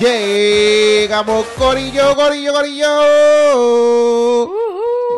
Llegamos, 0.00 1.46
Corillo, 1.58 2.16
Corillo, 2.16 2.54
Corillo. 2.54 2.88
Uh, 3.54 4.50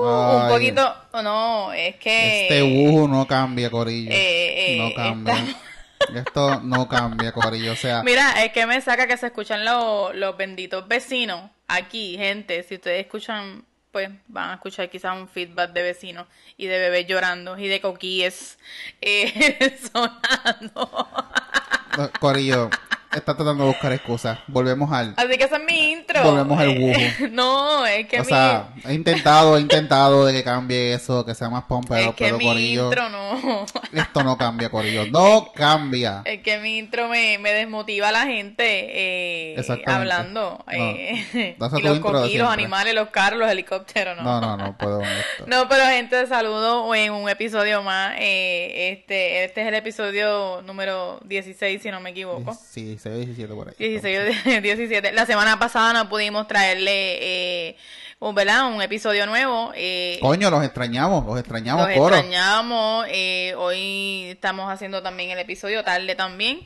uh, 0.01 0.43
un 0.43 0.49
poquito, 0.49 0.93
no, 1.23 1.73
es 1.73 1.95
que... 1.97 2.43
Este 2.43 2.63
bujo 2.63 3.07
no 3.07 3.25
cambia, 3.25 3.71
Corillo. 3.71 4.11
Eh, 4.11 4.75
eh, 4.75 4.79
no 4.79 4.93
cambia. 4.93 5.57
Esto 6.13 6.61
no 6.63 6.89
cambia, 6.89 7.31
Corillo. 7.31 7.75
O 7.75 7.77
sea, 7.77 8.03
Mira, 8.03 8.43
es 8.45 8.51
que 8.51 8.67
me 8.67 8.81
saca 8.81 9.07
que 9.07 9.17
se 9.17 9.27
escuchan 9.27 9.65
los, 9.65 10.17
los 10.17 10.37
benditos 10.37 10.89
vecinos 10.89 11.49
aquí, 11.69 12.17
gente. 12.19 12.65
Si 12.65 12.75
ustedes 12.75 13.03
escuchan, 13.05 13.65
pues 13.93 14.11
van 14.27 14.51
a 14.51 14.55
escuchar 14.55 14.91
quizás 14.91 15.17
un 15.17 15.29
feedback 15.29 15.73
de 15.75 15.83
vecinos 15.83 16.27
y 16.57 16.67
de 16.67 16.81
bebés 16.81 17.07
llorando 17.07 17.57
y 17.57 17.69
de 17.69 17.81
coquíes 17.81 18.59
eh, 19.01 19.79
sonando. 19.93 21.09
Corillo 22.19 22.69
está 23.15 23.35
tratando 23.37 23.65
de 23.65 23.71
buscar 23.71 23.93
excusas. 23.93 24.39
Volvemos 24.47 24.91
al. 24.93 25.15
Así 25.17 25.37
que 25.39 25.45
esa 25.45 25.57
es 25.57 25.65
mi 25.65 25.93
intro. 25.93 26.23
Volvemos 26.23 26.59
al 26.59 26.71
Eh, 26.71 26.79
bujo. 27.19 27.29
No, 27.33 27.87
es 27.87 28.07
que 28.09 28.21
O 28.21 28.25
mi, 28.25 28.29
sea, 28.29 28.69
he 28.87 28.95
intentado, 28.95 29.57
he 29.57 29.61
intentado 29.61 30.27
de 30.27 30.33
que 30.33 30.43
cambie 30.45 30.95
eso, 30.95 31.25
que 31.25 31.35
sea 31.35 31.49
más 31.51 31.65
pom, 31.65 31.83
pero, 31.89 32.11
es 32.11 32.17
que 32.17 32.25
pero 32.27 32.39
mi 32.39 32.45
Corillo, 32.47 32.85
intro 32.87 33.09
no. 33.09 33.67
esto 33.93 34.23
no 34.25 34.37
cambia, 34.39 34.71
Corillo. 34.71 35.07
No 35.07 35.53
cambia. 35.55 36.23
Es 36.25 36.43
que 36.43 36.59
mi 36.59 36.79
intro 36.79 37.09
me, 37.09 37.39
me 37.39 37.53
desmotiva 37.53 38.09
a 38.09 38.13
la 38.13 38.23
gente 38.27 38.65
eh, 38.67 39.55
Exactamente. 39.59 39.91
hablando. 39.91 40.65
No. 40.67 40.73
eh, 40.73 41.57
y 41.79 41.83
los 41.83 42.01
coquí, 42.01 42.39
los 42.39 42.49
animales, 42.51 42.95
los 42.95 43.09
carros, 43.11 43.39
los 43.39 43.51
helicópteros, 43.51 44.17
¿no? 44.17 44.23
No, 44.23 44.41
no, 44.41 44.57
no 44.57 44.77
puedo 44.79 45.01
esto. 45.03 45.45
No, 45.47 45.69
pero 45.69 45.85
gente, 45.87 46.27
saludo 46.27 46.95
en 46.95 47.13
un 47.13 47.29
episodio 47.29 47.83
más. 47.83 48.15
eh, 48.19 48.93
este, 48.93 49.45
este 49.45 49.63
es 49.63 49.69
el 49.69 49.75
episodio 49.75 50.63
número 50.63 51.21
16, 51.25 51.81
si 51.83 51.91
no 51.91 52.01
me 52.01 52.11
equivoco. 52.11 52.55
Sí, 52.55 52.99
16, 53.11 53.27
17 53.27 53.55
por 53.55 53.69
ahí. 53.69 53.75
16 53.79 54.19
o 54.59 54.61
17. 54.61 55.13
La 55.13 55.27
semana 55.27 55.59
pasada 55.59 55.93
no 55.93 56.09
pudimos 56.09 56.47
traerle 56.49 57.69
eh, 57.71 57.77
un, 58.21 58.35
¿verdad? 58.35 58.67
un 58.73 58.81
episodio 58.83 59.27
nuevo. 59.27 59.73
eh, 59.75 60.19
Coño, 60.21 60.51
los 60.51 60.63
extrañamos, 60.65 61.25
los 61.27 61.39
extrañamos, 61.39 61.89
los 61.89 61.97
coro. 61.97 62.17
extrañamos. 62.17 63.07
eh, 63.09 63.55
hoy 63.57 64.27
estamos 64.31 64.71
haciendo 64.71 65.03
también 65.03 65.31
el 65.31 65.39
episodio 65.39 65.83
tarde 65.85 66.15
también. 66.15 66.61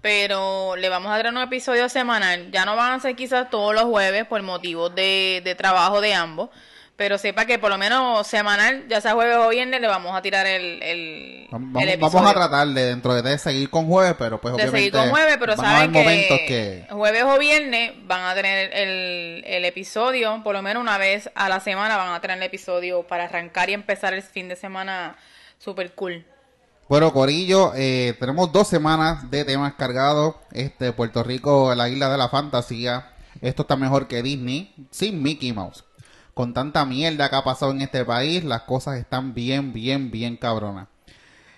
Pero 0.00 0.74
le 0.76 0.88
vamos 0.88 1.12
a 1.12 1.16
dar 1.16 1.28
un 1.32 1.38
episodio 1.38 1.88
semanal. 1.88 2.50
Ya 2.50 2.64
no 2.64 2.74
van 2.74 2.92
a 2.92 3.00
ser 3.00 3.14
quizás 3.14 3.48
todos 3.50 3.72
los 3.72 3.84
jueves 3.84 4.26
por 4.26 4.42
motivos 4.42 4.92
de, 4.94 5.42
de 5.44 5.54
trabajo 5.54 6.00
de 6.00 6.12
ambos. 6.12 6.50
Pero 6.94 7.16
sepa 7.18 7.46
que 7.46 7.58
por 7.58 7.70
lo 7.70 7.78
menos 7.78 8.26
semanal, 8.26 8.86
ya 8.88 9.00
sea 9.00 9.14
jueves 9.14 9.36
o 9.38 9.48
viernes, 9.48 9.80
le 9.80 9.88
vamos 9.88 10.14
a 10.14 10.20
tirar 10.22 10.46
el, 10.46 10.82
el, 10.82 11.48
Vamos, 11.50 11.82
el 11.82 11.98
vamos 11.98 12.14
episodio. 12.14 12.28
a 12.28 12.34
tratar 12.34 12.68
de 12.68 12.84
dentro 12.84 13.20
de 13.20 13.38
seguir 13.38 13.70
con 13.70 13.86
jueves, 13.86 14.14
pero 14.18 14.40
pues 14.40 14.52
de 14.52 14.62
obviamente 14.62 14.78
seguir 14.78 14.92
con 14.92 15.10
jueves, 15.10 15.36
pero 15.40 15.56
saben 15.56 15.92
que, 15.92 16.44
que 16.46 16.86
jueves 16.94 17.24
o 17.24 17.38
viernes 17.38 17.92
van 18.04 18.24
a 18.24 18.34
tener 18.34 18.72
el, 18.74 19.42
el 19.46 19.64
episodio, 19.64 20.42
por 20.44 20.54
lo 20.54 20.62
menos 20.62 20.82
una 20.82 20.98
vez 20.98 21.30
a 21.34 21.48
la 21.48 21.60
semana 21.60 21.96
van 21.96 22.12
a 22.12 22.20
tener 22.20 22.36
el 22.36 22.42
episodio 22.42 23.02
para 23.04 23.24
arrancar 23.24 23.70
y 23.70 23.72
empezar 23.72 24.12
el 24.12 24.22
fin 24.22 24.48
de 24.48 24.56
semana 24.56 25.16
super 25.58 25.92
cool. 25.94 26.24
Bueno, 26.88 27.10
Corillo, 27.12 27.72
eh, 27.74 28.14
tenemos 28.20 28.52
dos 28.52 28.68
semanas 28.68 29.30
de 29.30 29.46
temas 29.46 29.72
cargados. 29.74 30.34
Este, 30.52 30.92
Puerto 30.92 31.22
Rico, 31.22 31.74
la 31.74 31.88
isla 31.88 32.10
de 32.10 32.18
la 32.18 32.28
fantasía. 32.28 33.12
Esto 33.40 33.62
está 33.62 33.76
mejor 33.76 34.08
que 34.08 34.22
Disney, 34.22 34.74
sin 34.90 35.22
Mickey 35.22 35.52
Mouse. 35.54 35.84
Con 36.34 36.54
tanta 36.54 36.84
mierda 36.86 37.28
que 37.28 37.36
ha 37.36 37.44
pasado 37.44 37.72
en 37.72 37.82
este 37.82 38.04
país, 38.04 38.42
las 38.44 38.62
cosas 38.62 38.98
están 38.98 39.34
bien, 39.34 39.72
bien, 39.72 40.10
bien 40.10 40.36
cabronas. 40.36 40.88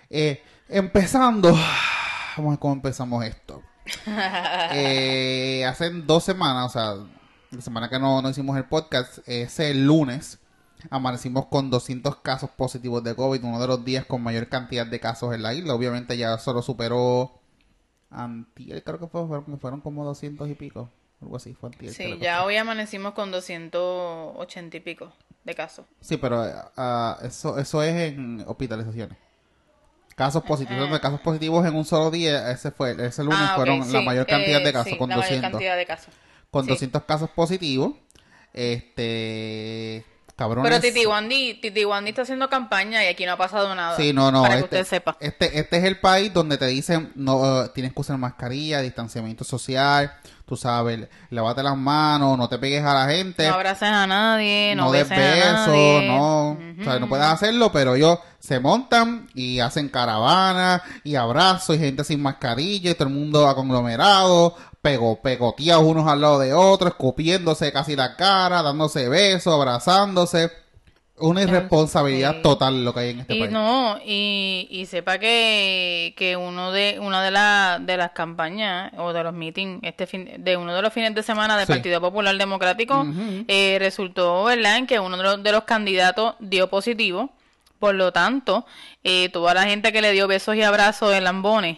Eh, 0.09 0.43
empezando, 0.67 1.51
vamos 2.37 2.49
a 2.49 2.49
ver 2.51 2.59
cómo 2.59 2.73
empezamos 2.73 3.23
esto. 3.25 3.61
Eh, 4.73 5.63
hace 5.67 5.89
dos 5.91 6.23
semanas, 6.23 6.65
o 6.65 6.69
sea, 6.69 6.95
la 7.51 7.61
semana 7.61 7.89
que 7.89 7.99
no, 7.99 8.21
no 8.21 8.29
hicimos 8.29 8.57
el 8.57 8.65
podcast, 8.65 9.19
ese 9.27 9.73
lunes, 9.75 10.39
amanecimos 10.89 11.45
con 11.45 11.69
200 11.69 12.17
casos 12.17 12.49
positivos 12.49 13.03
de 13.03 13.15
COVID, 13.15 13.43
uno 13.43 13.59
de 13.61 13.67
los 13.67 13.85
días 13.85 14.05
con 14.05 14.21
mayor 14.23 14.49
cantidad 14.49 14.85
de 14.85 14.99
casos 14.99 15.33
en 15.33 15.43
la 15.43 15.53
isla. 15.53 15.73
Obviamente 15.75 16.17
ya 16.17 16.37
solo 16.37 16.61
superó 16.61 17.39
antier, 18.09 18.83
creo 18.83 18.99
que 18.99 19.07
fue- 19.07 19.27
fueron, 19.27 19.59
fueron 19.59 19.81
como 19.81 20.03
200 20.03 20.49
y 20.49 20.55
pico, 20.55 20.89
algo 21.21 21.37
así, 21.37 21.53
fue 21.53 21.69
antier, 21.69 21.93
Sí, 21.93 22.17
ya 22.19 22.43
hoy 22.43 22.57
amanecimos 22.57 23.13
con 23.13 23.31
280 23.31 24.77
y 24.77 24.79
pico 24.79 25.11
de 25.43 25.55
casos. 25.55 25.85
Sí, 26.01 26.17
pero 26.17 26.45
eh, 26.45 26.53
ah, 26.77 27.17
eso, 27.23 27.57
eso 27.57 27.81
es 27.83 27.95
en 28.13 28.43
hospitalizaciones. 28.47 29.17
Casos 30.15 30.43
positivos, 30.43 30.89
de 30.91 30.99
casos 31.01 31.19
positivos 31.21 31.65
en 31.65 31.75
un 31.75 31.83
solo 31.83 32.09
día, 32.09 32.49
ese 32.51 32.71
fue, 32.71 32.91
ese 33.05 33.23
lunes 33.23 33.39
Ah, 33.41 33.53
fueron 33.55 33.91
la 33.91 34.01
mayor 34.01 34.25
cantidad 34.25 34.61
eh, 34.61 34.65
de 34.65 34.73
casos, 34.73 34.91
sí, 34.93 34.97
con 34.97 35.09
la 35.09 35.17
mayor 35.17 35.29
200. 35.31 35.51
cantidad 35.51 35.75
de 35.77 35.85
casos. 35.85 36.13
Con 36.51 36.63
Sí. 36.63 36.69
200 36.69 37.03
casos 37.03 37.29
positivos, 37.31 37.95
este, 38.53 40.05
cabrones. 40.35 40.69
Pero 40.69 40.81
Titi 40.81 41.05
Wandy, 41.05 41.55
Titi 41.55 41.85
Wandy 41.85 42.09
está 42.09 42.21
haciendo 42.23 42.49
campaña 42.49 43.03
y 43.03 43.07
aquí 43.07 43.25
no 43.25 43.33
ha 43.33 43.37
pasado 43.37 43.73
nada. 43.75 43.97
Sí, 43.97 44.13
no, 44.13 44.31
no. 44.31 44.43
Para 44.43 44.55
que 44.55 44.59
este, 44.61 44.75
usted 44.81 44.89
sepa. 44.89 45.17
Este, 45.19 45.59
este 45.59 45.77
es 45.77 45.83
el 45.83 45.99
país 45.99 46.33
donde 46.33 46.57
te 46.57 46.67
dicen, 46.67 47.11
no, 47.15 47.63
eh, 47.65 47.69
tienes 47.73 47.93
que 47.93 47.99
usar 48.01 48.17
mascarilla, 48.17 48.81
distanciamiento 48.81 49.43
social, 49.43 50.13
tú 50.45 50.55
sabes, 50.55 51.07
lávate 51.31 51.63
las 51.63 51.75
manos, 51.75 52.37
no 52.37 52.47
te 52.47 52.57
pegues 52.59 52.83
a 52.83 52.93
la 52.93 53.07
gente. 53.07 53.47
No 53.47 53.55
abraces 53.55 53.89
a 53.89 54.05
nadie, 54.05 54.73
no, 54.75 54.85
no 54.85 54.91
des 54.91 55.09
besos, 55.09 56.03
no, 56.05 56.51
Ujú. 56.51 56.81
o 56.81 56.83
sea, 56.83 56.99
no 56.99 57.09
puedes 57.09 57.25
hacerlo, 57.25 57.71
pero 57.71 57.95
ellos 57.95 58.19
se 58.39 58.59
montan 58.59 59.27
y 59.33 59.59
hacen 59.59 59.89
caravanas 59.89 60.81
y 61.03 61.15
abrazos 61.15 61.75
y 61.75 61.79
gente 61.79 62.03
sin 62.03 62.21
mascarilla 62.21 62.91
y 62.91 62.93
todo 62.93 63.07
el 63.07 63.13
mundo 63.13 63.53
conglomerado, 63.55 64.55
pego, 64.81 65.19
pegoteados 65.21 65.83
unos 65.83 66.07
al 66.07 66.21
lado 66.21 66.39
de 66.39 66.53
otros, 66.53 66.91
escupiéndose 66.91 67.71
casi 67.71 67.95
la 67.95 68.15
cara, 68.15 68.61
dándose 68.61 69.09
besos, 69.09 69.53
abrazándose. 69.53 70.51
Una 71.17 71.43
irresponsabilidad 71.43 72.33
sí. 72.35 72.41
total 72.41 72.83
lo 72.83 72.93
que 72.93 72.99
hay 72.99 73.09
en 73.11 73.19
este 73.21 73.35
Y 73.35 73.39
país. 73.39 73.51
no, 73.51 73.97
y, 74.05 74.67
y 74.69 74.85
sepa 74.85 75.17
que, 75.17 76.13
que 76.17 76.35
uno 76.35 76.73
de 76.73 76.97
una 76.99 77.23
de, 77.23 77.31
la- 77.31 77.79
de 77.81 77.95
las 77.95 78.11
campañas 78.11 78.91
o 78.97 79.13
de 79.13 79.23
los 79.23 79.33
meetings 79.33 79.79
este 79.83 80.07
fin, 80.07 80.29
de 80.39 80.57
uno 80.57 80.75
de 80.75 80.81
los 80.81 80.91
fines 80.91 81.15
de 81.15 81.23
semana 81.23 81.55
del 81.57 81.67
Sí. 81.67 81.71
Partido 81.73 82.01
Popular 82.01 82.37
Democrático 82.37 83.05
eh, 83.47 83.77
resultó, 83.79 84.43
¿verdad?, 84.43 84.77
en 84.77 84.87
que 84.87 84.99
uno 84.99 85.15
de 85.15 85.23
los, 85.23 85.41
de 85.41 85.51
los 85.53 85.63
candidatos 85.63 86.35
dio 86.39 86.69
positivo. 86.69 87.29
Por 87.79 87.95
lo 87.95 88.11
tanto, 88.11 88.65
eh, 89.03 89.29
toda 89.29 89.53
la 89.53 89.63
gente 89.63 89.91
que 89.93 90.01
le 90.01 90.11
dio 90.11 90.27
besos 90.27 90.55
y 90.55 90.63
abrazos 90.63 91.13
en 91.13 91.23
lambones 91.23 91.77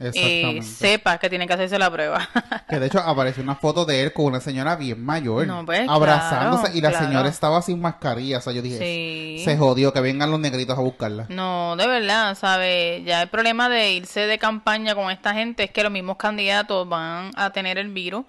eh, 0.00 0.60
sepa 0.62 1.18
que 1.18 1.28
tienen 1.28 1.46
que 1.46 1.54
hacerse 1.54 1.78
la 1.78 1.90
prueba. 1.90 2.26
Que 2.68 2.80
de 2.80 2.86
hecho 2.86 3.00
apareció 3.00 3.42
una 3.42 3.56
foto 3.56 3.84
de 3.84 4.02
él 4.02 4.12
con 4.14 4.24
una 4.26 4.40
señora 4.40 4.76
bien 4.76 5.04
mayor, 5.04 5.46
No, 5.46 5.66
pues, 5.66 5.86
abrazándose 5.88 6.62
claro, 6.64 6.78
y 6.78 6.80
la 6.80 6.88
claro. 6.90 7.06
señora 7.06 7.28
estaba 7.28 7.60
sin 7.60 7.80
mascarilla. 7.80 8.38
O 8.38 8.40
sea, 8.40 8.52
yo 8.54 8.62
dije, 8.62 8.78
Sí. 8.78 9.42
se 9.44 9.58
jodió, 9.58 9.92
que 9.92 10.00
vengan 10.00 10.30
los 10.30 10.40
negritos 10.40 10.78
a 10.78 10.80
buscarla. 10.80 11.26
No, 11.28 11.76
de 11.76 11.86
verdad, 11.86 12.34
¿sabes? 12.34 13.04
Ya 13.04 13.20
el 13.22 13.28
problema 13.28 13.68
de 13.68 13.92
irse 13.92 14.20
de 14.20 14.38
campaña 14.38 14.94
con 14.94 15.10
esta 15.10 15.34
gente 15.34 15.64
es 15.64 15.70
que 15.70 15.82
los 15.82 15.92
mismos 15.92 16.16
candidatos 16.16 16.88
van 16.88 17.30
a 17.36 17.50
tener 17.50 17.76
el 17.76 17.88
virus 17.88 18.24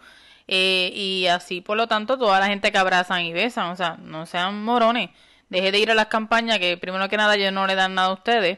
eh, 0.50 0.92
y 0.94 1.28
así, 1.28 1.62
por 1.62 1.78
lo 1.78 1.88
tanto, 1.88 2.18
toda 2.18 2.40
la 2.42 2.48
gente 2.48 2.72
que 2.74 2.78
abrazan 2.78 3.22
y 3.22 3.32
besan, 3.32 3.68
o 3.68 3.76
sea, 3.78 3.96
no 4.02 4.26
sean 4.26 4.62
morones. 4.66 5.10
Deje 5.48 5.72
de 5.72 5.80
ir 5.80 5.92
a 5.92 5.96
las 5.96 6.08
campañas 6.08 6.60
que 6.60 6.76
primero 6.78 7.08
que 7.08 7.16
nada 7.16 7.36
ellos 7.36 7.54
no 7.54 7.66
le 7.68 7.76
dan 7.76 7.96
nada 7.96 8.10
a 8.10 8.14
ustedes, 8.14 8.58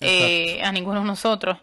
eh, 0.00 0.60
a 0.62 0.72
ninguno 0.72 1.00
de 1.00 1.06
nosotros. 1.06 1.56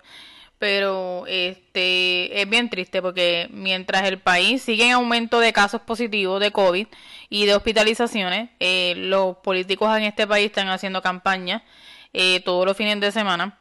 Pero 0.59 1.25
este 1.28 2.42
es 2.42 2.50
bien 2.50 2.70
triste 2.70 3.02
porque 3.02 3.47
mientras 3.50 4.03
el 4.03 4.20
país 4.20 4.62
sigue 4.62 4.88
en 4.88 4.92
aumento 4.92 5.40
de 5.40 5.53
casos 5.53 5.81
positivos 5.81 6.42
de 6.42 6.52
COVID 6.52 6.86
y 7.30 7.46
de 7.46 7.56
hospitalizaciones, 7.56 8.50
eh, 8.59 8.94
los 8.97 9.38
políticos 9.38 9.97
en 9.97 10.03
este 10.03 10.28
país 10.28 10.47
están 10.47 10.68
haciendo 10.68 11.02
campañas 11.02 11.62
eh, 12.11 12.41
todos 12.41 12.66
los 12.66 12.76
fines 12.76 13.00
de 13.00 13.11
semana. 13.14 13.58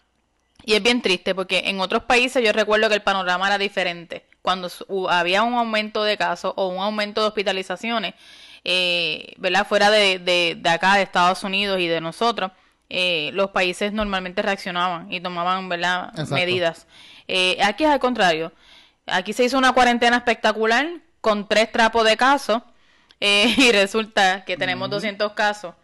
Y 0.64 0.74
es 0.74 0.82
bien 0.82 1.00
triste 1.00 1.36
porque 1.36 1.62
en 1.66 1.80
otros 1.80 2.02
países 2.02 2.44
yo 2.44 2.52
recuerdo 2.52 2.88
que 2.88 2.96
el 2.96 3.02
panorama 3.02 3.46
era 3.46 3.58
diferente. 3.58 4.26
Cuando 4.42 4.68
había 5.08 5.44
un 5.44 5.54
aumento 5.54 6.02
de 6.02 6.16
casos 6.16 6.52
o 6.56 6.66
un 6.66 6.82
aumento 6.82 7.20
de 7.20 7.28
hospitalizaciones, 7.28 8.14
eh, 8.64 9.34
¿verdad? 9.36 9.66
Fuera 9.68 9.90
de, 9.90 10.18
de, 10.18 10.56
de 10.58 10.68
acá, 10.68 10.96
de 10.96 11.02
Estados 11.02 11.44
Unidos 11.44 11.78
y 11.78 11.86
de 11.86 12.00
nosotros, 12.00 12.50
eh, 12.90 13.30
los 13.34 13.50
países 13.50 13.92
normalmente 13.92 14.42
reaccionaban 14.42 15.12
y 15.12 15.20
tomaban, 15.20 15.68
¿verdad? 15.68 16.08
Exacto. 16.10 16.34
Medidas. 16.34 16.86
Eh, 17.26 17.58
aquí 17.62 17.84
es 17.84 17.90
al 17.90 18.00
contrario. 18.00 18.52
Aquí 19.06 19.32
se 19.32 19.44
hizo 19.44 19.58
una 19.58 19.72
cuarentena 19.72 20.16
espectacular 20.16 20.86
con 21.20 21.48
tres 21.48 21.72
trapos 21.72 22.04
de 22.04 22.16
casos 22.16 22.62
eh, 23.20 23.54
y 23.56 23.72
resulta 23.72 24.44
que 24.44 24.56
tenemos 24.56 24.90
200 24.90 25.32
casos 25.32 25.74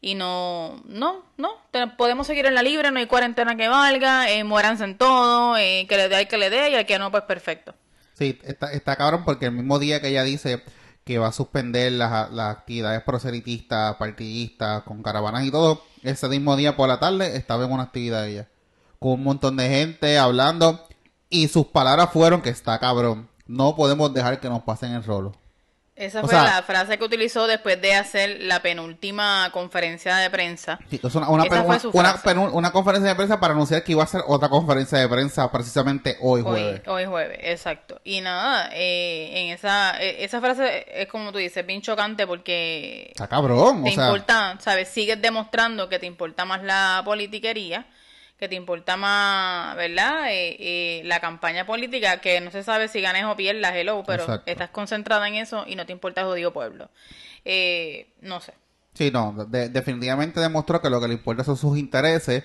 y 0.00 0.14
no, 0.14 0.80
no, 0.86 1.24
no, 1.36 1.50
podemos 1.96 2.26
seguir 2.26 2.46
en 2.46 2.54
la 2.54 2.62
libre, 2.62 2.90
no 2.90 3.00
hay 3.00 3.06
cuarentena 3.06 3.56
que 3.56 3.68
valga, 3.68 4.30
eh, 4.30 4.44
muéranse 4.44 4.84
en 4.84 4.96
todo, 4.96 5.56
eh, 5.56 5.86
que 5.88 5.96
le 5.96 6.08
dé 6.08 6.16
al 6.16 6.28
que 6.28 6.38
le 6.38 6.50
dé 6.50 6.70
y 6.70 6.74
al 6.76 6.86
que 6.86 6.98
no, 6.98 7.10
pues 7.10 7.24
perfecto. 7.24 7.74
Sí, 8.14 8.38
está, 8.44 8.72
está 8.72 8.96
cabrón 8.96 9.24
porque 9.24 9.46
el 9.46 9.52
mismo 9.52 9.78
día 9.78 10.00
que 10.00 10.08
ella 10.08 10.22
dice 10.22 10.62
que 11.04 11.18
va 11.18 11.28
a 11.28 11.32
suspender 11.32 11.92
las, 11.92 12.30
las 12.30 12.56
actividades 12.58 13.02
proselitistas, 13.02 13.96
partidistas, 13.96 14.82
con 14.82 15.02
caravanas 15.02 15.44
y 15.44 15.50
todo, 15.50 15.82
ese 16.02 16.28
mismo 16.28 16.56
día 16.56 16.76
por 16.76 16.88
la 16.88 17.00
tarde 17.00 17.36
estaba 17.36 17.64
en 17.64 17.72
una 17.72 17.84
actividad 17.84 18.26
ella, 18.26 18.48
con 18.98 19.12
un 19.12 19.24
montón 19.24 19.56
de 19.56 19.68
gente 19.68 20.18
hablando 20.18 20.86
y 21.30 21.48
sus 21.48 21.66
palabras 21.66 22.10
fueron 22.12 22.42
que 22.42 22.50
está 22.50 22.78
cabrón. 22.78 23.28
no 23.46 23.76
podemos 23.76 24.12
dejar 24.12 24.40
que 24.40 24.48
nos 24.48 24.62
pasen 24.62 24.92
el 24.92 25.04
rolo. 25.04 25.32
Esa 25.98 26.20
O 26.20 26.22
fue 26.22 26.30
sea- 26.30 26.44
la 26.44 26.62
frase 26.62 26.96
que 26.96 27.04
utilizó 27.04 27.46
después 27.48 27.80
de 27.82 27.94
hacer 27.94 28.38
la 28.42 28.62
penúltima 28.62 29.50
conferencia 29.52 30.16
de 30.16 30.30
prensa. 30.30 30.78
Sí, 30.88 31.00
una, 31.14 31.28
una, 31.28 31.44
Esa 31.44 31.56
fue 31.56 31.64
una- 31.66 31.78
su 31.80 31.90
una 31.92 32.14
frase. 32.14 32.28
penu- 32.38 32.50
una 32.52 32.70
conferencia 32.70 33.08
de 33.10 33.16
prensa 33.16 33.40
para 33.40 33.52
anunciar 33.54 33.82
que 33.82 33.92
iba 33.92 34.04
a 34.04 34.06
ser 34.06 34.22
otra 34.28 34.48
conferencia 34.48 34.96
de 34.98 35.08
prensa 35.08 35.50
precisamente 35.50 36.16
hoy 36.20 36.42
jueves. 36.42 36.82
hoy 36.86 37.04
jueves, 37.04 37.38
exacto. 37.42 38.00
Y 38.04 38.20
nada, 38.20 38.70
eh, 38.74 39.30
en 39.34 39.52
esa, 39.54 40.00
eh, 40.00 40.24
esa 40.24 40.40
frase 40.40 40.86
es 40.88 41.08
como 41.08 41.32
tú 41.32 41.38
dices, 41.38 41.66
bien 41.66 41.82
chocante 41.82 42.26
porque 42.26 43.08
Está 43.10 43.26
cabrón, 43.26 43.82
te 43.82 43.90
o 43.90 43.92
sea, 43.92 44.04
importa, 44.06 44.56
¿sabes? 44.60 44.88
Sigues 44.88 45.20
demostrando 45.20 45.88
que 45.88 45.98
te 45.98 46.06
importa 46.06 46.44
más 46.44 46.62
la 46.62 47.02
politiquería, 47.04 47.86
que 48.38 48.48
te 48.48 48.54
importa 48.54 48.96
más, 48.96 49.76
¿verdad? 49.76 50.30
Eh, 50.32 50.56
eh, 50.60 51.02
la 51.04 51.20
campaña 51.20 51.66
política, 51.66 52.20
que 52.20 52.40
no 52.40 52.50
se 52.50 52.62
sabe 52.62 52.88
si 52.88 53.00
ganes 53.00 53.24
o 53.24 53.36
pierdas, 53.36 53.74
hello, 53.74 54.04
pero 54.06 54.22
Exacto. 54.24 54.42
estás 54.46 54.70
concentrada 54.70 55.26
en 55.28 55.34
eso 55.34 55.64
y 55.66 55.74
no 55.76 55.86
te 55.86 55.92
importa 55.92 56.20
el 56.22 56.28
jodido 56.28 56.52
pueblo. 56.52 56.90
Eh, 57.44 58.12
no 58.20 58.40
sé. 58.40 58.54
sí, 58.94 59.10
no, 59.12 59.32
de- 59.48 59.68
definitivamente 59.68 60.40
demostró 60.40 60.80
que 60.80 60.90
lo 60.90 61.00
que 61.00 61.08
le 61.08 61.14
importa 61.14 61.44
son 61.44 61.56
sus 61.56 61.78
intereses. 61.78 62.44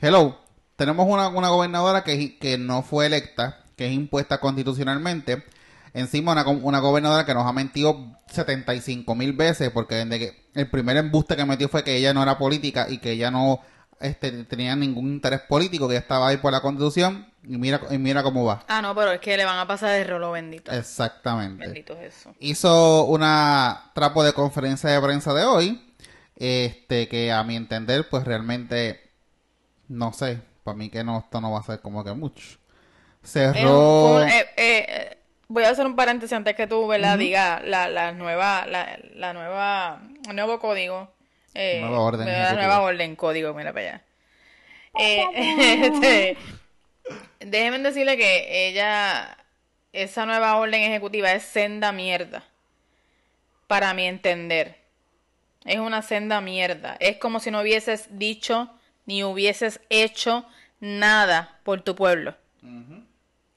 Hello, 0.00 0.40
tenemos 0.76 1.06
una, 1.08 1.28
una 1.28 1.48
gobernadora 1.48 2.04
que, 2.04 2.38
que 2.38 2.58
no 2.58 2.82
fue 2.82 3.06
electa, 3.06 3.64
que 3.76 3.86
es 3.86 3.92
impuesta 3.92 4.38
constitucionalmente. 4.40 5.44
Encima 5.94 6.32
una, 6.32 6.46
una 6.48 6.80
gobernadora 6.80 7.24
que 7.24 7.34
nos 7.34 7.46
ha 7.46 7.52
mentido 7.52 8.18
75 8.28 9.14
mil 9.14 9.32
veces 9.32 9.70
porque 9.70 9.94
desde 9.96 10.18
que 10.18 10.44
el 10.54 10.68
primer 10.68 10.96
embuste 10.96 11.36
que 11.36 11.44
metió 11.44 11.68
fue 11.68 11.84
que 11.84 11.96
ella 11.96 12.12
no 12.12 12.22
era 12.22 12.36
política 12.38 12.86
y 12.88 12.98
que 12.98 13.12
ella 13.12 13.30
no 13.30 13.60
este, 14.00 14.44
tenía 14.44 14.76
ningún 14.76 15.06
interés 15.06 15.40
político, 15.40 15.88
que 15.88 15.96
estaba 15.96 16.28
ahí 16.28 16.36
por 16.36 16.52
la 16.52 16.60
constitución 16.60 17.26
y 17.42 17.58
mira, 17.58 17.80
y 17.90 17.98
mira 17.98 18.22
cómo 18.22 18.44
va. 18.44 18.64
Ah, 18.68 18.80
no, 18.82 18.94
pero 18.94 19.12
es 19.12 19.20
que 19.20 19.36
le 19.36 19.44
van 19.44 19.58
a 19.58 19.66
pasar 19.66 19.94
el 19.94 20.08
rolo 20.08 20.32
bendito. 20.32 20.72
Exactamente. 20.72 21.64
Bendito 21.64 21.94
es 21.94 22.16
eso. 22.16 22.34
hizo 22.38 23.04
una 23.04 23.90
trapo 23.94 24.24
de 24.24 24.32
conferencia 24.32 24.90
de 24.90 25.00
prensa 25.00 25.34
de 25.34 25.44
hoy, 25.44 25.94
este 26.36 27.08
que 27.08 27.32
a 27.32 27.42
mi 27.44 27.56
entender, 27.56 28.08
pues 28.08 28.24
realmente, 28.24 29.10
no 29.88 30.12
sé, 30.12 30.40
para 30.64 30.76
mí 30.76 30.88
que 30.90 31.04
no, 31.04 31.18
esto 31.18 31.40
no 31.40 31.52
va 31.52 31.60
a 31.60 31.64
ser 31.64 31.80
como 31.80 32.02
que 32.04 32.12
mucho. 32.12 32.58
Cerró, 33.22 34.22
eh, 34.22 34.46
eh, 34.56 35.18
voy 35.48 35.64
a 35.64 35.70
hacer 35.70 35.86
un 35.86 35.96
paréntesis 35.96 36.34
antes 36.34 36.54
que 36.54 36.66
tú, 36.66 36.86
¿verdad? 36.86 37.18
Diga 37.18 37.60
la, 37.64 37.88
la 37.88 38.12
nueva, 38.12 38.66
la, 38.66 38.98
la 39.14 39.32
nueva, 39.32 40.02
el 40.28 40.36
nuevo 40.36 40.58
código. 40.58 41.10
Eh, 41.54 41.80
Nueva 41.80 42.00
orden 42.00 42.26
nueva 42.26 42.80
orden 42.80 43.16
código, 43.16 43.54
mira 43.54 43.72
para 43.72 43.86
allá. 43.86 44.02
Eh, 44.98 45.24
este, 45.86 46.36
déjenme 47.40 47.78
decirle 47.78 48.16
que 48.16 48.68
ella, 48.68 49.36
esa 49.92 50.26
nueva 50.26 50.56
orden 50.56 50.82
ejecutiva 50.82 51.32
es 51.32 51.44
senda 51.44 51.92
mierda. 51.92 52.44
Para 53.66 53.94
mi 53.94 54.06
entender. 54.06 54.76
Es 55.64 55.78
una 55.78 56.02
senda 56.02 56.40
mierda. 56.40 56.96
Es 57.00 57.16
como 57.16 57.40
si 57.40 57.50
no 57.50 57.60
hubieses 57.60 58.18
dicho 58.18 58.68
ni 59.06 59.24
hubieses 59.24 59.80
hecho 59.88 60.44
nada 60.80 61.58
por 61.62 61.82
tu 61.82 61.94
pueblo. 61.94 62.34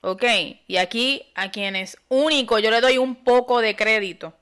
Ok, 0.01 0.23
y 0.67 0.77
aquí 0.77 1.31
a 1.35 1.51
quienes 1.51 1.97
único 2.07 2.59
yo 2.59 2.71
le 2.71 2.81
doy 2.81 2.97
un 2.97 3.15
poco 3.15 3.59
de 3.59 3.75
crédito 3.75 4.33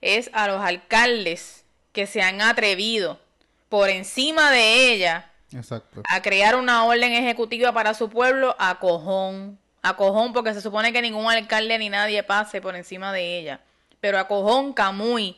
es 0.00 0.30
a 0.32 0.46
los 0.46 0.60
alcaldes 0.60 1.61
que 1.92 2.06
se 2.06 2.22
han 2.22 2.40
atrevido 2.40 3.20
por 3.68 3.88
encima 3.88 4.50
de 4.50 4.92
ella 4.92 5.30
exacto. 5.54 6.02
a 6.10 6.22
crear 6.22 6.56
una 6.56 6.84
orden 6.84 7.12
ejecutiva 7.12 7.72
para 7.72 7.94
su 7.94 8.08
pueblo 8.08 8.56
a 8.58 8.78
cojón. 8.78 9.58
A 9.82 9.96
cojón, 9.96 10.32
porque 10.32 10.54
se 10.54 10.60
supone 10.60 10.92
que 10.92 11.02
ningún 11.02 11.28
alcalde 11.30 11.76
ni 11.78 11.88
nadie 11.88 12.22
pase 12.22 12.60
por 12.60 12.76
encima 12.76 13.12
de 13.12 13.38
ella. 13.38 13.60
Pero 14.00 14.18
a 14.18 14.28
cojón, 14.28 14.72
Camuy, 14.72 15.36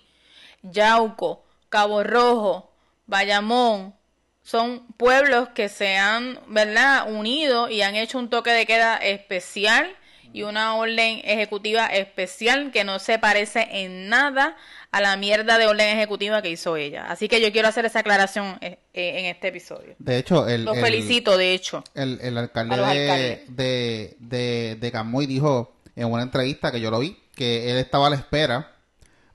Yauco, 0.62 1.44
Cabo 1.70 2.02
Rojo, 2.02 2.70
Bayamón, 3.06 3.94
son 4.42 4.86
pueblos 4.98 5.48
que 5.50 5.70
se 5.70 5.96
han, 5.96 6.38
¿verdad?, 6.46 7.10
unido 7.10 7.70
y 7.70 7.80
han 7.80 7.96
hecho 7.96 8.18
un 8.18 8.28
toque 8.28 8.50
de 8.50 8.66
queda 8.66 8.96
especial 8.98 9.96
y 10.34 10.42
una 10.42 10.75
orden 10.75 11.20
ejecutiva 11.25 11.86
especial 11.86 12.72
que 12.72 12.82
no 12.84 12.98
se 12.98 13.19
parece 13.19 13.69
en 13.70 14.08
nada 14.08 14.56
a 14.90 15.00
la 15.00 15.16
mierda 15.16 15.58
de 15.58 15.66
orden 15.66 15.96
ejecutiva 15.96 16.42
que 16.42 16.50
hizo 16.50 16.76
ella. 16.76 17.06
Así 17.08 17.28
que 17.28 17.40
yo 17.40 17.52
quiero 17.52 17.69
hacer 17.69 17.84
esa 17.86 18.00
aclaración 18.00 18.58
eh, 18.60 18.78
eh, 18.92 19.20
en 19.20 19.25
este 19.26 19.48
episodio. 19.48 19.94
De 19.98 20.19
hecho, 20.19 20.48
el, 20.48 20.64
Los 20.64 20.76
el- 20.76 20.82
felicito, 20.84 21.38
de 21.38 21.54
hecho. 21.54 21.84
el, 21.94 22.19
el 22.20 22.36
alcalde 22.36 22.76
de, 22.76 23.44
de, 23.48 24.16
de, 24.19 24.76
de 24.81 24.92
Camuy 24.92 25.26
dijo 25.26 25.76
en 25.94 26.10
una 26.12 26.25
entrevista 26.25 26.72
que 26.72 26.80
yo 26.80 26.90
lo 26.90 26.98
vi 26.98 27.16
que 27.37 27.70
él 27.70 27.78
estaba 27.78 28.08
a 28.08 28.10
la 28.10 28.16
espera 28.16 28.72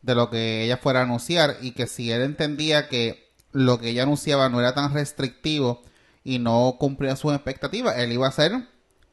de 0.02 0.16
lo 0.16 0.30
que 0.30 0.63
ella 0.66 0.78
fuera 0.78 1.00
a 1.00 1.04
anunciar 1.04 1.56
y 1.62 1.72
que 1.72 1.88
si 1.88 2.12
él 2.12 2.22
entendía 2.24 2.88
que 2.90 3.30
lo 3.54 3.80
que 3.80 3.90
ella 3.90 4.04
anunciaba 4.04 4.50
no 4.50 4.60
era 4.60 4.74
tan 4.75 4.94
restrictivo 4.94 5.81
y 6.25 6.40
no 6.40 6.75
cumplía 6.78 7.16
sus 7.16 7.34
expectativas, 7.34 7.98
él 7.98 8.12
iba 8.12 8.25
a 8.25 8.30
hacer 8.30 8.52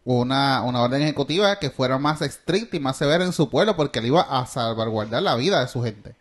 una, 0.07 0.63
una 0.63 0.83
orden 0.83 1.03
ejecutiva 1.03 1.59
que 1.59 1.69
fuera 1.69 1.99
más 1.99 2.23
estricta 2.23 2.77
y 2.77 2.81
más 2.81 2.97
severa 2.97 3.25
en 3.25 3.33
su 3.33 3.51
pueblo 3.51 3.77
porque 3.77 3.99
él 3.99 4.07
iba 4.07 4.23
a 4.23 4.47
salvaguardar 4.47 5.21
la 5.23 5.35
vida 5.35 5.61
de 5.61 5.67
su 5.69 5.83
gente. 5.83 6.15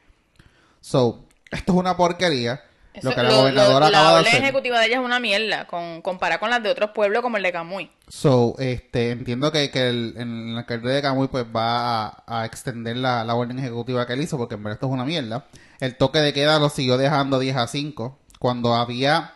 So, 0.82 1.24
esto 1.52 1.72
es 1.74 1.78
una 1.78 1.96
porquería. 1.96 2.62
Eso- 2.96 3.10
lo 3.10 3.16
que 3.16 3.22
la 3.24 3.30
lo- 3.30 3.38
gobernadora 3.38 3.80
lo- 3.82 3.86
acaba 3.88 4.04
la 4.04 4.10
de 4.14 4.20
orden 4.22 4.28
hacer. 4.32 4.44
ejecutiva 4.44 4.80
de 4.80 4.86
ella 4.88 4.96
es 5.00 5.06
una 5.06 5.20
mierda, 5.20 5.68
con, 5.68 6.02
comparada 6.02 6.40
con 6.40 6.50
las 6.50 6.64
de 6.64 6.70
otros 6.72 6.92
pueblos 6.96 7.22
como 7.22 7.38
el 7.38 7.44
de 7.44 7.52
Camuy. 7.52 7.92
So, 8.08 8.56
este, 8.58 9.12
entiendo 9.12 9.52
que, 9.52 9.70
que 9.70 9.90
el, 9.90 10.16
el 10.18 10.58
alcalde 10.58 10.92
de 10.92 11.02
Camuy 11.04 11.28
pues 11.28 11.46
va 11.56 12.08
a, 12.08 12.24
a 12.26 12.46
extender 12.46 12.98
la, 12.98 13.24
la 13.24 13.36
orden 13.36 13.60
ejecutiva 13.60 14.08
que 14.08 14.14
él 14.14 14.22
hizo, 14.22 14.38
porque 14.38 14.56
en 14.56 14.64
verdad 14.64 14.76
esto 14.78 14.88
es 14.88 14.94
una 14.94 15.06
mierda. 15.06 15.46
El 15.80 15.96
toque 15.98 16.20
de 16.20 16.34
queda 16.34 16.58
lo 16.58 16.70
siguió 16.70 16.98
dejando 16.98 17.38
10 17.38 17.56
a 17.58 17.68
5. 17.68 18.18
Cuando 18.40 18.74
había 18.74 19.34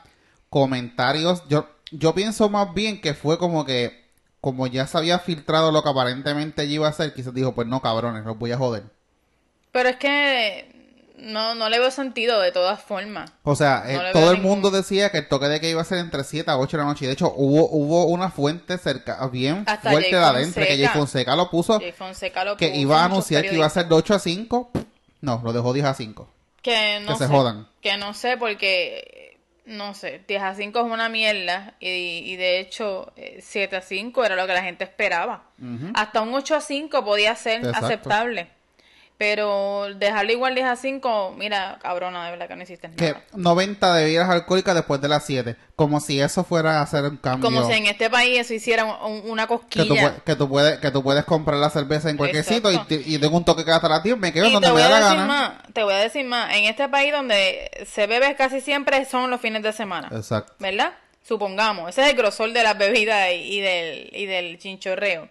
comentarios, 0.50 1.44
yo, 1.50 1.68
yo 1.92 2.14
pienso 2.16 2.50
más 2.50 2.74
bien 2.74 3.00
que 3.02 3.14
fue 3.14 3.38
como 3.38 3.66
que, 3.66 3.99
como 4.42 4.68
ya 4.68 4.88
se 4.88 4.98
había 4.98 5.20
filtrado 5.20 5.72
lo 5.72 5.84
que 5.84 5.90
aparentemente 5.90 6.64
ella 6.64 6.74
iba 6.74 6.88
a 6.88 6.92
hacer, 6.92 7.14
quizás 7.14 7.34
dijo, 7.34 7.54
pues 7.54 7.68
no 7.68 7.82
cabrones, 7.82 8.26
los 8.26 8.38
voy 8.38 8.52
a 8.52 8.58
joder. 8.58 8.84
Pero 9.72 9.90
es 9.90 9.98
que 9.98 10.70
no, 11.18 11.54
no 11.56 11.68
le 11.70 11.78
veo 11.80 11.92
sentido 11.92 12.40
de 12.40 12.52
todas 12.52 12.82
formas. 12.82 13.30
O 13.44 13.56
sea, 13.56 13.84
No 13.86 14.02
eh, 14.08 14.10
todo 14.14 14.32
el 14.32 14.38
ningún- 14.38 14.52
mundo 14.52 14.72
decía 14.72 15.10
que 15.12 15.18
el 15.20 15.28
toque 15.28 15.48
de 15.48 15.60
queda 15.60 15.72
iba 15.72 15.82
a 15.82 15.86
ser 15.86 15.98
entre 16.00 16.24
7 16.24 16.50
a 16.50 16.58
8 16.58 16.78
de 16.78 16.84
la 16.84 16.90
noche. 16.90 17.04
Y 17.06 17.08
de 17.08 17.14
hecho, 17.14 17.34
hubo, 17.36 17.70
hubo 17.70 18.06
una 18.06 18.32
fuente 18.32 18.78
cerca, 18.78 19.28
bien 19.28 19.64
Hasta 19.68 19.92
fuerte 19.92 20.16
de 20.16 20.24
adentro, 20.24 20.64
que 20.66 20.78
Jay 20.78 20.88
Fonseca. 20.88 21.36
Lo 21.36 21.50
puso. 21.50 21.78
Jay 21.80 21.92
Fonseca 21.92 22.46
lo 22.46 22.56
que 22.56 22.70
puso, 22.70 22.80
iba 22.80 23.02
a 23.02 23.06
anunciar 23.06 23.44
que 23.44 23.54
iba 23.56 23.66
a 23.66 23.70
ser 23.70 23.88
de 23.88 23.96
8 23.96 24.14
a 24.16 24.20
5. 24.20 24.72
No, 25.22 25.42
lo 25.44 25.52
dejó 25.52 25.74
10 25.74 25.86
a 25.86 25.94
5. 25.94 26.30
Que 26.62 27.00
no 27.02 27.08
que 27.14 27.18
se 27.18 27.28
sé, 27.28 27.34
jodan. 27.34 27.68
Que 27.82 27.98
no 27.98 28.14
sé, 28.14 28.38
porque, 28.38 29.19
no 29.70 29.94
sé, 29.94 30.22
10 30.28 30.42
a 30.42 30.56
5 30.56 30.80
es 30.80 30.86
una 30.86 31.10
mierda 31.10 31.76
y, 31.80 31.88
y 32.26 32.36
de 32.36 32.60
hecho 32.60 33.14
eh, 33.16 33.40
7 33.42 33.76
a 33.78 33.82
5 33.82 34.26
era 34.26 34.36
lo 34.36 34.46
que 34.48 34.54
la 34.54 34.64
gente 34.64 34.84
esperaba. 34.84 35.44
Hasta 35.94 36.22
un 36.22 36.34
8 36.34 36.56
a 36.56 36.62
5 36.62 37.06
podía 37.06 37.36
ser 37.36 37.60
Exacto. 37.66 37.86
aceptable. 37.86 38.50
Pero 39.20 39.88
dejarlo 39.96 40.32
igual 40.32 40.56
10 40.56 40.66
a 40.66 40.76
5, 40.78 41.36
mira, 41.38 41.78
cabrona, 41.82 42.24
de 42.24 42.32
verdad 42.32 42.48
que 42.48 42.56
no 42.56 42.64
hiciste 42.64 42.90
Que 42.92 43.08
nada. 43.12 43.22
90 43.34 43.94
de 43.96 44.04
bebidas 44.06 44.30
alcohólicas 44.30 44.74
después 44.74 45.02
de 45.02 45.10
las 45.10 45.26
7. 45.26 45.58
Como 45.76 46.00
si 46.00 46.22
eso 46.22 46.46
fuera 46.46 46.80
a 46.80 46.84
hacer 46.84 47.04
un 47.04 47.18
cambio. 47.18 47.44
Como 47.50 47.68
si 47.68 47.74
en 47.74 47.88
este 47.88 48.10
país 48.10 48.40
eso 48.40 48.54
hiciera 48.54 48.86
un- 48.86 49.12
un- 49.26 49.30
una 49.30 49.44
que, 49.46 49.56
tú, 49.56 49.60
cosquilla. 49.90 50.16
que, 50.26 50.36
tú 50.38 50.48
puedes, 50.48 50.80
que 50.80 50.90
tú 50.92 51.04
puedes 51.04 51.26
comprar 51.26 51.58
la 51.60 51.70
cerveza 51.70 52.10
en 52.10 52.16
cualquier 52.16 52.46
Exacto. 52.46 52.72
sitio 52.72 52.98
y, 53.06 53.16
y 53.16 53.20
tengo 53.20 53.36
un 53.36 53.44
toque 53.44 53.66
cada 53.66 53.86
las 53.90 54.02
10. 54.04 54.18
Me 54.18 54.32
quedo 54.32 54.48
Y 54.48 54.54
donde 54.54 54.68
te 54.70 54.74
me 54.74 54.80
voy, 54.80 54.90
da 54.90 54.98
a 54.98 55.00
la 55.02 55.06
decir 55.08 55.18
gana. 55.20 55.28
más, 55.28 55.74
te 55.74 55.84
voy 55.84 55.94
a 55.96 55.98
decir 55.98 56.26
más, 56.26 56.56
en 56.56 56.64
este 56.64 56.88
país 56.88 57.12
donde 57.12 57.70
se 57.94 58.08
bebe 58.08 58.34
casi 58.38 58.62
siempre 58.62 59.04
son 59.04 59.30
los 59.30 59.42
fines 59.42 59.62
de 59.64 59.74
semana, 59.74 60.08
Exacto. 60.14 60.54
¿verdad? 60.60 60.94
Supongamos, 61.28 61.90
ese 61.90 62.04
es 62.04 62.10
el 62.12 62.16
grosor 62.16 62.54
de 62.54 62.64
las 62.64 62.78
bebidas 62.78 63.28
y, 63.34 63.58
y 63.58 63.60
del, 63.60 64.10
y 64.14 64.26
del 64.28 64.58
chinchorreo. 64.60 65.28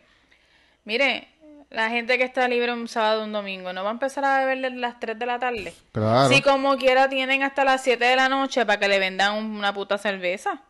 Mire, 0.84 1.28
la 1.70 1.90
gente 1.90 2.16
que 2.18 2.24
está 2.24 2.48
libre 2.48 2.72
un 2.72 2.88
sábado 2.88 3.20
o 3.20 3.24
un 3.24 3.32
domingo, 3.32 3.72
¿no 3.72 3.82
va 3.84 3.90
a 3.90 3.92
empezar 3.92 4.24
a 4.24 4.38
beber 4.38 4.58
desde 4.60 4.76
las 4.76 4.98
3 5.00 5.18
de 5.18 5.26
la 5.26 5.38
tarde? 5.38 5.74
Claro. 5.92 6.28
Si 6.28 6.40
como 6.42 6.76
quiera 6.78 7.08
tienen 7.08 7.42
hasta 7.42 7.64
las 7.64 7.82
7 7.82 8.04
de 8.04 8.16
la 8.16 8.28
noche 8.28 8.64
para 8.64 8.78
que 8.80 8.88
le 8.88 8.98
vendan 8.98 9.34
una 9.36 9.72
puta 9.74 9.98
cerveza. 9.98 10.60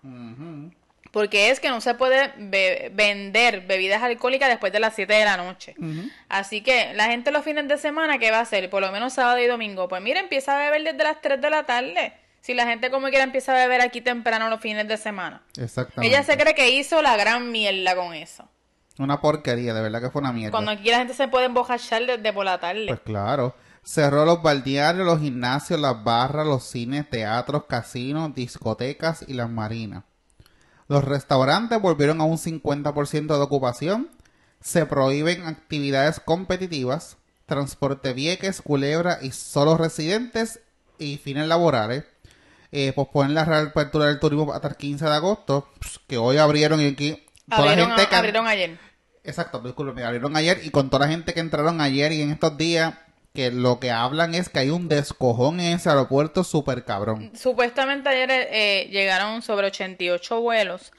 Porque 1.11 1.49
es 1.51 1.59
que 1.59 1.71
no 1.71 1.81
se 1.81 1.95
puede 1.95 2.33
be- 2.37 2.91
vender 2.93 3.63
bebidas 3.63 4.03
alcohólicas 4.03 4.49
después 4.51 4.73
de 4.73 4.81
las 4.81 4.95
7 4.95 5.13
de 5.15 5.25
la 5.25 5.37
noche. 5.39 5.75
Así 6.29 6.61
que 6.61 6.93
la 6.95 7.07
gente 7.07 7.31
los 7.31 7.45
fines 7.45 7.67
de 7.67 7.79
semana, 7.79 8.19
¿qué 8.19 8.31
va 8.31 8.39
a 8.39 8.43
hacer? 8.43 8.69
Por 8.69 8.83
lo 8.83 8.93
menos 8.93 9.15
sábado 9.15 9.39
y 9.39 9.47
domingo. 9.47 9.89
Pues 9.89 10.03
mira, 10.03 10.21
empieza 10.21 10.55
a 10.57 10.59
beber 10.71 10.83
desde 10.85 11.03
las 11.05 11.21
3 11.23 11.41
de 11.41 11.51
la 11.51 11.65
tarde. 11.65 12.13
Si 12.41 12.55
la 12.55 12.67
gente 12.67 12.91
como 12.91 13.09
quiera 13.09 13.25
empieza 13.25 13.53
a 13.53 13.57
beber 13.57 13.81
aquí 13.81 14.01
temprano 14.01 14.49
los 14.51 14.61
fines 14.61 14.87
de 14.87 14.97
semana. 14.97 15.43
Exactamente. 15.59 16.07
Ella 16.15 16.23
se 16.25 16.37
cree 16.37 16.55
que 16.55 16.71
hizo 16.71 17.01
la 17.03 17.17
gran 17.17 17.51
mierda 17.51 17.97
con 17.97 18.15
eso. 18.15 18.49
Una 18.99 19.21
porquería, 19.21 19.75
de 19.75 19.81
verdad 19.83 20.01
que 20.01 20.11
fue 20.11 20.21
una 20.21 20.33
mierda. 20.33 20.51
Cuando 20.53 20.71
aquí 20.73 20.91
la 20.91 20.99
gente 20.99 21.15
se 21.15 21.29
puede 21.29 21.47
embojachar 21.47 22.05
desde 22.07 22.33
por 22.33 22.45
la 22.45 22.59
tarde. 22.59 22.87
Pues 22.89 23.01
claro. 23.01 23.55
Cerró 23.85 24.25
los 24.25 24.43
balnearios, 24.43 25.07
los 25.07 25.21
gimnasios, 25.21 25.81
las 25.81 26.03
barras, 26.05 26.47
los 26.47 26.65
cines, 26.65 27.09
teatros, 27.09 27.65
casinos, 27.67 28.35
discotecas 28.35 29.25
y 29.27 29.35
las 29.35 29.49
marinas. 29.49 30.05
Los 30.89 31.05
restaurantes 31.05 31.81
volvieron 31.81 32.21
a 32.21 32.25
un 32.25 32.39
50% 32.39 33.27
de 33.37 33.41
ocupación. 33.43 34.11
Se 34.61 34.85
prohíben 34.87 35.47
actividades 35.47 36.19
competitivas, 36.21 37.17
transporte 37.47 38.13
Vieques, 38.13 38.61
Culebra 38.63 39.19
y 39.23 39.31
solo 39.31 39.77
residentes 39.77 40.61
y 40.99 41.19
fines 41.19 41.47
laborales. 41.47 42.05
Eh, 42.73 42.93
posponen 42.95 43.35
la 43.35 43.45
reapertura 43.45 44.07
del 44.07 44.19
turismo 44.19 44.53
hasta 44.53 44.69
el 44.69 44.77
15 44.77 45.05
de 45.07 45.15
agosto, 45.15 45.69
pues, 45.81 46.01
que 46.07 46.19
hoy 46.19 46.37
abrieron 46.37 46.81
y 46.81 46.87
aquí 46.89 47.23
toda 47.49 47.65
la 47.65 47.71
Abrieron, 47.71 47.91
gente 47.97 48.09
que- 48.11 48.17
abrieron 48.17 48.47
ayer. 48.47 48.79
Exacto, 49.29 49.61
disculpe, 49.61 50.03
abrieron 50.05 50.37
ayer 50.37 50.61
y 50.65 50.71
con 50.71 50.91
toda 50.91 51.07
la 51.07 51.13
gente 51.13 51.35
que 51.35 51.41
entraron 51.41 51.81
ayer 51.81 52.13
y 52.13 52.23
en 52.23 52.31
estos 52.33 52.57
días, 52.57 52.95
que 53.35 53.51
lo 53.51 53.79
que 53.79 53.91
hablan 53.91 54.35
es 54.35 54.49
que 54.49 54.59
hay 54.61 54.71
un 54.71 54.89
descojón 54.89 55.61
en 55.61 55.75
ese 55.77 55.91
aeropuerto 55.91 56.43
súper 56.45 56.85
cabrón. 56.85 57.31
Supuestamente 57.35 58.09
ayer 58.09 58.31
eh, 58.51 58.89
llegaron 58.91 59.43
sobre 59.43 59.67
88 59.69 60.41
vuelos. 60.41 60.93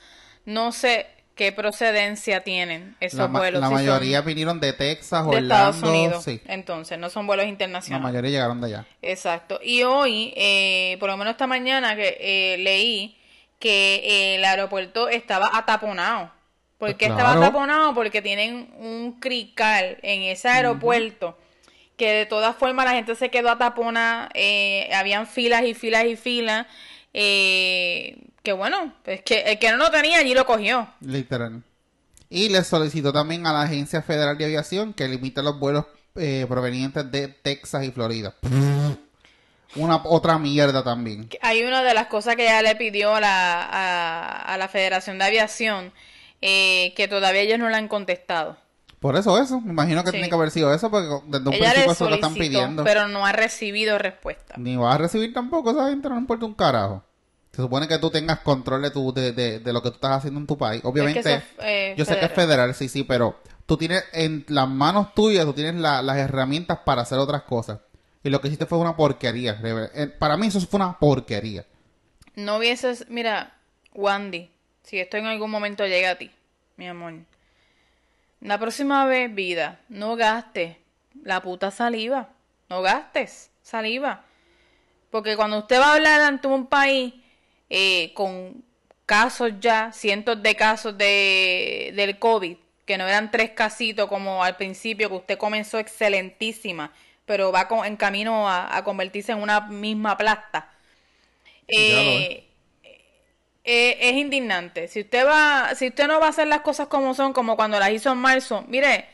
No 0.45 0.71
sé 0.71 1.07
qué 1.35 1.51
procedencia 1.51 2.43
tienen 2.43 2.95
esos 2.99 3.19
La, 3.19 3.25
vuelos. 3.27 3.61
la 3.61 3.67
si 3.69 3.73
mayoría 3.73 4.21
vinieron 4.21 4.59
de 4.59 4.73
Texas, 4.73 5.23
de 5.23 5.37
Orlando, 5.37 5.55
Estados 5.55 5.83
Unidos. 5.83 6.23
sí, 6.23 6.41
Entonces, 6.45 6.99
no 6.99 7.09
son 7.09 7.25
vuelos 7.27 7.45
la 7.45 7.49
internacionales. 7.49 8.03
mayoría 8.03 8.29
llegaron 8.31 8.59
de 8.61 8.67
allá. 8.67 8.85
Exacto. 9.01 9.59
Y 9.63 9.83
hoy, 9.83 10.33
eh, 10.37 10.97
por 10.99 11.09
lo 11.09 11.17
menos 11.17 11.31
esta 11.31 11.47
mañana, 11.47 11.95
que 11.95 12.17
eh, 12.19 12.57
leí 12.59 13.17
que 13.57 13.95
eh, 14.03 14.35
el 14.35 14.45
aeropuerto 14.45 15.09
estaba 15.09 15.49
ataponado. 15.53 16.31
¿Por 16.79 16.95
qué 16.97 17.07
Pues 17.07 17.11
estaba 17.11 17.33
claro. 17.33 17.43
ataponado? 17.47 17.93
Porque 17.93 18.21
tienen 18.23 18.73
un 18.79 19.19
crical 19.19 19.99
en 20.01 20.23
ese 20.23 20.49
aeropuerto 20.49 21.37
que 21.97 22.11
de 22.13 22.25
todas 22.25 22.55
formas 22.55 22.85
la 22.85 22.93
gente 22.93 23.15
se 23.15 23.29
quedó 23.29 23.49
ataponada, 23.51 24.29
eh, 24.33 24.89
habían 24.93 25.27
filas 25.27 25.63
y 25.65 25.73
filas 25.75 26.05
y 26.05 26.15
filas. 26.15 26.67
eh, 27.13 28.17
que 28.43 28.53
bueno, 28.53 28.93
es 29.05 29.21
que 29.23 29.41
el 29.41 29.59
que 29.59 29.71
no 29.71 29.77
lo 29.77 29.91
tenía 29.91 30.19
allí 30.19 30.33
lo 30.33 30.45
cogió. 30.45 30.87
Literal. 31.01 31.63
Y 32.29 32.49
le 32.49 32.63
solicitó 32.63 33.11
también 33.13 33.45
a 33.47 33.53
la 33.53 33.63
Agencia 33.63 34.01
Federal 34.01 34.37
de 34.37 34.45
Aviación 34.45 34.93
que 34.93 35.07
limite 35.07 35.41
los 35.43 35.59
vuelos 35.59 35.85
eh, 36.15 36.45
provenientes 36.47 37.11
de 37.11 37.27
Texas 37.29 37.83
y 37.85 37.91
Florida. 37.91 38.35
Una 39.75 40.01
otra 40.05 40.39
mierda 40.39 40.83
también. 40.83 41.29
Hay 41.41 41.63
una 41.63 41.83
de 41.83 41.93
las 41.93 42.07
cosas 42.07 42.35
que 42.35 42.43
ella 42.43 42.61
le 42.63 42.75
pidió 42.75 43.15
a 43.15 43.19
la, 43.21 43.63
a, 43.63 44.53
a 44.53 44.57
la 44.57 44.67
Federación 44.67 45.19
de 45.19 45.25
Aviación 45.25 45.93
eh, 46.41 46.93
que 46.95 47.07
todavía 47.07 47.41
ellos 47.41 47.59
no 47.59 47.69
le 47.69 47.75
han 47.75 47.87
contestado. 47.87 48.57
Por 48.99 49.15
eso 49.15 49.41
eso, 49.41 49.61
me 49.61 49.71
imagino 49.71 50.03
que 50.03 50.09
Sí. 50.09 50.17
tiene 50.17 50.27
que 50.29 50.35
haber 50.35 50.51
sido 50.51 50.73
eso, 50.73 50.91
porque 50.91 51.07
desde 51.27 51.47
un 51.47 51.53
Ella 51.53 51.69
principio 51.71 51.91
eso 51.93 52.09
lo 52.09 52.15
están 52.15 52.33
pidiendo. 52.33 52.83
pero 52.83 53.07
no 53.07 53.25
ha 53.25 53.31
recibido 53.31 53.97
respuesta. 53.97 54.55
Ni 54.57 54.75
vas 54.75 54.95
a 54.95 54.97
recibir 54.97 55.33
tampoco, 55.33 55.71
esa 55.71 55.89
gente 55.89 56.09
no 56.09 56.17
importa 56.17 56.45
un 56.45 56.53
carajo. 56.53 57.03
Se 57.51 57.61
supone 57.61 57.87
que 57.87 57.97
tú 57.97 58.09
tengas 58.09 58.39
control 58.41 58.81
de, 58.81 58.91
tu, 58.91 59.13
de, 59.13 59.31
de, 59.31 59.59
de 59.59 59.73
lo 59.73 59.81
que 59.81 59.89
tú 59.89 59.95
estás 59.95 60.17
haciendo 60.17 60.39
en 60.39 60.47
tu 60.47 60.57
país. 60.57 60.81
Obviamente, 60.83 61.19
eso 61.19 61.41
eh, 61.61 61.95
yo 61.97 62.05
sé 62.05 62.17
que 62.19 62.25
es 62.25 62.31
federal. 62.33 62.73
sí, 62.75 62.87
sí, 62.89 63.03
pero 63.03 63.39
tú 63.65 63.75
tienes 63.77 64.03
en 64.13 64.45
las 64.49 64.67
manos 64.69 65.13
tuyas, 65.13 65.45
tú 65.45 65.53
tienes 65.53 65.75
la- 65.75 66.01
las 66.01 66.17
herramientas 66.17 66.79
para 66.85 67.01
hacer 67.01 67.17
otras 67.19 67.43
cosas. 67.43 67.79
Y 68.23 68.29
lo 68.29 68.39
que 68.41 68.47
hiciste 68.49 68.65
fue 68.65 68.77
una 68.77 68.95
porquería. 68.97 69.59
eh, 69.63 70.07
Para 70.19 70.35
mí 70.37 70.47
eso 70.47 70.59
fue 70.61 70.77
una 70.77 70.99
porquería. 70.99 71.65
No 72.35 72.57
hubieses, 72.57 73.05
mira, 73.09 73.57
Wandy, 73.93 74.51
si 74.89 74.99
esto 74.99 75.17
en 75.17 75.27
algún 75.27 75.51
momento 75.51 75.85
llega 75.85 76.11
a 76.11 76.15
ti, 76.15 76.31
mi 76.77 76.87
amor. 76.87 77.13
La 78.41 78.57
próxima 78.57 79.05
vez, 79.05 79.33
vida, 79.33 79.79
no 79.89 80.15
gastes 80.15 80.77
la 81.23 81.41
puta 81.41 81.71
saliva. 81.71 82.29
No 82.69 82.81
gastes 82.81 83.51
saliva. 83.61 84.23
Porque 85.11 85.35
cuando 85.35 85.59
usted 85.59 85.79
va 85.79 85.91
a 85.91 85.95
hablar 85.95 86.21
ante 86.21 86.47
un 86.47 86.67
país 86.67 87.13
eh, 87.69 88.13
con 88.13 88.63
casos 89.05 89.53
ya, 89.59 89.91
cientos 89.91 90.41
de 90.41 90.55
casos 90.55 90.97
de, 90.97 91.91
del 91.95 92.19
COVID, 92.19 92.57
que 92.85 92.97
no 92.97 93.07
eran 93.07 93.31
tres 93.31 93.51
casitos 93.51 94.07
como 94.07 94.43
al 94.43 94.55
principio, 94.57 95.09
que 95.09 95.15
usted 95.15 95.37
comenzó 95.37 95.79
excelentísima, 95.79 96.93
pero 97.25 97.51
va 97.51 97.67
con- 97.67 97.85
en 97.85 97.97
camino 97.97 98.49
a, 98.49 98.75
a 98.75 98.83
convertirse 98.83 99.31
en 99.33 99.39
una 99.41 99.61
misma 99.61 100.17
plasta. 100.17 100.71
Eh, 101.67 102.48
eh, 103.71 104.09
es 104.09 104.15
indignante. 104.15 104.87
Si 104.87 105.01
usted 105.01 105.27
va, 105.27 105.75
si 105.75 105.89
usted 105.89 106.07
no 106.07 106.19
va 106.19 106.25
a 106.25 106.29
hacer 106.29 106.47
las 106.47 106.61
cosas 106.61 106.87
como 106.87 107.13
son, 107.13 107.33
como 107.33 107.55
cuando 107.55 107.77
las 107.77 107.91
hizo 107.91 108.11
en 108.11 108.17
marzo, 108.17 108.65
mire, 108.67 109.05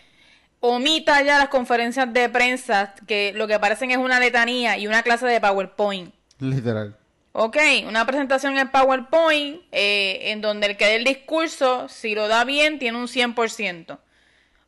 omita 0.61 1.21
ya 1.23 1.37
las 1.37 1.49
conferencias 1.49 2.13
de 2.13 2.29
prensa 2.29 2.95
que 3.05 3.33
lo 3.35 3.47
que 3.47 3.59
parecen 3.59 3.91
es 3.91 3.97
una 3.97 4.17
letanía 4.17 4.77
y 4.77 4.87
una 4.87 5.03
clase 5.03 5.25
de 5.25 5.41
PowerPoint. 5.41 6.13
Literal. 6.39 6.95
Ok, 7.33 7.57
una 7.85 8.05
presentación 8.05 8.57
en 8.57 8.69
PowerPoint 8.69 9.61
eh, 9.73 10.31
en 10.31 10.39
donde 10.39 10.67
el 10.67 10.77
que 10.77 10.85
dé 10.85 10.95
el 10.95 11.03
discurso, 11.03 11.89
si 11.89 12.15
lo 12.15 12.29
da 12.29 12.45
bien, 12.45 12.79
tiene 12.79 12.97
un 12.97 13.07
100%. 13.07 13.99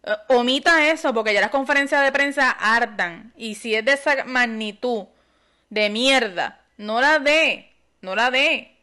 Eh, 0.03 0.12
omita 0.27 0.91
eso 0.91 1.13
porque 1.13 1.34
ya 1.34 1.39
las 1.39 1.50
conferencias 1.50 2.03
de 2.03 2.12
prensa 2.12 2.51
hartan. 2.51 3.32
Y 3.38 3.56
si 3.56 3.74
es 3.74 3.86
de 3.86 3.94
esa 3.94 4.25
magnitud 4.25 5.06
de 5.70 5.89
mierda, 5.89 6.60
no 6.75 7.00
la 7.00 7.20
dé, 7.20 7.72
no 8.01 8.15
la 8.15 8.32
dé. 8.32 8.76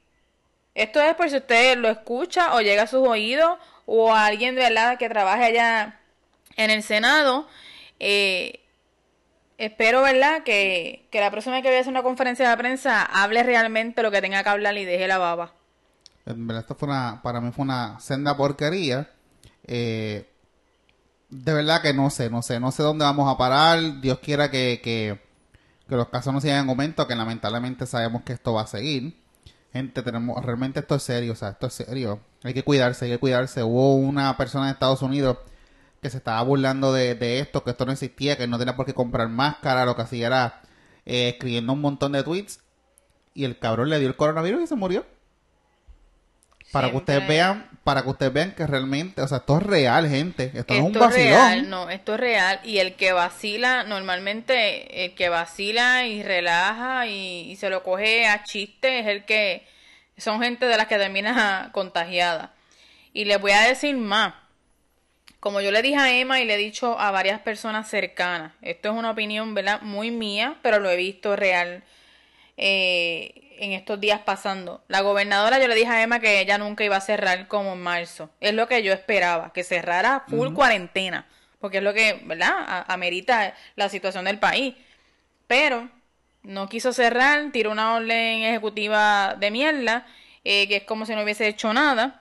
Esto 0.75 1.01
es 1.01 1.15
por 1.15 1.31
si 1.31 1.37
usted 1.37 1.79
lo 1.79 1.89
escucha 1.89 2.55
o 2.55 2.61
llega 2.61 2.83
a 2.83 2.87
sus 2.87 3.07
oídos 3.07 3.59
o 3.87 4.13
a 4.13 4.27
alguien 4.27 4.55
de 4.55 4.63
verdad 4.63 4.99
que 4.99 5.09
trabaje 5.09 5.45
allá 5.45 6.01
en 6.57 6.71
el 6.71 6.83
Senado. 6.83 7.47
Eh, 8.01 8.61
espero, 9.57 10.03
¿verdad? 10.03 10.43
Que, 10.43 11.07
que 11.11 11.21
la 11.21 11.31
próxima 11.31 11.55
vez 11.55 11.63
que 11.63 11.69
vaya 11.69 11.79
a 11.79 11.81
hacer 11.83 11.93
una 11.93 12.03
conferencia 12.03 12.49
de 12.49 12.57
prensa 12.57 13.05
hable 13.05 13.43
realmente 13.43 14.03
lo 14.03 14.11
que 14.11 14.21
tenga 14.21 14.43
que 14.43 14.49
hablar 14.49 14.77
y 14.77 14.85
deje 14.85 15.07
la 15.07 15.19
baba. 15.19 15.53
En 16.27 16.47
verdad, 16.47 16.63
esto 16.63 16.75
fue 16.75 16.89
una, 16.89 17.21
para 17.23 17.41
mí 17.41 17.53
fue 17.53 17.65
una 17.65 18.01
senda 18.01 18.37
porquería. 18.37 19.09
Eh, 19.67 20.29
de 21.29 21.55
verdad 21.55 21.83
que 21.83 21.93
no 21.93 22.11
sé, 22.11 22.31
no 22.31 22.43
sé, 22.43 22.61
no 22.61 22.73
sé 22.73 22.83
dónde 22.83 23.05
vamos 23.05 23.33
a 23.33 23.37
parar. 23.37 24.01
Dios 24.01 24.19
quiera 24.19 24.51
que, 24.51 24.81
que, 24.83 25.21
que 25.89 25.97
los 25.97 26.09
casos 26.09 26.33
no 26.33 26.41
sigan 26.41 26.65
en 26.65 26.71
aumento, 26.71 27.07
que 27.07 27.15
lamentablemente 27.15 27.87
sabemos 27.87 28.23
que 28.23 28.33
esto 28.33 28.55
va 28.55 28.63
a 28.63 28.67
seguir. 28.67 29.24
Gente, 29.75 30.03
tenemos, 30.05 30.41
realmente 30.45 30.79
esto 30.79 30.95
es 30.95 31.03
serio, 31.03 31.33
o 31.33 31.35
sea, 31.35 31.49
esto 31.49 31.67
es 31.67 31.75
serio. 31.75 32.21
Hay 32.45 32.55
que 32.55 32.63
cuidarse, 32.63 33.07
hay 33.07 33.11
que 33.11 33.19
cuidarse. 33.19 33.65
Hubo 33.65 33.97
una 33.97 34.37
persona 34.37 34.67
en 34.67 34.73
Estados 34.75 35.03
Unidos 35.03 35.39
que 36.01 36.11
se 36.11 36.19
estaba 36.19 36.41
burlando 36.43 36.93
de, 36.93 37.17
de 37.17 37.41
esto, 37.41 37.65
que 37.65 37.71
esto 37.71 37.85
no 37.85 37.91
existía, 37.91 38.37
que 38.39 38.47
no 38.47 38.57
tenía 38.57 38.77
por 38.77 38.87
qué 38.87 38.95
comprar 38.95 39.29
máscara, 39.29 39.85
lo 39.85 39.97
que 39.97 40.03
hacía 40.03 40.29
era 40.29 40.63
eh, 41.05 41.31
escribiendo 41.31 41.73
un 41.73 41.81
montón 41.81 42.13
de 42.13 42.23
tweets. 42.23 42.61
Y 43.35 43.43
el 43.43 43.59
cabrón 43.59 43.91
le 43.91 43.99
dio 43.99 44.07
el 44.07 44.15
coronavirus 44.15 44.63
y 44.63 44.67
se 44.69 44.77
murió. 44.77 45.05
Para 46.75 46.91
que 46.91 46.97
ustedes 46.97 47.29
vean, 47.29 47.69
para 47.85 48.03
que 48.03 48.09
ustedes 48.09 48.33
vean 48.33 48.53
que 48.53 48.67
realmente, 48.67 49.23
o 49.23 49.29
sea, 49.29 49.39
esto 49.39 49.59
es 49.59 49.63
real, 49.63 50.09
gente. 50.09 50.51
Esto, 50.53 50.75
no 50.75 50.81
es 50.81 50.87
un 50.87 50.93
vacilón. 50.93 51.29
real, 51.29 51.71
no, 51.71 51.89
esto 51.89 52.15
es 52.15 52.21
real. 52.21 52.61
Y 52.65 52.79
el 52.79 52.95
que 52.97 53.13
vacila, 53.13 53.85
normalmente 53.85 55.05
el 55.05 55.15
que 55.15 55.29
vacila 55.29 56.07
y 56.07 56.23
relaja 56.23 57.07
y, 57.07 57.51
y 57.51 57.57
se 57.57 57.71
lo 57.71 57.85
coge 57.85 58.27
a 58.27 58.43
chiste 58.43 58.99
es 58.99 59.07
el 59.07 59.25
que 59.25 59.67
son 60.17 60.43
gente 60.43 60.67
de 60.67 60.77
las 60.77 60.89
que 60.89 60.99
termina 60.99 61.71
contagiada. 61.73 62.53
Y 63.13 63.25
les 63.25 63.41
voy 63.41 63.53
a 63.53 63.61
decir 63.61 63.97
más. 63.97 64.35
Como 65.39 65.61
yo 65.61 65.71
le 65.71 65.83
dije 65.83 65.97
a 65.97 66.13
Emma 66.13 66.41
y 66.41 66.47
le 66.47 66.55
he 66.55 66.59
dicho 66.59 66.99
a 66.99 67.11
varias 67.11 67.39
personas 67.41 67.89
cercanas, 67.89 68.53
esto 68.63 68.91
es 68.91 68.95
una 68.97 69.11
opinión, 69.11 69.55
¿verdad? 69.55 69.81
Muy 69.83 70.11
mía, 70.11 70.57
pero 70.63 70.81
lo 70.81 70.91
he 70.91 70.97
visto 70.97 71.37
real 71.37 71.85
eh, 72.57 73.44
en 73.59 73.73
estos 73.73 74.01
días 74.01 74.21
pasando. 74.21 74.83
La 74.89 75.01
gobernadora, 75.01 75.59
yo 75.59 75.69
le 75.69 75.75
dije 75.75 75.91
a 75.91 76.03
Emma 76.03 76.21
que 76.21 76.41
ella 76.41 76.59
nunca 76.59 76.85
iba 76.85 76.97
a 76.97 77.01
cerrar 77.01 77.49
como 77.49 77.73
en 77.75 77.81
marzo. 77.83 78.31
Es 78.41 78.55
lo 78.55 78.69
que 78.69 78.83
yo 78.83 78.93
esperaba, 78.93 79.53
que 79.53 79.65
cerrara 79.65 80.25
full 80.29 80.53
cuarentena, 80.55 81.27
porque 81.61 81.79
es 81.79 81.83
lo 81.83 81.93
que, 81.95 82.21
¿verdad? 82.25 82.53
A- 82.57 82.93
amerita 82.93 83.55
la 83.77 83.89
situación 83.89 84.25
del 84.25 84.39
país. 84.39 84.75
Pero 85.47 85.89
no 86.43 86.69
quiso 86.69 86.93
cerrar, 86.93 87.51
tiró 87.53 87.71
una 87.71 87.95
orden 87.95 88.43
ejecutiva 88.43 89.35
de 89.39 89.51
mierda, 89.51 90.07
eh, 90.45 90.69
que 90.69 90.77
es 90.77 90.85
como 90.85 91.07
si 91.07 91.15
no 91.15 91.23
hubiese 91.23 91.47
hecho 91.49 91.73
nada. 91.73 92.21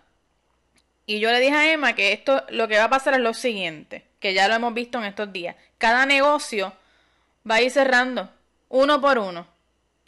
Y 1.06 1.20
yo 1.20 1.32
le 1.32 1.40
dije 1.40 1.56
a 1.56 1.72
Emma 1.72 1.94
que 1.94 2.14
esto, 2.14 2.44
lo 2.50 2.68
que 2.68 2.78
va 2.78 2.86
a 2.86 2.90
pasar 2.90 3.14
es 3.16 3.20
lo 3.20 3.34
siguiente, 3.34 4.06
que 4.20 4.34
ya 4.34 4.48
lo 4.48 4.54
hemos 4.56 4.74
visto 4.74 4.98
en 4.98 5.04
estos 5.06 5.34
días. 5.34 5.56
Cada 5.78 6.06
negocio 6.06 6.74
va 7.50 7.56
a 7.56 7.62
ir 7.62 7.72
cerrando, 7.72 8.30
uno 8.70 9.02
por 9.02 9.18
uno. 9.18 9.46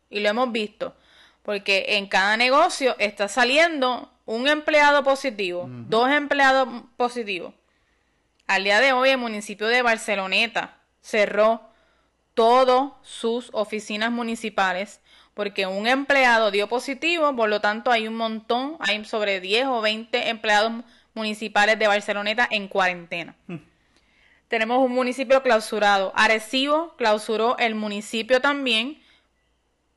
Y 0.10 0.22
lo 0.22 0.30
hemos 0.30 0.52
visto. 0.54 0.96
Porque 1.46 1.86
en 1.90 2.08
cada 2.08 2.36
negocio 2.36 2.96
está 3.00 3.28
saliendo 3.28 4.12
un 4.26 4.48
empleado 4.48 5.04
positivo, 5.04 5.68
dos 5.70 6.10
empleados 6.10 6.68
positivos. 6.98 7.54
Al 8.48 8.64
día 8.64 8.80
de 8.80 8.92
hoy 8.92 9.12
el 9.12 9.18
municipio 9.18 9.68
de 9.68 9.82
Barceloneta 9.82 10.78
cerró 11.02 11.62
todas 12.34 12.92
sus 13.04 13.50
oficinas 13.54 14.12
municipales 14.12 15.00
porque 15.36 15.68
un 15.68 15.86
empleado 15.86 16.50
dio 16.50 16.68
positivo, 16.68 17.36
por 17.36 17.50
lo 17.50 17.60
tanto 17.60 17.92
hay 17.92 18.08
un 18.08 18.16
montón, 18.16 18.78
hay 18.80 19.04
sobre 19.06 19.42
10 19.42 19.68
o 19.68 19.82
20 19.82 20.30
empleados 20.30 20.72
municipales 21.14 21.78
de 21.78 21.88
Barceloneta 21.88 22.48
en 22.50 22.68
cuarentena. 22.68 23.36
Tenemos 24.48 24.78
un 24.80 24.94
municipio 24.94 25.44
clausurado. 25.44 26.14
Arecibo 26.16 26.96
clausuró 26.96 27.58
el 27.58 27.76
municipio 27.76 28.42
también, 28.42 29.02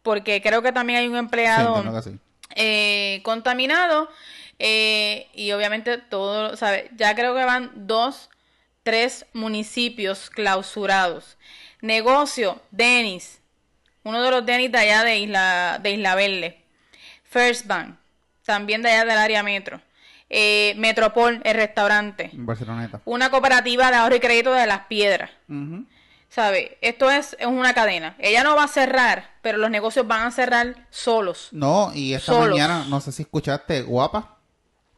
porque 0.08 0.40
creo 0.40 0.62
que 0.62 0.72
también 0.72 1.00
hay 1.00 1.06
un 1.06 1.16
empleado 1.16 2.00
sí. 2.00 2.18
eh, 2.54 3.20
contaminado 3.24 4.08
eh, 4.58 5.26
y 5.34 5.52
obviamente 5.52 5.98
todo, 5.98 6.56
¿sabe? 6.56 6.90
Ya 6.96 7.14
creo 7.14 7.34
que 7.34 7.44
van 7.44 7.70
dos 7.86 8.30
tres 8.82 9.26
municipios 9.34 10.30
clausurados. 10.30 11.36
Negocio, 11.82 12.58
Denis, 12.70 13.42
uno 14.02 14.22
de 14.22 14.30
los 14.30 14.46
Denis 14.46 14.72
de 14.72 14.78
allá 14.78 15.04
de 15.04 15.18
Isla, 15.18 15.78
de 15.82 15.90
Isla 15.90 16.14
Verde. 16.14 16.64
First 17.24 17.66
Bank, 17.66 17.96
también 18.46 18.80
de 18.80 18.88
allá 18.88 19.04
del 19.04 19.18
área 19.18 19.42
metro. 19.42 19.82
Eh, 20.30 20.72
Metropol, 20.78 21.42
el 21.44 21.54
restaurante. 21.54 22.30
Barceloneta. 22.32 23.02
Una 23.04 23.28
cooperativa 23.28 23.90
de 23.90 23.98
ahorro 23.98 24.16
y 24.16 24.20
crédito 24.20 24.54
de 24.54 24.66
las 24.66 24.86
piedras. 24.86 25.30
Ujú. 25.50 25.84
¿Sabe? 26.28 26.76
Esto 26.82 27.10
es, 27.10 27.36
es 27.40 27.46
una 27.46 27.72
cadena. 27.74 28.14
Ella 28.18 28.44
no 28.44 28.54
va 28.54 28.64
a 28.64 28.68
cerrar, 28.68 29.30
pero 29.42 29.56
los 29.58 29.70
negocios 29.70 30.06
van 30.06 30.26
a 30.26 30.30
cerrar 30.30 30.86
solos. 30.90 31.48
No, 31.52 31.90
y 31.94 32.12
esta 32.14 32.32
Solos. 32.32 32.50
mañana, 32.50 32.84
no 32.88 33.00
sé 33.00 33.12
si 33.12 33.22
escuchaste, 33.22 33.82
guapa. 33.82 34.36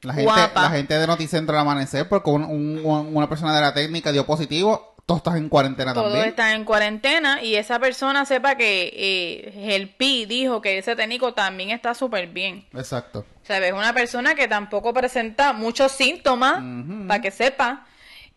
La 0.03 0.13
gente, 0.15 0.31
Guapa. 0.31 0.63
la 0.63 0.71
gente 0.71 0.95
de 0.99 1.07
Noticentro 1.07 1.55
al 1.55 1.61
amanecer, 1.61 2.09
porque 2.09 2.31
un- 2.31 2.45
un- 2.45 3.15
una 3.15 3.29
persona 3.29 3.55
de 3.55 3.61
la 3.61 3.75
técnica 3.75 4.11
dio 4.13 4.25
positivo, 4.27 4.95
todos 5.07 5.19
estás 5.19 5.37
en 5.37 5.49
cuarentena 5.51 5.93
Todos 5.93 6.07
también. 6.07 6.29
están 6.31 6.53
en 6.55 6.65
cuarentena 6.65 7.43
y 7.43 7.57
esa 7.57 7.79
persona 7.79 8.25
sepa 8.25 8.55
que 8.55 8.91
eh, 8.95 9.75
el 9.77 9.91
PI 9.91 10.25
dijo 10.27 10.61
que 10.63 10.79
ese 10.79 10.97
técnico 10.97 11.35
también 11.35 11.71
está 11.71 11.95
súper 11.95 12.29
bien. 12.29 12.67
Exacto. 12.75 13.27
¿Sabes? 13.43 13.73
Una 13.73 13.93
persona 13.93 14.35
que 14.35 14.49
tampoco 14.49 14.95
presenta 14.95 15.53
muchos 15.53 15.93
síntomas, 15.93 16.63
para 17.07 17.21
que 17.21 17.31
sepa. 17.31 17.87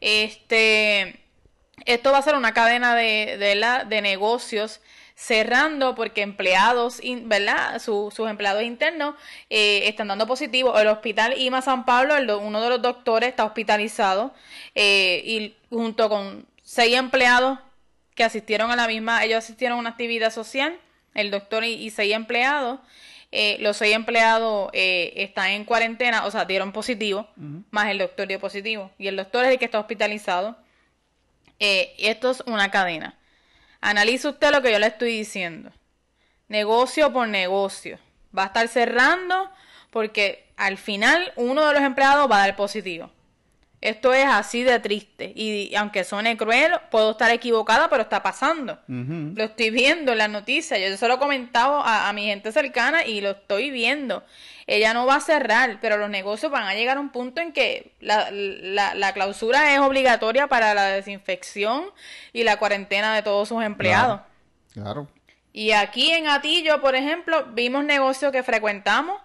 Este, 0.02 1.23
esto 1.86 2.12
va 2.12 2.20
a 2.20 2.22
ser 2.22 2.36
una 2.36 2.54
cadena 2.54 2.96
de, 2.96 3.38
de, 3.38 3.56
la, 3.56 3.84
de 3.84 4.02
negocios 4.02 4.80
cerrando 5.16 5.94
porque 5.96 6.22
empleados, 6.22 7.00
¿verdad? 7.26 7.80
Su- 7.80 8.12
sus 8.16 8.30
empleados 8.30 8.64
internos 8.64 9.16
eh, 9.50 9.88
están 9.88 10.08
dando 10.08 10.26
positivo. 10.26 10.78
El 10.80 10.88
hospital 10.88 11.38
IMA 11.40 11.62
San 11.62 11.86
Pablo, 11.86 12.16
el 12.16 12.30
uno 12.32 12.62
de 12.62 12.70
los 12.70 12.82
doctores 12.82 13.30
está 13.30 13.46
hospitalizado 13.46 14.34
eh, 14.76 15.22
y 15.26 15.56
junto 15.70 16.10
con 16.10 16.46
seis 16.64 16.96
empleados 16.98 17.60
que 18.16 18.24
asistieron 18.24 18.72
a 18.72 18.76
la 18.76 18.88
misma, 18.88 19.24
ellos 19.24 19.38
asistieron 19.40 19.78
a 19.78 19.80
una 19.82 19.90
actividad 19.92 20.32
social, 20.32 20.78
el 21.16 21.32
doctor 21.32 21.64
y, 21.64 21.74
y 21.74 21.90
seis 21.92 22.14
empleados. 22.14 22.80
eh, 23.32 23.58
los 23.60 23.78
seis 23.78 23.96
empleados 23.96 24.70
eh, 24.74 25.14
están 25.18 25.50
en 25.52 25.66
cuarentena, 25.66 26.26
o 26.26 26.32
sea, 26.32 26.46
dieron 26.46 26.72
positivo, 26.72 27.28
más 27.72 27.88
el 27.90 27.98
doctor 28.00 28.28
dio 28.28 28.40
positivo. 28.40 28.92
Y 29.00 29.08
el 29.08 29.16
doctor 29.16 29.46
es 29.46 29.52
el 29.52 29.60
que 29.60 29.66
está 29.66 29.80
hospitalizado. 29.80 30.56
Eh, 31.66 31.96
esto 31.98 32.30
es 32.32 32.44
una 32.46 32.70
cadena. 32.72 33.16
Analice 33.80 34.28
usted 34.28 34.52
lo 34.52 34.62
que 34.62 34.70
yo 34.70 34.80
le 34.80 34.88
estoy 34.88 35.18
diciendo. 35.18 35.72
Negocio 36.50 37.14
por 37.14 37.26
negocio. 37.30 38.00
Va 38.38 38.44
a 38.44 38.46
estar 38.48 38.68
cerrando 38.68 39.50
porque 39.90 40.52
al 40.58 40.78
final 40.78 41.32
uno 41.38 41.66
de 41.66 41.74
los 41.74 41.82
empleados 41.82 42.30
va 42.30 42.36
a 42.36 42.48
dar 42.48 42.58
positivo. 42.58 43.10
Esto 43.80 44.14
es 44.14 44.26
así 44.26 44.64
de 44.64 44.78
triste. 44.82 45.32
Y 45.38 45.74
aunque 45.76 46.04
suene 46.04 46.36
cruel, 46.36 46.74
puedo 46.92 47.12
estar 47.12 47.32
equivocada, 47.32 47.90
pero 47.90 48.04
está 48.04 48.22
pasando. 48.22 48.78
Lo 48.88 49.46
estoy 49.46 49.70
viendo 49.70 50.12
en 50.12 50.18
las 50.18 50.30
noticias. 50.30 50.82
Yo 50.82 50.98
se 50.98 51.08
lo 51.08 51.14
he 51.14 51.20
comentado 51.20 51.80
a, 51.80 52.10
a 52.10 52.14
mi 52.14 52.26
gente 52.26 52.52
cercana 52.52 53.06
y 53.06 53.22
lo 53.22 53.32
estoy 53.32 53.72
viendo. 53.72 54.26
Ella 54.66 54.94
no 54.94 55.06
va 55.06 55.16
a 55.16 55.22
cerrar, 55.22 55.80
pero 55.82 55.98
los 55.98 56.10
negocios 56.10 56.52
van 56.52 56.64
a 56.64 56.74
llegar 56.74 56.98
a 56.98 57.00
un 57.00 57.10
punto 57.10 57.42
en 57.42 57.52
que 57.52 57.94
la, 58.00 58.30
la, 58.32 58.96
la 58.96 59.14
clausura 59.14 59.74
es 59.74 59.80
obligatoria 59.80 60.48
para 60.48 60.74
la 60.74 60.86
desinfección 60.86 61.86
y 62.32 62.44
la 62.44 62.58
cuarentena 62.58 63.14
de 63.14 63.22
todos 63.24 63.50
sus 63.50 63.64
empleados. 63.64 64.22
Claro. 64.74 65.08
Y 65.52 65.72
aquí 65.72 66.12
en 66.12 66.28
Atillo, 66.28 66.82
por 66.82 66.96
ejemplo, 66.96 67.46
vimos 67.54 67.84
negocios 67.86 68.32
que 68.32 68.42
frecuentamos 68.44 69.22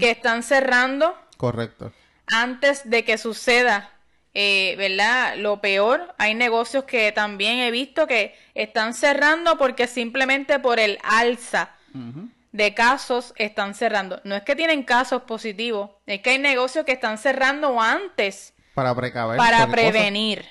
que 0.00 0.10
están 0.10 0.42
cerrando 0.42 1.16
Correcto. 1.36 1.92
antes 2.26 2.90
de 2.90 3.04
que 3.04 3.16
suceda, 3.16 3.92
eh, 4.34 4.74
¿verdad? 4.76 5.36
Lo 5.36 5.60
peor, 5.60 6.14
hay 6.18 6.34
negocios 6.34 6.82
que 6.82 7.12
también 7.12 7.58
he 7.58 7.70
visto 7.70 8.08
que 8.08 8.34
están 8.54 8.92
cerrando 8.92 9.56
porque 9.56 9.86
simplemente 9.86 10.58
por 10.58 10.80
el 10.80 10.98
alza. 11.04 11.70
De 12.56 12.74
casos 12.74 13.34
están 13.36 13.74
cerrando. 13.74 14.20
No 14.24 14.34
es 14.34 14.42
que 14.42 14.56
tienen 14.56 14.82
casos 14.82 15.22
positivos, 15.22 15.90
es 16.06 16.20
que 16.20 16.30
hay 16.30 16.38
negocios 16.38 16.84
que 16.84 16.92
están 16.92 17.18
cerrando 17.18 17.80
antes 17.80 18.54
Para 18.74 18.94
precaver. 18.94 19.36
para 19.36 19.58
cosa. 19.58 19.72
prevenir. 19.72 20.44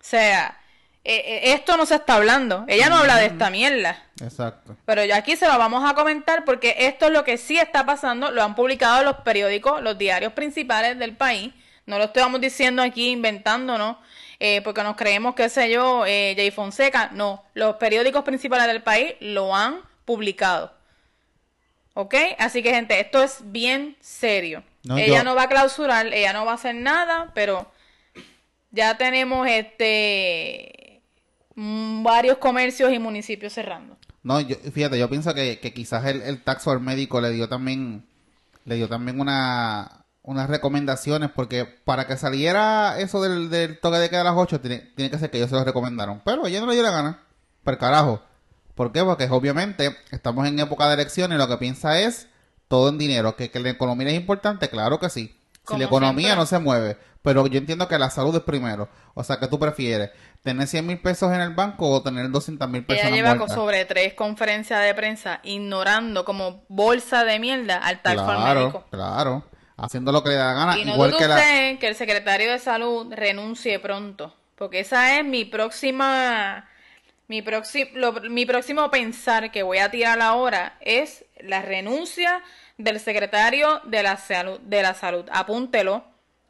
O 0.00 0.04
sea, 0.04 0.58
eh, 1.04 1.16
eh, 1.16 1.40
esto 1.52 1.76
no 1.76 1.86
se 1.86 1.96
está 1.96 2.14
hablando. 2.14 2.64
Ella 2.68 2.88
no 2.88 2.96
habla 2.96 3.16
de 3.16 3.26
esta 3.26 3.50
mierda. 3.50 4.02
Exacto. 4.22 4.76
Pero 4.84 5.04
ya 5.04 5.16
aquí 5.16 5.36
se 5.36 5.48
lo 5.48 5.58
vamos 5.58 5.88
a 5.88 5.94
comentar 5.94 6.44
porque 6.44 6.74
esto 6.78 7.06
es 7.06 7.12
lo 7.12 7.24
que 7.24 7.36
sí 7.36 7.58
está 7.58 7.84
pasando. 7.84 8.30
Lo 8.30 8.42
han 8.42 8.54
publicado 8.54 9.02
los 9.02 9.16
periódicos, 9.16 9.82
los 9.82 9.98
diarios 9.98 10.32
principales 10.32 10.98
del 10.98 11.16
país. 11.16 11.52
No 11.86 11.98
lo 11.98 12.04
estamos 12.04 12.40
diciendo 12.40 12.82
aquí 12.82 13.10
inventándonos 13.10 13.96
eh, 14.38 14.62
porque 14.62 14.82
nos 14.82 14.96
creemos, 14.96 15.34
qué 15.34 15.48
sé 15.48 15.70
yo, 15.70 16.06
eh, 16.06 16.34
Jay 16.36 16.50
Fonseca. 16.50 17.10
No, 17.12 17.44
los 17.54 17.76
periódicos 17.76 18.22
principales 18.24 18.66
del 18.68 18.82
país 18.82 19.14
lo 19.20 19.54
han 19.54 19.80
publicado. 20.04 20.72
¿Ok? 21.94 22.14
Así 22.38 22.62
que, 22.62 22.70
gente, 22.72 22.98
esto 23.00 23.22
es 23.22 23.38
bien 23.44 23.96
serio. 24.00 24.62
No, 24.84 24.96
ella 24.96 25.18
yo- 25.18 25.24
no 25.24 25.34
va 25.34 25.42
a 25.44 25.48
clausurar, 25.48 26.06
ella 26.12 26.32
no 26.32 26.44
va 26.44 26.52
a 26.52 26.54
hacer 26.54 26.74
nada, 26.74 27.32
pero 27.34 27.70
ya 28.70 28.96
tenemos 28.96 29.46
este 29.48 31.02
mm, 31.54 32.02
varios 32.02 32.38
comercios 32.38 32.92
y 32.92 32.98
municipios 32.98 33.52
cerrando. 33.52 33.96
No, 34.22 34.40
yo, 34.40 34.56
fíjate, 34.72 34.98
yo 34.98 35.08
pienso 35.08 35.34
que, 35.34 35.58
que 35.60 35.72
quizás 35.72 36.04
el, 36.06 36.22
el 36.22 36.42
taxor 36.42 36.80
médico 36.80 37.20
le 37.20 37.30
dio 37.30 37.48
también, 37.48 38.06
le 38.64 38.74
dio 38.76 38.88
también 38.88 39.18
una, 39.20 40.04
unas 40.22 40.48
recomendaciones, 40.48 41.30
porque 41.34 41.64
para 41.64 42.06
que 42.06 42.16
saliera 42.16 42.98
eso 43.00 43.22
del, 43.22 43.48
del 43.50 43.80
toque 43.80 43.98
de 43.98 44.10
queda 44.10 44.20
a 44.20 44.24
las 44.24 44.34
8, 44.36 44.60
tiene, 44.60 44.78
tiene 44.94 45.10
que 45.10 45.18
ser 45.18 45.30
que 45.30 45.38
ellos 45.38 45.50
se 45.50 45.56
lo 45.56 45.64
recomendaron. 45.64 46.20
Pero 46.24 46.46
ella 46.46 46.60
no 46.60 46.66
le 46.66 46.74
dio 46.74 46.82
la 46.82 46.90
gana, 46.90 47.20
per 47.64 47.78
carajo. 47.78 48.22
¿Por 48.74 48.92
qué? 48.92 49.02
Porque 49.04 49.26
obviamente 49.30 49.96
estamos 50.10 50.46
en 50.46 50.58
época 50.58 50.88
de 50.88 50.94
elecciones 50.94 51.36
y 51.36 51.38
lo 51.38 51.48
que 51.48 51.56
piensa 51.58 51.98
es 52.00 52.28
todo 52.68 52.88
en 52.88 52.98
dinero. 52.98 53.36
Que, 53.36 53.50
que 53.50 53.60
la 53.60 53.70
economía 53.70 54.08
es 54.08 54.14
importante, 54.14 54.68
claro 54.68 54.98
que 54.98 55.10
sí. 55.10 55.36
Si 55.68 55.76
la 55.76 55.84
economía 55.84 56.28
siempre. 56.28 56.36
no 56.40 56.46
se 56.46 56.58
mueve, 56.58 56.96
pero 57.22 57.46
yo 57.46 57.58
entiendo 57.58 57.86
que 57.86 57.98
la 57.98 58.10
salud 58.10 58.34
es 58.34 58.42
primero. 58.42 58.88
O 59.14 59.22
sea, 59.22 59.38
que 59.38 59.46
tú 59.46 59.58
prefieres? 59.58 60.10
¿Tener 60.42 60.66
100 60.66 60.86
mil 60.86 60.98
pesos 61.00 61.30
en 61.32 61.40
el 61.42 61.50
banco 61.54 61.88
o 61.90 62.02
tener 62.02 62.30
200 62.30 62.68
mil 62.68 62.84
pesos 62.84 63.00
Ella 63.02 63.08
en 63.10 63.14
lleva 63.16 63.34
muertas? 63.34 63.54
sobre 63.54 63.84
tres 63.84 64.14
conferencias 64.14 64.82
de 64.82 64.94
prensa 64.94 65.40
ignorando 65.44 66.24
como 66.24 66.64
bolsa 66.68 67.24
de 67.24 67.38
mierda 67.38 67.76
al 67.76 68.00
tal 68.02 68.16
Claro, 68.16 68.60
médico. 68.60 68.86
claro. 68.90 69.44
Haciendo 69.76 70.12
lo 70.12 70.22
que 70.24 70.30
le 70.30 70.36
da 70.36 70.52
gana. 70.54 70.78
Y 70.78 70.84
no 70.86 70.94
igual 70.94 71.10
la... 71.10 71.16
usted 71.36 71.78
que 71.78 71.88
el 71.88 71.94
secretario 71.94 72.50
de 72.50 72.58
salud 72.58 73.12
renuncie 73.14 73.78
pronto, 73.78 74.34
porque 74.56 74.80
esa 74.80 75.18
es 75.18 75.24
mi 75.24 75.44
próxima, 75.44 76.66
mi 77.30 77.42
próximo, 77.42 77.90
mi 78.28 78.44
próximo 78.44 78.90
pensar 78.90 79.52
que 79.52 79.62
voy 79.62 79.78
a 79.78 79.88
tirar 79.88 80.20
ahora 80.20 80.76
es 80.80 81.24
la 81.40 81.62
renuncia 81.62 82.42
del 82.76 82.98
secretario 82.98 83.80
de 83.84 84.02
la 84.02 84.16
salud, 84.16 84.58
de 84.62 84.82
la 84.82 84.94
salud. 84.94 85.24
Apúntelo, 85.30 86.02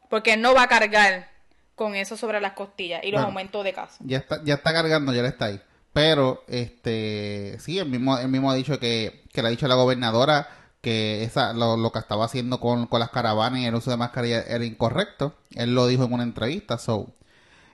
porque 0.09 0.37
no 0.37 0.55
va 0.55 0.63
a 0.63 0.67
cargar 0.67 1.29
con 1.75 1.93
eso 1.93 2.17
sobre 2.17 2.41
las 2.41 2.53
costillas 2.53 3.01
y 3.03 3.11
los 3.11 3.19
Bueno. 3.21 3.27
aumentos 3.27 3.63
de 3.63 3.73
casos. 3.73 3.99
Ya 3.99 4.17
está, 4.17 4.43
ya 4.43 4.55
está 4.55 4.73
cargando, 4.73 5.13
ya 5.13 5.21
le 5.21 5.27
está 5.27 5.45
ahí. 5.45 5.61
Pero, 5.93 6.43
este, 6.47 7.57
sí, 7.59 7.77
él 7.77 7.87
mismo, 7.87 8.17
él 8.17 8.29
mismo 8.29 8.49
ha 8.49 8.55
dicho 8.55 8.79
que, 8.79 9.21
que 9.31 9.43
le 9.43 9.49
ha 9.49 9.51
dicho 9.51 9.67
a 9.67 9.69
la 9.69 9.75
gobernadora 9.75 10.49
que 10.81 11.23
esa, 11.23 11.53
lo, 11.53 11.77
lo 11.77 11.91
que 11.91 11.99
estaba 11.99 12.25
haciendo 12.25 12.59
con, 12.59 12.87
con 12.87 12.99
las 12.99 13.11
caravanas 13.11 13.59
y 13.59 13.67
el 13.67 13.75
uso 13.75 13.91
de 13.91 13.97
mascarilla 13.97 14.41
era 14.41 14.65
incorrecto. 14.65 15.35
Él 15.53 15.75
lo 15.75 15.85
dijo 15.85 16.05
en 16.05 16.13
una 16.13 16.23
entrevista. 16.23 16.79
So, 16.79 17.11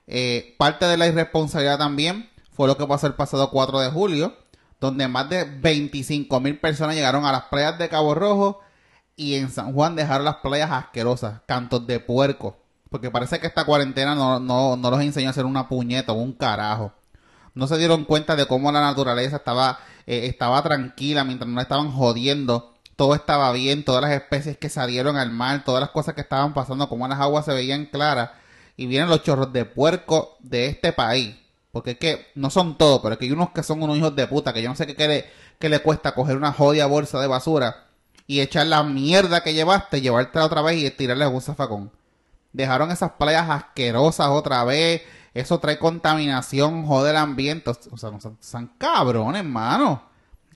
eh, 0.07 0.55
parte 0.57 0.85
de 0.87 0.97
la 0.97 1.07
irresponsabilidad 1.07 1.77
también 1.77 2.29
fue 2.57 2.67
lo 2.67 2.75
que 2.75 2.87
pasó 2.87 3.05
el 3.05 3.13
pasado 3.13 3.51
4 3.51 3.81
de 3.81 3.91
julio, 3.91 4.33
donde 4.81 5.07
más 5.07 5.29
de 5.29 5.43
25 5.43 6.39
mil 6.39 6.59
personas 6.59 6.95
llegaron 6.95 7.23
a 7.23 7.31
las 7.31 7.43
playas 7.43 7.77
de 7.77 7.87
Cabo 7.87 8.15
Rojo 8.15 8.61
y 9.15 9.35
en 9.35 9.51
San 9.51 9.73
Juan 9.73 9.95
dejaron 9.95 10.25
las 10.25 10.37
playas 10.37 10.71
asquerosas, 10.71 11.41
cantos 11.45 11.85
de 11.85 11.99
puerco. 11.99 12.57
Porque 12.89 13.11
parece 13.11 13.39
que 13.39 13.45
esta 13.45 13.63
cuarentena 13.63 14.15
no, 14.15 14.39
no, 14.39 14.75
no 14.75 14.89
los 14.89 15.01
enseñó 15.01 15.27
a 15.27 15.31
hacer 15.31 15.45
una 15.45 15.69
puñeta 15.69 16.13
o 16.13 16.15
un 16.15 16.33
carajo. 16.33 16.93
No 17.53 17.67
se 17.67 17.77
dieron 17.77 18.05
cuenta 18.05 18.35
de 18.35 18.47
cómo 18.47 18.71
la 18.71 18.81
naturaleza 18.81 19.35
estaba, 19.35 19.77
eh, 20.07 20.25
estaba 20.25 20.63
tranquila 20.63 21.23
mientras 21.23 21.49
no 21.49 21.61
estaban 21.61 21.91
jodiendo. 21.91 22.73
Todo 22.95 23.13
estaba 23.13 23.51
bien, 23.51 23.85
todas 23.85 24.01
las 24.01 24.11
especies 24.11 24.57
que 24.57 24.69
salieron 24.69 25.15
al 25.15 25.29
mar, 25.29 25.63
todas 25.63 25.81
las 25.81 25.91
cosas 25.91 26.15
que 26.15 26.21
estaban 26.21 26.55
pasando, 26.55 26.89
como 26.89 27.07
las 27.07 27.19
aguas 27.19 27.45
se 27.45 27.53
veían 27.53 27.85
claras. 27.85 28.31
Y 28.77 28.87
vienen 28.87 29.09
los 29.09 29.21
chorros 29.21 29.53
de 29.53 29.65
puerco 29.65 30.37
de 30.39 30.65
este 30.65 30.91
país. 30.91 31.35
Porque 31.71 31.91
es 31.91 31.97
que 31.97 32.27
no 32.35 32.49
son 32.49 32.77
todos, 32.77 33.01
pero 33.01 33.13
es 33.13 33.19
que 33.19 33.25
hay 33.25 33.31
unos 33.31 33.51
que 33.51 33.63
son 33.63 33.81
unos 33.83 33.97
hijos 33.97 34.15
de 34.15 34.27
puta, 34.27 34.53
que 34.53 34.61
yo 34.61 34.69
no 34.69 34.75
sé 34.75 34.87
qué, 34.87 34.95
qué 34.95 35.07
le, 35.07 35.69
le 35.69 35.79
cuesta 35.79 36.13
coger 36.13 36.37
una 36.37 36.53
jodida 36.53 36.85
bolsa 36.85 37.19
de 37.19 37.27
basura 37.27 37.87
y 38.27 38.41
echar 38.41 38.67
la 38.67 38.83
mierda 38.83 39.41
que 39.41 39.53
llevaste, 39.53 40.01
llevártela 40.01 40.45
otra 40.45 40.61
vez 40.61 40.83
y 40.83 40.91
tirarle 40.91 41.25
a 41.25 41.29
un 41.29 41.41
zafacón. 41.41 41.91
Dejaron 42.51 42.91
esas 42.91 43.11
playas 43.13 43.49
asquerosas 43.49 44.27
otra 44.29 44.63
vez. 44.63 45.01
Eso 45.33 45.59
trae 45.59 45.77
contaminación, 45.77 46.85
jode 46.85 47.11
el 47.11 47.17
ambiente. 47.17 47.69
O 47.69 47.97
sea, 47.97 48.11
no 48.11 48.19
son, 48.19 48.37
son 48.41 48.71
cabrones, 48.77 49.41
hermano. 49.41 50.03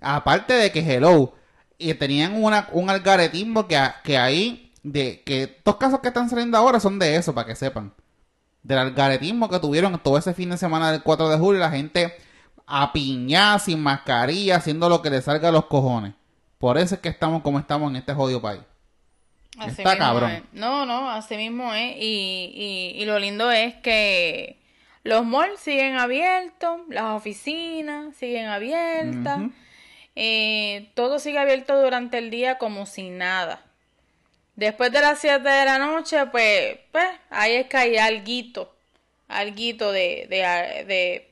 Aparte 0.02 0.54
de 0.54 0.72
que 0.72 0.80
hello. 0.80 1.34
Y 1.78 1.94
tenían 1.94 2.44
una, 2.44 2.68
un 2.72 2.90
algaretismo 2.90 3.68
que, 3.68 3.80
que 4.04 4.18
ahí, 4.18 4.72
de 4.84 5.22
que 5.24 5.44
estos 5.44 5.78
casos 5.78 6.00
que 6.00 6.10
están 6.10 6.30
saliendo 6.30 6.58
ahora 6.58 6.80
son 6.80 7.00
de 7.00 7.16
eso, 7.16 7.34
para 7.34 7.48
que 7.48 7.56
sepan. 7.56 7.94
Del 8.64 8.78
algaretismo 8.78 9.50
que 9.50 9.60
tuvieron 9.60 10.00
todo 10.00 10.18
ese 10.18 10.34
fin 10.34 10.50
de 10.50 10.58
semana 10.58 10.92
del 10.92 11.04
4 11.04 11.30
de 11.30 11.38
julio, 11.38 11.60
la 11.60 11.72
gente 11.72 12.14
apiñada, 12.66 13.60
sin 13.60 13.82
mascarilla, 13.82 14.58
haciendo 14.58 14.88
lo 14.90 15.02
que 15.02 15.10
le 15.10 15.22
salga 15.22 15.50
a 15.50 15.52
los 15.52 15.66
cojones. 15.66 16.14
Por 16.58 16.78
eso 16.78 16.96
es 16.96 17.02
que 17.02 17.10
estamos 17.10 17.42
como 17.42 17.60
estamos 17.60 17.90
en 17.90 17.98
este 17.98 18.14
jodido 18.14 18.42
país. 18.42 18.62
Así 19.58 19.82
Está 19.82 19.98
cabrón. 19.98 20.32
es. 20.32 20.44
No, 20.54 20.86
no, 20.86 21.10
así 21.10 21.36
mismo 21.36 21.74
es. 21.74 21.96
Y, 21.98 22.94
y, 22.96 23.02
y 23.02 23.06
lo 23.06 23.20
lindo 23.20 23.52
es 23.52 23.76
que 23.76 24.62
los 25.04 25.26
malls 25.26 25.60
siguen 25.60 25.98
abiertos, 25.98 26.80
las 26.90 27.16
oficinas 27.16 28.16
siguen 28.16 28.48
abiertas, 28.48 29.42
eh, 30.16 30.92
todo 30.94 31.20
sigue 31.20 31.40
abierto 31.40 31.82
durante 31.82 32.20
el 32.20 32.30
día 32.30 32.58
como 32.58 32.86
si 32.86 33.10
nada. 33.10 33.64
Después 34.62 34.92
de 34.92 35.02
las 35.02 35.18
7 35.18 35.50
de 35.50 35.66
la 35.66 35.80
noche, 35.80 36.24
pues, 36.28 36.78
pues 36.92 37.08
ahí 37.32 37.54
es 37.54 37.66
que 37.66 37.78
hay 37.78 37.98
alguito, 37.98 38.72
alguito 39.28 39.92
de, 39.92 40.28
de, 40.30 40.86
de, 40.86 41.32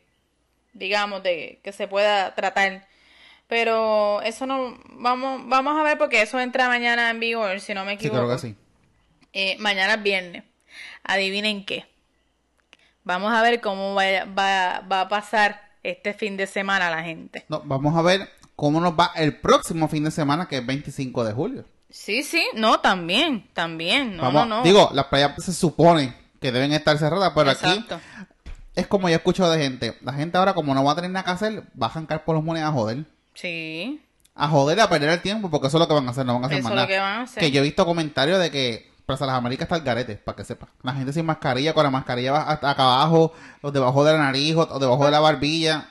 digamos, 0.73 1.21
de 1.21 1.59
que 1.63 1.71
se 1.71 1.87
pueda 1.87 2.33
tratar. 2.33 2.87
Pero 3.47 4.19
eso 4.23 4.47
no, 4.47 4.75
vamos, 4.93 5.43
vamos 5.47 5.79
a 5.79 5.83
ver 5.83 5.99
porque 5.99 6.23
eso 6.23 6.39
entra 6.39 6.67
mañana 6.69 7.11
en 7.11 7.19
vigor, 7.19 7.59
si 7.59 7.75
no 7.75 7.85
me 7.85 7.91
Sí, 7.91 8.07
equivoco. 8.07 8.25
creo 8.25 8.35
que 8.35 8.41
sí. 8.41 8.55
Eh, 9.33 9.57
mañana 9.59 9.93
es 9.93 10.01
viernes. 10.01 10.43
Adivinen 11.03 11.63
qué. 11.65 11.85
Vamos 13.03 13.31
a 13.31 13.43
ver 13.43 13.61
cómo 13.61 13.93
va, 13.93 14.25
va, 14.25 14.79
va 14.91 15.01
a 15.01 15.07
pasar 15.07 15.69
este 15.83 16.15
fin 16.15 16.35
de 16.35 16.47
semana 16.47 16.89
la 16.89 17.03
gente. 17.03 17.45
No, 17.47 17.61
vamos 17.61 17.95
a 17.95 18.01
ver 18.01 18.27
cómo 18.55 18.81
nos 18.81 18.93
va 18.99 19.11
el 19.15 19.37
próximo 19.37 19.87
fin 19.87 20.03
de 20.03 20.09
semana, 20.11 20.47
que 20.47 20.57
es 20.57 20.65
25 20.65 21.23
de 21.23 21.33
julio. 21.33 21.65
Sí, 21.89 22.23
sí, 22.23 22.45
no, 22.53 22.79
también, 22.79 23.47
también, 23.53 24.15
no, 24.17 24.23
Vamos, 24.23 24.47
no, 24.47 24.57
no. 24.57 24.63
Digo, 24.63 24.89
las 24.93 25.05
playas 25.05 25.43
se 25.43 25.53
supone 25.53 26.13
que 26.39 26.51
deben 26.51 26.71
estar 26.73 26.97
cerradas, 26.97 27.31
pero 27.35 27.49
Exacto. 27.51 27.95
aquí 27.95 28.03
es 28.75 28.87
como 28.87 29.09
yo 29.09 29.15
escucho 29.15 29.49
de 29.49 29.59
gente. 29.61 29.97
La 30.01 30.13
gente 30.13 30.37
ahora, 30.37 30.53
como 30.53 30.73
no 30.75 30.83
va 30.83 30.91
a 30.91 30.95
tener 30.95 31.11
nada 31.11 31.25
que 31.25 31.31
hacer, 31.31 31.63
va 31.81 31.87
a 31.87 31.89
arrancar 31.89 32.23
por 32.23 32.35
los 32.35 32.43
monedas 32.43 32.69
a 32.69 32.73
joder. 32.73 33.05
Sí, 33.33 34.01
A 34.35 34.47
joder, 34.47 34.79
a 34.79 34.87
perder 34.89 35.09
el 35.09 35.21
tiempo, 35.21 35.49
porque 35.49 35.67
eso 35.67 35.77
es 35.77 35.79
lo 35.81 35.87
que 35.87 35.93
van 35.93 36.07
a 36.07 36.11
hacer, 36.11 36.25
no 36.25 36.35
van 36.35 36.43
a 36.43 36.45
hacer 36.47 36.59
Eso 36.59 36.69
más 36.69 36.71
es 36.71 36.75
nada. 36.75 36.87
lo 36.87 36.89
que 36.93 36.99
van 36.99 37.19
a 37.19 37.21
hacer. 37.23 37.39
Que 37.41 37.51
yo 37.51 37.59
he 37.59 37.63
visto 37.63 37.85
comentarios 37.85 38.39
de 38.39 38.51
que 38.51 38.89
Plaza 39.05 39.25
Las 39.25 39.35
Américas 39.35 39.65
está 39.65 39.75
el 39.77 39.81
garete, 39.81 40.15
para 40.15 40.35
que 40.35 40.45
sepa. 40.45 40.67
La 40.83 40.93
gente 40.93 41.11
sin 41.11 41.25
mascarilla, 41.25 41.73
con 41.73 41.83
la 41.83 41.89
mascarilla 41.89 42.43
hasta 42.43 42.69
acá 42.69 42.83
abajo, 42.83 43.33
o 43.61 43.71
debajo 43.71 44.03
de 44.05 44.13
la 44.13 44.19
nariz, 44.19 44.55
o 44.55 44.79
debajo 44.79 45.05
de 45.05 45.11
la 45.11 45.19
barbilla. 45.19 45.89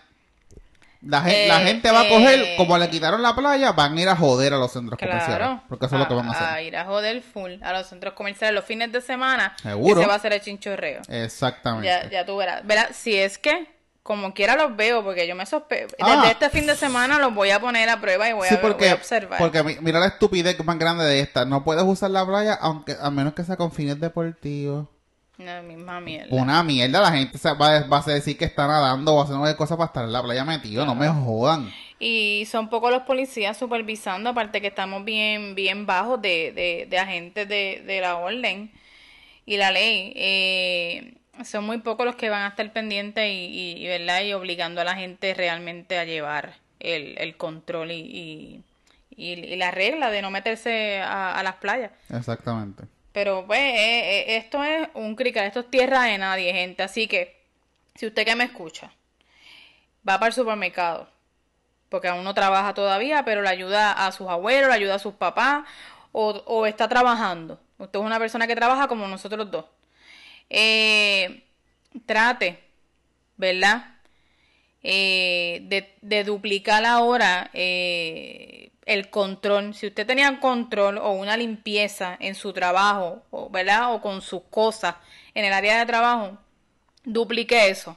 La, 1.01 1.23
gen- 1.23 1.47
la 1.49 1.61
gente 1.61 1.91
va 1.93 2.01
a 2.01 2.09
coger, 2.09 2.41
eh. 2.41 2.55
como 2.57 2.77
le 2.77 2.91
quitaron 2.91 3.23
la 3.23 3.35
playa, 3.37 3.71
van 3.73 3.97
a 3.97 4.01
ir 4.01 4.09
a 4.09 4.17
joder 4.17 4.53
a 4.55 4.59
los 4.59 4.73
centros 4.73 4.99
claro. 4.99 5.13
comerciales. 5.13 5.61
Porque 5.69 5.87
eso 5.87 5.95
es 5.95 6.01
lo 6.01 6.09
que 6.09 6.15
van 6.15 6.29
a 6.29 6.33
hacer. 6.33 6.65
ir 6.67 6.77
a 6.77 6.85
joder 6.87 7.23
full 7.23 7.53
a 7.63 7.73
los 7.73 7.87
centros 7.87 8.15
comerciales 8.15 8.55
los 8.55 8.65
fines 8.65 8.91
de 8.91 9.01
semana. 9.01 9.55
Seguro. 9.63 10.01
Ese 10.01 10.09
va 10.09 10.17
a 10.17 10.19
ser 10.19 10.33
el 10.33 10.41
chinchorreo. 10.41 11.03
Exactamente. 11.09 11.87
Ya, 11.87 12.11
ya 12.11 12.27
tú 12.27 12.37
verás. 12.37 12.67
Verás, 12.67 12.97
si 12.97 13.17
es 13.17 13.39
que, 13.39 13.69
como 14.03 14.35
quiera 14.35 14.57
los 14.57 14.75
veo, 14.75 15.05
porque 15.05 15.29
yo 15.29 15.37
me 15.37 15.47
sospecho. 15.47 15.95
Ah. 16.01 16.17
Desde 16.23 16.33
este 16.33 16.51
fin 16.51 16.67
de 16.67 16.75
semana 16.75 17.19
los 17.19 17.33
voy 17.33 17.51
a 17.51 17.61
poner 17.61 17.89
a 17.91 18.01
prueba 18.01 18.29
y 18.29 18.33
voy, 18.33 18.49
Sí, 18.49 18.55
a, 18.55 18.59
voy 18.59 18.71
porque, 18.73 18.91
a 18.91 18.95
observar. 18.95 19.39
porque 19.39 19.63
mi- 19.63 19.77
mira 19.81 20.01
la 20.01 20.07
estupidez 20.07 20.59
más 20.65 20.79
grande 20.81 21.05
de 21.05 21.21
esta. 21.21 21.45
No 21.45 21.63
puedes 21.63 21.85
usar 21.85 22.11
la 22.11 22.27
playa 22.27 22.55
aunque 22.61 22.97
a 23.01 23.09
menos 23.11 23.35
que 23.35 23.45
sea 23.45 23.57
con 23.57 23.71
fines 23.71 24.01
deportivos. 24.01 24.89
La 25.39 25.63
misma 25.63 26.01
mierda. 26.01 26.35
Una 26.35 26.65
mierda, 26.65 27.01
la 27.01 27.13
gente 27.13 27.39
se 27.39 27.53
va, 27.55 27.81
va 27.87 27.99
a 28.05 28.11
decir 28.11 28.37
que 28.37 28.45
está 28.45 28.67
nadando 28.67 29.15
o 29.15 29.23
haciendo 29.23 29.57
cosas 29.57 29.77
para 29.77 29.87
estar 29.87 30.05
en 30.05 30.13
la 30.13 30.23
playa 30.23 30.45
metido. 30.45 30.85
No 30.85 30.97
me 30.97 31.09
jodan. 31.09 31.73
Y 32.01 32.45
son 32.51 32.69
pocos 32.69 32.91
los 32.91 33.03
policías 33.03 33.57
supervisando, 33.57 34.31
aparte 34.31 34.61
que 34.61 34.67
estamos 34.67 35.05
bien, 35.05 35.55
bien 35.55 35.87
bajos 35.87 36.21
de, 36.21 36.53
de, 36.53 36.87
de 36.91 36.99
agentes 36.99 37.49
de, 37.49 37.85
de 37.87 38.01
la 38.01 38.17
orden 38.17 38.73
y 39.47 39.57
la 39.57 39.71
ley. 39.71 40.13
Eh, 40.17 41.15
son 41.45 41.65
muy 41.65 41.79
pocos 41.79 42.05
los 42.05 42.17
que 42.17 42.31
van 42.31 42.43
a 42.43 42.49
estar 42.49 42.73
pendientes 42.73 43.25
y, 43.29 43.47
y, 43.47 43.85
y, 43.85 43.87
¿verdad? 43.87 44.23
y 44.23 44.33
obligando 44.33 44.81
a 44.81 44.85
la 44.85 44.97
gente 44.97 45.35
realmente 45.35 45.99
a 45.99 46.05
llevar 46.05 46.55
el, 46.81 47.17
el 47.19 47.37
control 47.37 47.93
y, 47.93 48.63
y, 49.17 49.57
la 49.57 49.71
regla 49.71 50.11
de 50.11 50.21
no 50.21 50.33
meterse 50.33 50.99
a, 51.01 51.39
a 51.39 51.43
las 51.45 51.55
playas. 51.57 51.93
Exactamente. 52.11 52.85
Pero 53.19 53.45
pues 53.49 53.59
eh, 53.59 53.75
eh, 53.75 54.37
esto 54.37 54.63
es 54.63 54.89
un 54.95 55.17
crical, 55.17 55.45
esto 55.45 55.59
es 55.59 55.71
tierra 55.71 56.05
de 56.05 56.19
nadie, 56.19 56.53
gente. 56.53 56.85
Así 56.85 57.09
que, 57.09 57.37
si 57.97 58.07
usted 58.07 58.25
que 58.25 58.37
me 58.37 58.45
escucha, 58.45 58.93
va 60.09 60.21
para 60.21 60.29
el 60.29 60.33
supermercado, 60.35 61.09
porque 61.89 62.07
aún 62.07 62.23
no 62.23 62.33
trabaja 62.33 62.75
todavía, 62.75 63.25
pero 63.25 63.43
le 63.43 63.49
ayuda 63.49 63.91
a 64.07 64.13
sus 64.13 64.29
abuelos, 64.29 64.69
le 64.69 64.77
ayuda 64.77 64.95
a 64.95 64.99
sus 65.01 65.15
papás, 65.15 65.65
o, 66.13 66.65
está 66.67 66.89
trabajando. 66.89 67.59
Usted 67.79 67.99
es 67.99 68.07
una 68.07 68.21
persona 68.21 68.47
que 68.47 68.55
trabaja 68.55 68.87
como 68.87 69.09
nosotros 69.09 69.51
dos. 69.51 69.65
Eh, 70.49 71.43
trate, 72.07 72.63
¿verdad? 73.37 73.97
Eh, 74.85 75.59
de, 75.63 75.93
de 76.03 76.23
duplicar 76.23 76.85
ahora 76.85 77.51
el 78.89 79.11
control. 79.11 79.75
Si 79.75 79.87
usted 79.87 80.07
tenía 80.07 80.41
control 80.41 80.99
o 80.99 81.13
una 81.13 81.37
limpieza 81.37 82.17
en 82.19 82.35
su 82.35 82.53
trabajo, 82.53 83.23
o, 83.31 83.51
¿verdad? 83.51 83.95
O 83.95 84.01
con 84.01 84.23
sus 84.23 84.43
cosas 84.51 84.97
en 85.35 85.45
el 85.45 85.53
área 85.53 85.79
de 85.79 85.87
trabajo, 85.87 86.39
duplique 87.05 87.69
eso. 87.69 87.97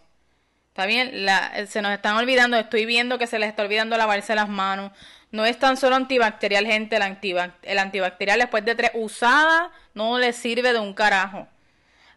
Está 0.67 0.85
bien, 0.85 1.25
se 1.67 1.81
nos 1.81 1.91
están 1.93 2.15
olvidando, 2.17 2.57
estoy 2.57 2.85
viendo 2.85 3.17
que 3.17 3.27
se 3.27 3.39
les 3.39 3.49
está 3.49 3.63
olvidando 3.63 3.97
lavarse 3.97 4.35
las 4.35 4.49
manos. 4.49 4.91
No 5.31 5.45
es 5.45 5.57
tan 5.57 5.77
solo 5.77 5.95
antibacterial, 5.95 6.65
gente, 6.65 6.97
el, 6.97 7.51
el 7.63 7.79
antibacterial 7.79 8.39
después 8.39 8.65
de 8.65 8.75
tres 8.75 8.91
usadas 8.93 9.69
no 9.93 10.19
le 10.19 10.33
sirve 10.33 10.73
de 10.73 10.79
un 10.79 10.93
carajo. 10.93 11.47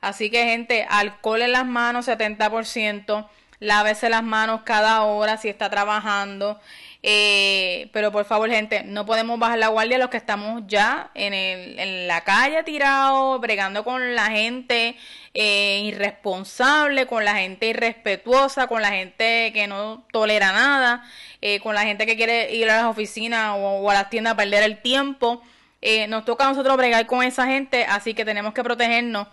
Así 0.00 0.30
que, 0.30 0.44
gente, 0.44 0.86
alcohol 0.88 1.42
en 1.42 1.52
las 1.52 1.64
manos, 1.64 2.08
70%. 2.08 3.28
Lávese 3.60 4.08
las 4.08 4.22
manos 4.22 4.62
cada 4.64 5.02
hora 5.02 5.36
si 5.36 5.48
está 5.48 5.70
trabajando. 5.70 6.60
Eh, 7.06 7.90
pero 7.92 8.10
por 8.10 8.24
favor, 8.24 8.48
gente, 8.48 8.82
no 8.82 9.04
podemos 9.04 9.38
bajar 9.38 9.58
la 9.58 9.68
guardia 9.68 9.98
los 9.98 10.08
que 10.08 10.16
estamos 10.16 10.62
ya 10.66 11.10
en, 11.12 11.34
el, 11.34 11.78
en 11.78 12.08
la 12.08 12.22
calle 12.22 12.62
tirados, 12.62 13.38
bregando 13.42 13.84
con 13.84 14.14
la 14.14 14.30
gente 14.30 14.96
eh, 15.34 15.82
irresponsable, 15.84 17.06
con 17.06 17.26
la 17.26 17.34
gente 17.34 17.66
irrespetuosa, 17.66 18.68
con 18.68 18.80
la 18.80 18.88
gente 18.92 19.52
que 19.52 19.66
no 19.66 20.06
tolera 20.12 20.52
nada, 20.52 21.04
eh, 21.42 21.60
con 21.60 21.74
la 21.74 21.82
gente 21.82 22.06
que 22.06 22.16
quiere 22.16 22.54
ir 22.54 22.70
a 22.70 22.76
las 22.78 22.86
oficinas 22.86 23.52
o, 23.54 23.80
o 23.82 23.90
a 23.90 23.94
las 23.94 24.08
tiendas 24.08 24.32
a 24.32 24.36
perder 24.38 24.62
el 24.62 24.80
tiempo. 24.80 25.42
Eh, 25.82 26.06
nos 26.06 26.24
toca 26.24 26.46
a 26.46 26.48
nosotros 26.48 26.74
bregar 26.78 27.04
con 27.04 27.22
esa 27.22 27.46
gente, 27.46 27.84
así 27.84 28.14
que 28.14 28.24
tenemos 28.24 28.54
que 28.54 28.64
protegernos. 28.64 29.28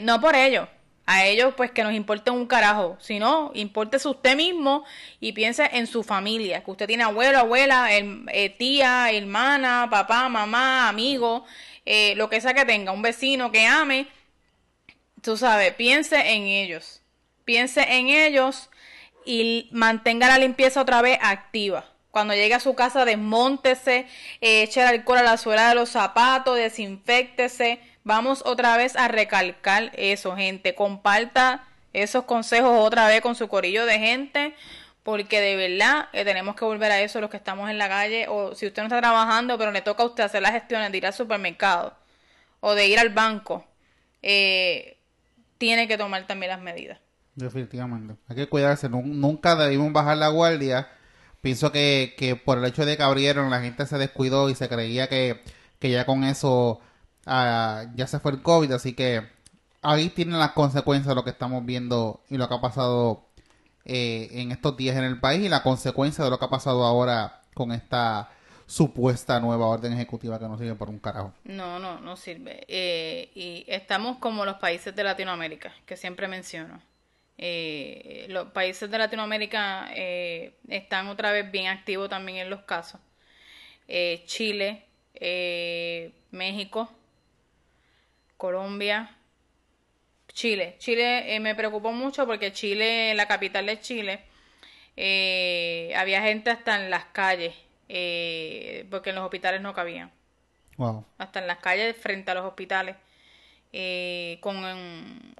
No 0.00 0.20
por 0.22 0.36
ellos, 0.36 0.68
a 1.06 1.26
ellos 1.26 1.54
pues 1.56 1.70
que 1.70 1.82
nos 1.82 1.92
importe 1.92 2.30
un 2.30 2.46
carajo, 2.46 2.96
sino 3.00 3.50
importese 3.54 4.08
usted 4.08 4.36
mismo 4.36 4.84
y 5.20 5.32
piense 5.32 5.68
en 5.72 5.86
su 5.86 6.02
familia, 6.02 6.64
que 6.64 6.70
usted 6.70 6.86
tiene 6.86 7.04
abuelo, 7.04 7.38
abuela, 7.38 7.92
el, 7.92 8.24
eh, 8.32 8.50
tía, 8.50 9.10
hermana, 9.10 9.88
papá, 9.90 10.28
mamá, 10.28 10.88
amigo, 10.88 11.44
eh, 11.84 12.14
lo 12.16 12.30
que 12.30 12.40
sea 12.40 12.54
que 12.54 12.64
tenga, 12.64 12.92
un 12.92 13.02
vecino 13.02 13.52
que 13.52 13.66
ame, 13.66 14.06
tú 15.20 15.36
sabes, 15.36 15.74
piense 15.74 16.34
en 16.34 16.44
ellos, 16.44 17.02
piense 17.44 17.82
en 17.82 18.08
ellos 18.08 18.70
y 19.26 19.68
mantenga 19.72 20.28
la 20.28 20.38
limpieza 20.38 20.80
otra 20.80 21.02
vez 21.02 21.18
activa. 21.20 21.90
Cuando 22.10 22.32
llegue 22.32 22.54
a 22.54 22.60
su 22.60 22.74
casa, 22.74 23.04
desmóntese, 23.04 24.06
eh, 24.40 24.62
eche 24.62 24.80
el 24.80 24.86
alcohol 24.86 25.18
a 25.18 25.22
la 25.22 25.36
suela 25.36 25.68
de 25.68 25.74
los 25.74 25.90
zapatos, 25.90 26.56
desinfectese. 26.56 27.80
Vamos 28.04 28.42
otra 28.44 28.76
vez 28.76 28.96
a 28.96 29.08
recalcar 29.08 29.90
eso, 29.94 30.36
gente. 30.36 30.74
Comparta 30.74 31.64
esos 31.92 32.24
consejos 32.24 32.70
otra 32.78 33.06
vez 33.08 33.20
con 33.22 33.34
su 33.34 33.48
corillo 33.48 33.86
de 33.86 33.98
gente, 33.98 34.54
porque 35.02 35.40
de 35.40 35.56
verdad 35.56 36.08
eh, 36.12 36.24
tenemos 36.24 36.54
que 36.54 36.64
volver 36.64 36.90
a 36.92 37.00
eso 37.00 37.20
los 37.20 37.30
que 37.30 37.36
estamos 37.38 37.70
en 37.70 37.78
la 37.78 37.88
calle. 37.88 38.26
O 38.28 38.54
si 38.54 38.66
usted 38.66 38.82
no 38.82 38.88
está 38.88 39.00
trabajando, 39.00 39.56
pero 39.58 39.70
le 39.72 39.80
toca 39.80 40.02
a 40.02 40.06
usted 40.06 40.24
hacer 40.24 40.42
las 40.42 40.52
gestiones 40.52 40.92
de 40.92 40.98
ir 40.98 41.06
al 41.06 41.14
supermercado 41.14 41.94
o 42.60 42.74
de 42.74 42.86
ir 42.86 42.98
al 42.98 43.08
banco, 43.10 43.64
eh, 44.22 44.98
tiene 45.58 45.88
que 45.88 45.96
tomar 45.98 46.26
también 46.26 46.50
las 46.50 46.60
medidas. 46.60 46.98
Definitivamente. 47.36 48.14
Hay 48.28 48.36
que 48.36 48.48
cuidarse. 48.48 48.88
Nun- 48.88 49.18
Nunca 49.20 49.54
debimos 49.56 49.92
bajar 49.92 50.16
la 50.18 50.28
guardia. 50.28 50.88
Pienso 51.40 51.72
que, 51.72 52.14
que 52.16 52.36
por 52.36 52.58
el 52.58 52.64
hecho 52.64 52.84
de 52.86 52.96
que 52.96 53.02
abrieron, 53.02 53.50
la 53.50 53.60
gente 53.60 53.86
se 53.86 53.98
descuidó 53.98 54.48
y 54.50 54.54
se 54.54 54.68
creía 54.68 55.08
que, 55.08 55.42
que 55.78 55.90
ya 55.90 56.06
con 56.06 56.24
eso 56.24 56.80
ah, 57.26 57.86
ya 57.94 58.06
se 58.06 58.20
fue 58.20 58.32
el 58.32 58.42
COVID. 58.42 58.72
Así 58.72 58.94
que 58.94 59.22
ahí 59.82 60.08
tienen 60.10 60.38
las 60.38 60.52
consecuencias 60.52 61.08
de 61.08 61.14
lo 61.14 61.24
que 61.24 61.30
estamos 61.30 61.64
viendo 61.64 62.20
y 62.28 62.36
lo 62.36 62.48
que 62.48 62.54
ha 62.54 62.60
pasado 62.60 63.26
eh, 63.84 64.28
en 64.32 64.52
estos 64.52 64.76
días 64.76 64.96
en 64.96 65.04
el 65.04 65.20
país 65.20 65.44
y 65.44 65.48
la 65.48 65.62
consecuencia 65.62 66.24
de 66.24 66.30
lo 66.30 66.38
que 66.38 66.44
ha 66.44 66.50
pasado 66.50 66.84
ahora 66.84 67.42
con 67.54 67.72
esta 67.72 68.30
supuesta 68.66 69.38
nueva 69.40 69.66
orden 69.66 69.92
ejecutiva 69.92 70.38
que 70.38 70.48
no 70.48 70.56
sirve 70.56 70.74
por 70.74 70.88
un 70.88 70.98
carajo. 70.98 71.34
No, 71.44 71.78
no, 71.78 72.00
no 72.00 72.16
sirve. 72.16 72.64
Eh, 72.68 73.30
y 73.34 73.64
estamos 73.68 74.18
como 74.18 74.44
los 74.44 74.56
países 74.56 74.96
de 74.96 75.04
Latinoamérica, 75.04 75.72
que 75.86 75.96
siempre 75.96 76.28
menciono. 76.28 76.80
Eh, 77.36 78.26
los 78.28 78.48
países 78.48 78.90
de 78.90 78.98
Latinoamérica 78.98 79.88
eh, 79.94 80.54
están 80.68 81.08
otra 81.08 81.32
vez 81.32 81.50
bien 81.50 81.66
activos 81.66 82.08
también 82.08 82.38
en 82.38 82.50
los 82.50 82.62
casos. 82.62 83.00
Eh, 83.88 84.22
Chile, 84.26 84.84
México, 86.30 86.90
Colombia, 88.44 89.08
Chile. 90.28 90.74
Chile 90.78 91.34
eh, 91.34 91.40
me 91.40 91.54
preocupó 91.54 91.92
mucho 91.92 92.26
porque 92.26 92.52
Chile, 92.52 93.14
la 93.14 93.26
capital 93.26 93.64
de 93.64 93.80
Chile, 93.80 94.20
eh, 94.98 95.94
había 95.96 96.20
gente 96.20 96.50
hasta 96.50 96.76
en 96.76 96.90
las 96.90 97.06
calles, 97.06 97.54
eh, 97.88 98.86
porque 98.90 99.10
en 99.10 99.16
los 99.16 99.24
hospitales 99.24 99.62
no 99.62 99.72
cabían. 99.72 100.10
Wow. 100.76 101.06
Hasta 101.16 101.38
en 101.38 101.46
las 101.46 101.56
calles 101.56 101.96
frente 101.96 102.32
a 102.32 102.34
los 102.34 102.44
hospitales. 102.44 102.96
con, 104.40 105.34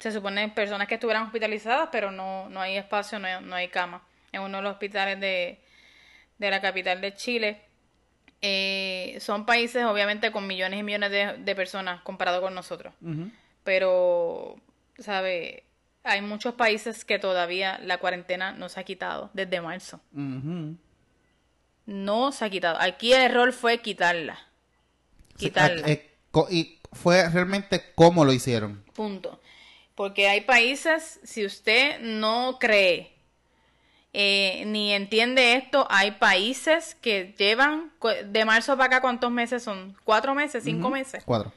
se 0.00 0.10
supone 0.10 0.48
personas 0.48 0.88
que 0.88 0.94
estuvieran 0.94 1.22
hospitalizadas, 1.26 1.90
pero 1.92 2.10
no, 2.10 2.48
no 2.48 2.60
hay 2.60 2.76
espacio, 2.76 3.20
no 3.20 3.28
hay, 3.28 3.40
no 3.40 3.54
hay 3.54 3.68
cama. 3.68 4.02
En 4.32 4.40
uno 4.40 4.56
de 4.56 4.64
los 4.64 4.72
hospitales 4.72 5.20
de, 5.20 5.60
de 6.38 6.50
la 6.50 6.60
capital 6.60 7.00
de 7.00 7.14
Chile. 7.14 7.67
Son 9.20 9.46
países 9.46 9.84
obviamente 9.84 10.30
con 10.32 10.46
millones 10.46 10.80
y 10.80 10.82
millones 10.82 11.10
de, 11.10 11.54
personas 11.54 12.00
comparado 12.02 12.40
con 12.40 12.54
nosotros. 12.54 12.94
Pero, 13.64 14.56
¿sabe? 14.98 15.64
hay 16.08 16.22
muchos 16.22 16.54
países 16.54 17.04
que 17.04 17.18
todavía 17.18 17.78
la 17.82 17.98
cuarentena 17.98 18.52
no 18.52 18.68
se 18.68 18.80
ha 18.80 18.84
quitado 18.84 19.30
desde 19.34 19.60
marzo. 19.60 20.00
No 21.86 22.32
se 22.32 22.44
ha 22.44 22.50
quitado. 22.50 22.80
Aquí 22.80 23.12
el 23.12 23.22
error 23.22 23.52
fue 23.52 23.78
quitarla. 23.78 24.38
Quitarla. 25.36 25.86
Eh, 25.88 26.10
y 26.50 26.78
fue 26.92 27.28
realmente 27.28 27.82
cómo 27.94 28.24
lo 28.24 28.32
hicieron. 28.32 28.82
Punto. 28.94 29.40
Porque 29.94 30.28
hay 30.28 30.42
países, 30.42 31.20
si 31.24 31.44
usted 31.44 32.00
no 32.00 32.58
cree 32.58 33.17
eh, 34.12 34.64
ni 34.66 34.92
entiende 34.92 35.54
esto, 35.54 35.86
hay 35.90 36.12
países 36.12 36.94
que 36.96 37.34
llevan 37.38 37.92
de 38.26 38.44
marzo 38.44 38.76
para 38.76 38.86
acá, 38.86 39.00
¿cuántos 39.00 39.30
meses 39.30 39.62
son? 39.62 39.96
¿Cuatro 40.04 40.34
meses? 40.34 40.64
¿Cinco 40.64 40.90
meses? 40.90 41.22
Cuatro. 41.24 41.52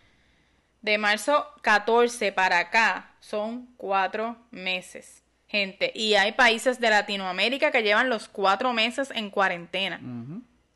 De 0.82 0.98
marzo 0.98 1.46
14 1.62 2.32
para 2.32 2.60
acá 2.60 3.12
son 3.20 3.68
cuatro 3.78 4.36
meses, 4.50 5.24
gente. 5.48 5.92
Y 5.94 6.16
hay 6.16 6.32
países 6.32 6.80
de 6.80 6.90
Latinoamérica 6.90 7.72
que 7.72 7.84
llevan 7.84 8.10
los 8.10 8.28
cuatro 8.28 8.74
meses 8.74 9.12
en 9.14 9.30
cuarentena. 9.30 10.02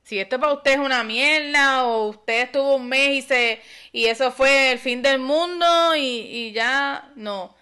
Si 0.03 0.19
esto 0.19 0.39
para 0.39 0.53
usted 0.53 0.73
es 0.73 0.77
una 0.77 1.03
mierda 1.03 1.85
o 1.85 2.09
usted 2.09 2.43
estuvo 2.43 2.75
un 2.75 2.87
mes 2.87 3.09
y, 3.09 3.21
se, 3.23 3.61
y 3.91 4.05
eso 4.05 4.31
fue 4.31 4.73
el 4.73 4.77
fin 4.79 5.01
del 5.01 5.17
mundo 5.17 5.65
y, 5.95 6.51
ya 6.53 7.11
no. 7.15 7.55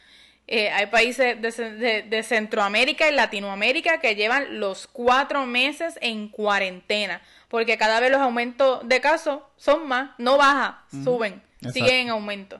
Eh, 0.45 0.69
hay 0.71 0.87
países 0.87 1.41
de, 1.41 2.05
de, 2.09 2.23
Centroamérica 2.23 3.09
y 3.09 3.15
Latinoamérica 3.15 4.01
que 4.01 4.15
llevan 4.15 4.59
los 4.59 4.87
cuatro 4.87 5.45
meses 5.45 5.97
en 6.01 6.27
cuarentena, 6.27 7.21
porque 7.47 7.77
cada 7.77 8.01
vez 8.01 8.11
los 8.11 8.19
aumentos 8.19 8.81
de 8.87 8.99
casos 8.99 9.39
son 9.55 9.87
más, 9.87 10.11
no 10.17 10.37
baja, 10.37 10.83
suben. 11.03 11.41
Sigue 11.71 12.01
en 12.01 12.09
aumento. 12.09 12.59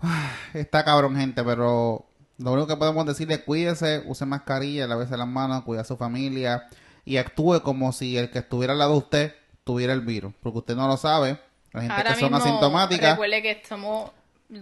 Está 0.54 0.84
cabrón, 0.84 1.16
gente, 1.16 1.42
pero 1.42 2.06
lo 2.38 2.52
único 2.52 2.68
que 2.68 2.76
podemos 2.76 3.04
decirle 3.04 3.34
es 3.34 3.40
cuídese, 3.40 4.02
use 4.06 4.24
mascarilla, 4.24 4.86
lávese 4.86 5.16
las 5.16 5.26
manos, 5.26 5.64
cuida 5.64 5.80
a 5.80 5.84
su 5.84 5.96
familia 5.96 6.68
y 7.04 7.16
actúe 7.16 7.62
como 7.62 7.92
si 7.92 8.16
el 8.16 8.30
que 8.30 8.38
estuviera 8.38 8.72
al 8.72 8.78
lado 8.78 8.92
de 8.92 8.98
usted 8.98 9.34
tuviera 9.64 9.92
el 9.92 10.02
virus, 10.02 10.32
porque 10.40 10.58
usted 10.58 10.76
no 10.76 10.86
lo 10.86 10.96
sabe. 10.96 11.40
La 11.72 11.82
gente 11.82 12.04
que 12.04 12.20
son 12.20 12.34
asintomáticas. 12.34 13.10
Recuerde 13.12 13.42
que 13.42 13.50
estamos 13.50 14.12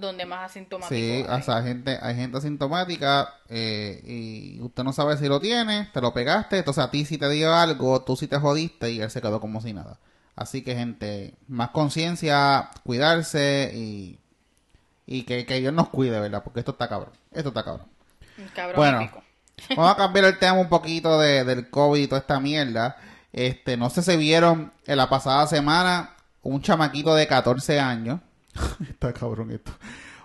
donde 0.01 0.27
más 0.27 0.51
asintomáticos. 0.51 0.99
Sí, 0.99 1.25
o 1.29 1.43
sea, 1.43 1.59
hay 1.59 1.65
gente, 1.65 1.99
hay 2.01 2.15
gente 2.15 2.39
asintomática 2.39 3.35
eh, 3.49 4.01
y 4.05 4.61
usted 4.61 4.85
no 4.85 4.93
sabe 4.93 5.17
si 5.17 5.29
lo 5.29 5.41
tiene, 5.41 5.91
te 5.93 6.01
lo 6.01 6.13
pegaste, 6.13 6.59
entonces 6.59 6.85
a 6.85 6.91
ti 6.91 7.05
si 7.05 7.19
te 7.19 7.29
dio 7.29 7.55
algo, 7.55 8.03
tú 8.03 8.17
sí 8.17 8.27
te 8.27 8.39
jodiste 8.39 8.91
y 8.91 9.01
él 9.01 9.11
se 9.11 9.21
quedó 9.21 9.41
como 9.41 9.61
si 9.61 9.73
nada. 9.73 9.99
Así 10.35 10.63
que, 10.63 10.75
gente, 10.75 11.35
más 11.47 11.71
conciencia, 11.71 12.71
cuidarse 12.85 13.71
y, 13.75 14.19
y 15.07 15.25
que, 15.25 15.45
Dios 15.45 15.75
nos 15.75 15.91
cuide, 15.91 16.19
¿verdad? 16.21 16.43
Porque 16.43 16.61
esto 16.61 16.73
está 16.73 16.89
cabrón. 16.89 17.13
Esto 17.31 17.49
está 17.51 17.63
cabrón. 17.63 17.87
cabrón 18.55 18.77
bueno, 18.77 19.11
vamos 19.77 19.93
a 19.93 19.97
cambiar 19.97 20.25
el 20.27 20.39
tema 20.39 20.55
un 20.55 20.69
poquito 20.69 21.19
de, 21.19 21.45
del 21.45 21.69
COVID 21.69 22.03
y 22.03 22.07
toda 22.07 22.21
esta 22.21 22.41
mierda. 22.41 22.97
Este, 23.33 23.77
no 23.77 23.91
sé 23.91 24.03
si 24.03 24.17
vieron 24.17 24.73
en 24.87 24.97
la 24.97 25.09
pasada 25.09 25.47
semana 25.47 26.17
un 26.43 26.63
chamaquito 26.63 27.15
de 27.15 27.27
14 27.27 27.79
años. 27.79 28.21
está 28.89 29.13
cabrón 29.13 29.51
esto. 29.51 29.73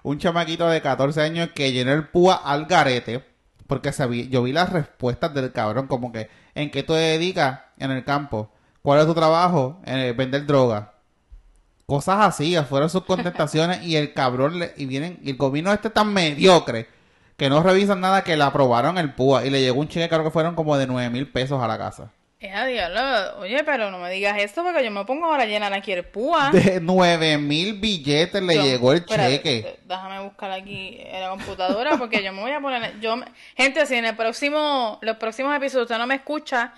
Un 0.03 0.19
chamaquito 0.19 0.67
de 0.69 0.81
14 0.81 1.21
años 1.21 1.49
que 1.53 1.71
llenó 1.71 1.93
el 1.93 2.07
púa 2.07 2.35
al 2.35 2.65
garete. 2.65 3.23
Porque 3.67 3.91
yo 4.29 4.43
vi 4.43 4.53
las 4.53 4.71
respuestas 4.71 5.33
del 5.33 5.51
cabrón, 5.51 5.87
como 5.87 6.13
que, 6.13 6.29
¿en 6.55 6.71
qué 6.71 6.83
te 6.83 6.93
dedicas 6.93 7.59
en 7.77 7.91
el 7.91 8.05
campo? 8.05 8.49
¿Cuál 8.81 9.01
es 9.01 9.05
tu 9.05 9.13
trabajo? 9.13 9.81
Eh, 9.85 10.13
vender 10.17 10.45
droga. 10.45 10.93
Cosas 11.85 12.19
así, 12.21 12.55
afuera 12.55 12.87
sus 12.87 13.03
contestaciones 13.03 13.83
y 13.83 13.97
el 13.97 14.13
cabrón 14.13 14.59
le, 14.59 14.73
y 14.77 14.85
vienen, 14.85 15.19
y 15.21 15.31
el 15.31 15.37
gobierno 15.37 15.73
este 15.73 15.89
tan 15.89 16.13
mediocre 16.13 16.87
que 17.35 17.49
no 17.49 17.61
revisan 17.61 17.99
nada 17.99 18.23
que 18.23 18.37
le 18.37 18.43
aprobaron 18.43 18.97
el 18.97 19.13
PUA 19.13 19.45
y 19.45 19.49
le 19.49 19.61
llegó 19.61 19.81
un 19.81 19.87
cheque, 19.87 20.09
creo 20.09 20.23
que 20.23 20.31
fueron 20.31 20.55
como 20.55 20.77
de 20.77 20.87
nueve 20.87 21.09
mil 21.09 21.29
pesos 21.29 21.61
a 21.61 21.67
la 21.67 21.77
casa. 21.77 22.11
Eh, 22.39 22.53
Oye, 23.39 23.63
pero 23.63 23.89
no 23.89 23.97
me 23.97 24.11
digas 24.11 24.37
esto 24.37 24.63
porque 24.63 24.83
yo 24.83 24.91
me 24.91 25.03
pongo 25.05 25.25
ahora 25.25 25.43
a 25.43 25.45
llenar 25.47 25.73
aquí 25.73 25.91
el 25.91 26.03
PUA. 26.03 26.51
De 26.51 26.79
nueve 26.79 27.37
mil 27.39 27.73
billetes 27.79 28.43
le 28.43 28.61
llegó 28.61 28.93
el 28.93 29.03
cheque. 29.05 29.79
Déjame 29.85 30.19
buscar 30.19 30.51
aquí 30.51 30.99
en 30.99 31.21
la 31.21 31.29
computadora 31.29 31.97
porque 31.97 32.23
yo 32.23 32.31
me 32.33 32.41
voy 32.41 32.51
a 32.51 32.59
poner... 32.59 32.99
Yo, 32.99 33.15
gente, 33.55 33.85
si 33.87 33.95
en 33.95 34.05
el 34.05 34.15
próximo, 34.15 34.99
los 35.01 35.17
próximos 35.17 35.55
episodios 35.55 35.85
usted 35.85 35.97
no 35.97 36.05
me 36.05 36.15
escucha, 36.15 36.73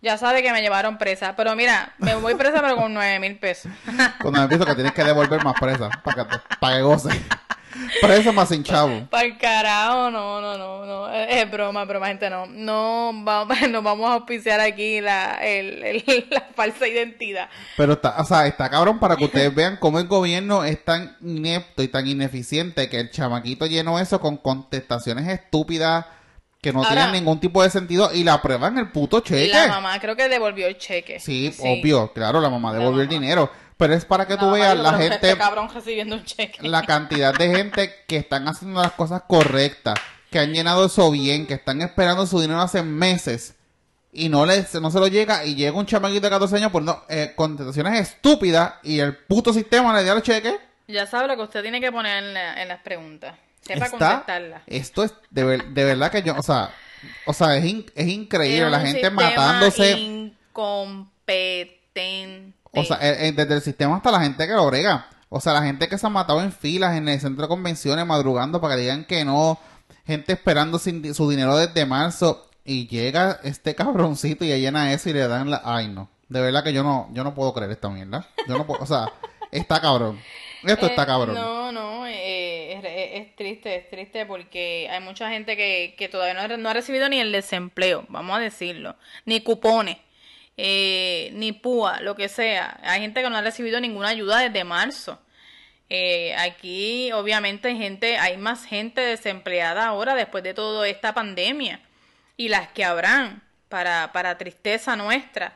ya 0.00 0.16
sabe 0.16 0.42
que 0.42 0.50
me 0.50 0.62
llevaron 0.62 0.96
presa. 0.96 1.36
Pero 1.36 1.54
mira, 1.56 1.92
me 1.98 2.14
voy 2.14 2.34
presa 2.34 2.62
pero 2.62 2.76
con 2.76 2.94
nueve 2.94 3.18
mil 3.18 3.38
pesos. 3.38 3.70
Con 4.18 4.32
nueve 4.32 4.48
mil 4.48 4.58
pesos 4.58 4.66
que 4.66 4.74
tienes 4.74 4.92
que 4.94 5.04
devolver 5.04 5.44
más 5.44 5.60
presa 5.60 5.90
para 6.02 6.24
que, 6.24 6.38
para 6.58 6.76
que 6.76 6.82
goce. 6.82 7.10
Presa 8.00 8.32
más 8.32 8.48
sin 8.48 8.62
chavo. 8.62 9.06
Para 9.10 9.24
el 9.24 9.38
carajo, 9.38 10.10
no, 10.10 10.40
no, 10.40 10.58
no, 10.58 10.84
no. 10.84 11.12
Es, 11.12 11.50
broma, 11.50 11.84
broma, 11.84 12.08
gente, 12.08 12.28
no. 12.30 12.46
No 12.46 13.12
vamos, 13.14 13.56
nos 13.70 13.82
vamos 13.82 14.10
a 14.10 14.14
auspiciar 14.14 14.60
aquí 14.60 15.00
la, 15.00 15.34
el, 15.42 16.04
la 16.30 16.48
falsa 16.54 16.86
identidad. 16.86 17.48
Pero 17.76 17.94
está, 17.94 18.20
o 18.20 18.24
sea, 18.24 18.46
está 18.46 18.68
cabrón 18.70 18.98
para 18.98 19.16
que 19.16 19.24
ustedes 19.24 19.54
vean 19.54 19.76
cómo 19.78 19.98
el 19.98 20.06
gobierno 20.06 20.64
es 20.64 20.84
tan 20.84 21.16
inepto 21.20 21.82
y 21.82 21.88
tan 21.88 22.06
ineficiente 22.06 22.88
que 22.88 23.00
el 23.00 23.10
chamaquito 23.10 23.66
llenó 23.66 23.98
eso 23.98 24.20
con 24.20 24.36
contestaciones 24.36 25.28
estúpidas 25.28 26.06
que 26.62 26.72
no 26.72 26.82
tienen 26.84 27.10
ningún 27.10 27.40
tipo 27.40 27.60
de 27.60 27.70
sentido 27.70 28.10
y 28.14 28.22
la 28.22 28.40
prueban 28.40 28.78
el 28.78 28.88
puto 28.88 29.18
cheque. 29.18 29.52
La 29.52 29.66
mamá 29.66 29.98
creo 29.98 30.14
que 30.14 30.28
devolvió 30.28 30.68
el 30.68 30.78
cheque. 30.78 31.18
Sí, 31.18 31.52
obvio, 31.58 32.12
claro, 32.12 32.40
la 32.40 32.48
mamá 32.48 32.72
devolvió 32.72 33.02
el 33.02 33.08
dinero. 33.08 33.50
Pero 33.82 33.94
es 33.94 34.04
para 34.04 34.28
que 34.28 34.36
tú 34.36 34.52
veas 34.52 34.78
la 34.78 34.94
gente. 34.94 35.14
Este 35.14 35.36
cabrón 35.36 35.68
recibiendo 35.74 36.14
un 36.14 36.24
cheque. 36.24 36.68
La 36.68 36.82
cantidad 36.82 37.34
de 37.34 37.52
gente 37.52 37.92
que 38.06 38.16
están 38.16 38.46
haciendo 38.46 38.80
las 38.80 38.92
cosas 38.92 39.24
correctas, 39.26 39.98
que 40.30 40.38
han 40.38 40.52
llenado 40.52 40.86
eso 40.86 41.10
bien, 41.10 41.48
que 41.48 41.54
están 41.54 41.82
esperando 41.82 42.24
su 42.24 42.40
dinero 42.40 42.60
hace 42.60 42.84
meses 42.84 43.56
y 44.12 44.28
no, 44.28 44.46
les, 44.46 44.72
no 44.74 44.88
se 44.92 45.00
lo 45.00 45.08
llega 45.08 45.44
y 45.44 45.56
llega 45.56 45.76
un 45.76 45.86
chamaquito 45.86 46.20
de 46.20 46.30
14 46.30 46.58
años 46.58 46.70
por 46.70 46.84
no, 46.84 47.02
eh, 47.08 47.32
contestaciones 47.34 47.98
estúpidas 47.98 48.74
y 48.84 49.00
el 49.00 49.16
puto 49.16 49.52
sistema 49.52 49.92
le 49.96 50.04
da 50.04 50.12
el 50.12 50.22
cheque. 50.22 50.60
Ya 50.86 51.08
sabe 51.08 51.26
lo 51.26 51.34
que 51.34 51.42
usted 51.42 51.62
tiene 51.62 51.80
que 51.80 51.90
poner 51.90 52.22
en 52.22 52.68
las 52.68 52.82
preguntas. 52.82 53.34
Sepa 53.62 53.90
contestarla. 53.90 54.62
Esto 54.68 55.02
es 55.02 55.12
de, 55.30 55.58
de, 55.58 55.84
verdad 55.84 56.12
que 56.12 56.22
yo, 56.22 56.36
o 56.36 56.42
sea, 56.42 56.72
o 57.26 57.32
sea, 57.32 57.56
es, 57.56 57.64
es 57.96 58.06
increíble 58.06 58.70
la 58.70 58.78
gente 58.78 59.10
matándose. 59.10 59.98
Incompetente. 59.98 62.52
O 62.74 62.84
sea, 62.84 62.98
eh, 63.00 63.28
eh, 63.28 63.32
desde 63.32 63.54
el 63.54 63.62
sistema 63.62 63.96
hasta 63.96 64.10
la 64.10 64.20
gente 64.20 64.46
que 64.46 64.52
lo 64.52 64.66
brega. 64.66 65.08
O 65.28 65.40
sea, 65.40 65.52
la 65.52 65.62
gente 65.62 65.88
que 65.88 65.98
se 65.98 66.06
ha 66.06 66.10
matado 66.10 66.42
en 66.42 66.52
filas 66.52 66.96
en 66.96 67.08
el 67.08 67.20
centro 67.20 67.42
de 67.42 67.48
convenciones 67.48 68.06
madrugando 68.06 68.60
para 68.60 68.76
que 68.76 68.82
digan 68.82 69.04
que 69.04 69.24
no. 69.24 69.58
Gente 70.06 70.32
esperando 70.32 70.78
sin, 70.78 71.14
su 71.14 71.28
dinero 71.28 71.56
desde 71.56 71.86
marzo. 71.86 72.48
Y 72.64 72.86
llega 72.86 73.40
este 73.42 73.74
cabroncito 73.76 74.44
y 74.44 74.48
llena 74.48 74.92
eso 74.92 75.10
y 75.10 75.12
le 75.12 75.26
dan 75.26 75.50
la... 75.50 75.62
Ay, 75.64 75.88
no. 75.88 76.08
De 76.28 76.40
verdad 76.40 76.64
que 76.64 76.72
yo 76.72 76.82
no, 76.82 77.08
yo 77.12 77.24
no 77.24 77.34
puedo 77.34 77.52
creer 77.52 77.70
esta 77.70 77.90
mierda. 77.90 78.26
Yo 78.48 78.56
no 78.56 78.66
puedo, 78.66 78.82
o 78.82 78.86
sea, 78.86 79.12
está 79.50 79.80
cabrón. 79.80 80.18
Esto 80.64 80.86
está 80.86 81.02
eh, 81.02 81.06
cabrón. 81.06 81.34
No, 81.34 81.72
no, 81.72 82.06
es, 82.06 83.36
triste, 83.36 83.76
es 83.76 83.90
triste 83.90 84.26
porque 84.26 84.88
hay 84.90 85.00
mucha 85.00 85.28
gente 85.30 85.56
que, 85.56 85.94
que 85.98 86.08
todavía 86.08 86.56
no, 86.56 86.68
ha 86.68 86.72
recibido 86.72 87.08
ni 87.08 87.18
el 87.18 87.32
desempleo, 87.32 88.04
vamos 88.08 88.36
a 88.36 88.40
decirlo, 88.40 88.96
ni 89.24 89.40
cupones, 89.40 89.98
eh, 90.56 91.30
ni 91.34 91.52
púa, 91.52 92.00
lo 92.00 92.14
que 92.16 92.28
sea. 92.28 92.78
Hay 92.82 93.00
gente 93.00 93.22
que 93.22 93.30
no 93.30 93.36
ha 93.36 93.42
recibido 93.42 93.80
ninguna 93.80 94.08
ayuda 94.08 94.38
desde 94.38 94.64
marzo. 94.64 95.20
Eh, 95.88 96.34
aquí, 96.38 97.12
obviamente, 97.12 97.68
hay 97.68 97.78
gente, 97.78 98.18
hay 98.18 98.36
más 98.38 98.64
gente 98.64 99.00
desempleada 99.00 99.86
ahora 99.86 100.14
después 100.14 100.42
de 100.44 100.54
toda 100.54 100.88
esta 100.88 101.14
pandemia 101.14 101.80
y 102.36 102.48
las 102.48 102.68
que 102.68 102.84
habrán 102.84 103.42
para, 103.68 104.12
para 104.12 104.38
tristeza 104.38 104.96
nuestra. 104.96 105.54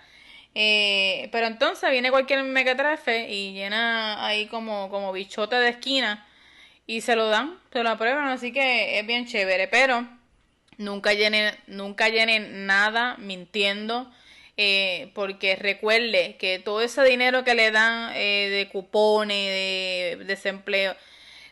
Eh, 0.54 1.28
pero 1.32 1.46
entonces 1.46 1.90
viene 1.90 2.10
cualquier 2.10 2.42
mequetrefe 2.42 3.30
y 3.30 3.52
llena 3.52 4.26
ahí 4.26 4.46
como, 4.46 4.88
como 4.88 5.12
bichote 5.12 5.56
de 5.56 5.68
esquina 5.68 6.26
y 6.86 7.02
se 7.02 7.14
lo 7.14 7.28
dan, 7.28 7.58
se 7.72 7.82
lo 7.82 7.90
aprueban, 7.90 8.28
así 8.28 8.52
que 8.52 8.98
es 8.98 9.06
bien 9.06 9.26
chévere, 9.26 9.68
pero 9.68 10.06
nunca 10.78 11.12
llenen, 11.12 11.54
nunca 11.66 12.08
llenen 12.08 12.66
nada 12.66 13.16
mintiendo, 13.18 14.10
eh, 14.56 15.12
porque 15.14 15.56
recuerde 15.56 16.36
que 16.38 16.58
todo 16.58 16.80
ese 16.82 17.02
dinero 17.04 17.44
que 17.44 17.54
le 17.54 17.70
dan 17.70 18.12
eh, 18.14 18.48
de 18.50 18.68
cupones, 18.70 20.18
de 20.18 20.24
desempleo, 20.26 20.96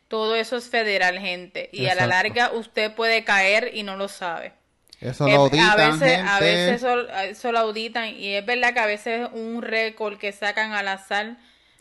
Todo 0.08 0.36
eso 0.36 0.56
es 0.56 0.68
federal, 0.70 1.18
gente. 1.20 1.70
Y 1.72 1.86
a 1.88 1.94
la 1.94 2.06
larga 2.06 2.52
usted 2.52 2.94
puede 2.94 3.24
caer 3.24 3.72
y 3.74 3.82
no 3.84 3.96
lo 3.96 4.08
sabe. 4.08 4.54
Eso 5.00 5.28
lo 5.28 5.36
auditan, 5.36 5.62
a 5.62 5.76
veces, 5.76 6.16
gente. 6.16 6.22
a 6.22 6.40
veces 6.40 6.82
eso, 6.82 7.08
eso 7.10 7.52
lo 7.52 7.58
auditan 7.60 8.08
y 8.10 8.34
es 8.34 8.44
verdad 8.46 8.72
que 8.74 8.80
a 8.80 8.86
veces 8.86 9.22
es 9.22 9.28
un 9.32 9.62
récord 9.62 10.18
que 10.18 10.32
sacan 10.32 10.72
al 10.72 10.88
azar, 10.88 11.36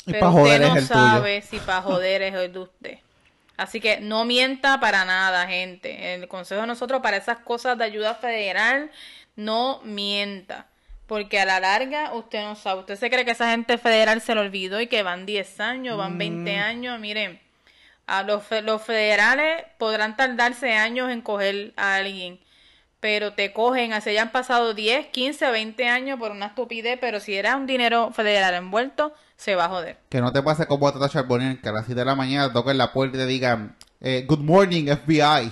Y 0.06 0.14
pero 0.14 0.30
usted 0.30 0.60
no 0.60 0.78
tuyo. 0.78 0.78
sabe 0.78 1.42
si 1.42 1.60
para 1.60 1.82
joder 1.82 2.22
es 2.24 2.34
el 2.34 2.52
de 2.54 2.60
usted. 2.60 3.00
Así 3.58 3.80
que 3.82 4.00
no 4.02 4.26
mienta 4.26 4.80
para 4.80 5.06
nada, 5.06 5.48
gente. 5.48 6.16
El 6.16 6.28
consejo 6.28 6.62
de 6.62 6.68
nosotros 6.68 7.02
para 7.02 7.18
esas 7.18 7.40
cosas 7.40 7.78
de 7.78 7.86
ayuda 7.86 8.16
federal, 8.16 8.92
no 9.36 9.82
mienta. 9.84 10.68
Porque 11.08 11.39
a 11.39 11.46
la 11.46 11.60
larga 11.60 12.13
usted 12.13 12.44
no 12.44 12.56
sabe. 12.56 12.82
Usted 12.82 12.98
se 12.98 13.10
cree 13.10 13.26
que 13.26 13.32
esa 13.32 13.52
gente 13.52 13.78
federal 13.78 14.22
se 14.22 14.36
lo 14.36 14.42
olvidó 14.42 14.80
y 14.82 14.88
que 14.88 15.04
van 15.04 15.26
10 15.26 15.60
años, 15.60 15.98
van 15.98 16.18
20 16.18 16.56
Mm. 16.58 16.60
años. 16.62 17.00
Miren, 17.00 17.39
a 18.08 18.24
los, 18.24 18.44
los 18.63 18.82
federales 18.82 19.63
podrán 19.78 20.16
tardarse 20.16 20.74
años 20.74 21.10
en 21.12 21.22
coger 21.22 21.74
a 21.78 21.96
alguien 21.96 22.39
pero 23.00 23.34
te 23.34 23.52
cogen, 23.52 23.92
así 23.92 24.13
ya 24.13 24.22
han 24.22 24.32
pasado 24.32 24.74
10, 24.74 25.08
15, 25.08 25.52
20 25.52 25.89
años 25.89 26.18
por 26.18 26.32
una 26.32 26.46
estupidez, 26.46 26.98
pero 27.02 27.20
si 27.20 27.36
era 27.36 27.58
un 27.58 27.68
dinero 27.68 28.12
federal 28.13 28.54
envuelto, 28.54 29.13
se 29.36 29.56
va 29.56 29.66
a 29.66 29.68
joder. 29.68 29.98
Que 30.08 30.22
no 30.22 30.32
te 30.32 30.42
pase 30.42 30.66
como 30.68 30.88
a 30.88 30.94
Tata 30.94 31.10
Charbonnier, 31.10 31.60
que 31.60 31.68
a 31.68 31.74
las 31.74 31.84
7 31.86 32.00
de 32.00 32.06
la 32.06 32.16
mañana 32.16 32.54
toquen 32.54 32.78
la 32.78 32.94
puerta 32.94 33.18
y 33.18 33.20
te 33.20 33.26
digan, 33.26 33.76
eh, 34.00 34.24
Good 34.26 34.39
morning, 34.39 34.86
FBI. 34.86 35.52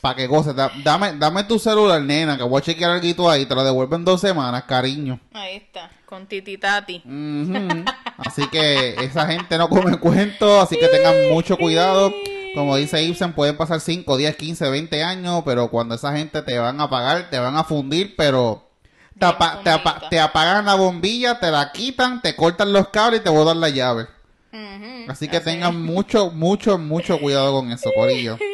Para 0.00 0.16
que 0.16 0.26
goces. 0.26 0.54
Da- 0.54 0.70
dame, 0.82 1.14
dame 1.14 1.44
tu 1.44 1.58
celular, 1.58 2.00
nena, 2.02 2.36
que 2.36 2.42
voy 2.42 2.58
a 2.58 2.62
chequear 2.62 2.90
algo 2.92 3.30
ahí. 3.30 3.46
Te 3.46 3.54
lo 3.54 3.64
devuelvo 3.64 3.96
en 3.96 4.04
dos 4.04 4.20
semanas, 4.20 4.64
cariño. 4.64 5.18
Ahí 5.32 5.56
está, 5.56 5.90
con 6.06 6.26
tititati. 6.26 7.02
Ujú. 7.04 7.84
Así 8.18 8.46
que 8.48 8.90
esa 9.04 9.26
gente 9.26 9.56
no 9.58 9.68
come 9.68 9.96
cuento, 9.98 10.60
así 10.60 10.76
que 10.76 10.88
tengan 10.88 11.30
mucho 11.30 11.56
cuidado. 11.56 12.12
Como 12.54 12.76
dice 12.76 13.02
Ibsen, 13.02 13.32
pueden 13.32 13.56
pasar 13.56 13.80
5, 13.80 14.16
10, 14.16 14.36
15, 14.36 14.68
20 14.70 15.02
años, 15.02 15.42
pero 15.44 15.68
cuando 15.70 15.96
esa 15.96 16.16
gente 16.16 16.40
te 16.42 16.56
van 16.58 16.80
a 16.80 16.88
pagar, 16.88 17.28
te 17.30 17.38
van 17.40 17.56
a 17.56 17.64
fundir, 17.64 18.14
pero 18.16 18.68
te, 19.18 19.26
Bien 19.26 19.32
apa- 19.34 19.60
te 19.64 19.70
apa- 19.70 19.90
fundidita. 19.90 20.08
te 20.10 20.20
apagan 20.20 20.64
la 20.66 20.74
bombilla, 20.76 21.40
te 21.40 21.50
la 21.50 21.72
quitan, 21.72 22.22
te 22.22 22.36
cortan 22.36 22.72
los 22.72 22.88
cables 22.90 23.20
y 23.20 23.24
te 23.24 23.30
botan 23.30 23.58
la 23.60 23.70
llave. 23.70 24.06
Ujú, 24.52 25.10
Así 25.10 25.26
que 25.26 25.40
tengan 25.40 25.82
mucho, 25.82 26.30
mucho, 26.30 26.78
mucho 26.78 27.18
cuidado 27.18 27.54
con 27.54 27.72
eso, 27.72 27.90
Corillo. 27.92 28.38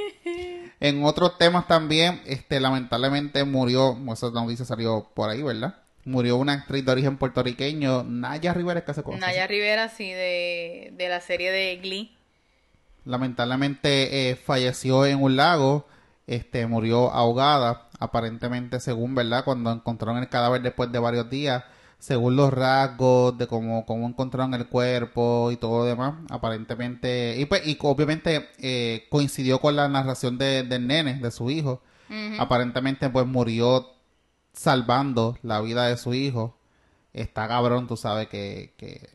En 0.81 1.05
otros 1.05 1.37
temas 1.37 1.69
también, 1.69 2.23
este, 2.25 2.59
lamentablemente 2.59 3.45
murió, 3.45 3.99
esa 4.11 4.31
noticia 4.31 4.65
salió 4.65 5.11
por 5.15 5.29
ahí, 5.29 5.43
¿verdad? 5.43 5.75
Murió 6.07 6.37
una 6.39 6.55
actriz 6.55 6.85
de 6.85 6.93
origen 6.93 7.19
puertorriqueño, 7.19 8.03
Naya 8.05 8.55
Rivera, 8.55 8.83
que 8.83 8.95
se 8.95 9.03
conoce. 9.03 9.21
Naya 9.21 9.47
Rivera, 9.47 9.91
sí, 9.91 10.11
de, 10.11 10.95
de 10.97 11.09
la 11.11 11.21
serie 11.21 11.53
de 11.53 11.77
Glee. 11.77 12.17
Lamentablemente 13.05 14.31
eh, 14.31 14.37
falleció 14.37 15.05
en 15.05 15.23
un 15.23 15.37
lago, 15.37 15.87
este, 16.27 16.67
murió 16.67 17.11
ahogada, 17.11 17.89
aparentemente 17.99 18.81
según, 18.81 19.15
¿verdad? 19.15 19.45
Cuando 19.45 19.71
encontraron 19.71 20.23
el 20.23 20.31
cadáver 20.31 20.63
después 20.63 20.91
de 20.91 20.99
varios 20.99 21.29
días, 21.29 21.63
según 22.01 22.35
los 22.37 22.53
rasgos 22.53 23.37
de 23.39 23.47
cómo, 23.47 23.85
cómo 23.87 24.09
encontraron 24.09 24.55
el 24.55 24.67
cuerpo 24.69 25.51
y 25.53 25.57
todo 25.57 25.81
lo 25.81 25.85
demás, 25.85 26.15
aparentemente, 26.31 27.37
y 27.39 27.45
pues, 27.47 27.67
y 27.67 27.79
obviamente 27.83 28.49
eh, 28.59 29.07
coincidió 29.11 29.61
con 29.61 29.77
la 29.77 29.89
narración 29.89 30.39
de, 30.39 30.63
del 30.65 30.87
nene, 30.87 31.21
de 31.21 31.31
su 31.31 31.51
hijo, 31.51 31.83
aparentemente 32.39 33.09
pues 33.11 33.27
murió 33.27 33.87
salvando 34.53 35.39
la 35.43 35.61
vida 35.61 35.87
de 35.87 35.97
su 35.97 36.15
hijo. 36.15 36.57
Está 37.13 37.47
cabrón, 37.49 37.87
tú 37.87 37.97
sabes 37.97 38.29
que, 38.29 38.75
que 38.77 39.11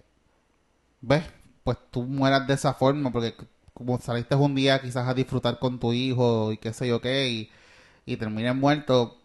ves, 1.01 1.23
pues 1.63 1.77
tú 1.91 2.03
mueras 2.03 2.47
de 2.47 2.53
esa 2.53 2.73
forma 2.73 3.11
porque 3.11 3.35
como 3.73 3.99
saliste 3.99 4.35
un 4.35 4.55
día 4.55 4.81
quizás 4.81 5.07
a 5.07 5.13
disfrutar 5.13 5.59
con 5.59 5.79
tu 5.79 5.91
hijo 5.93 6.51
y 6.51 6.57
qué 6.57 6.73
sé 6.73 6.87
yo 6.87 7.01
qué 7.01 7.29
y, 7.29 7.49
y 8.05 8.17
termines 8.17 8.55
muerto, 8.55 9.17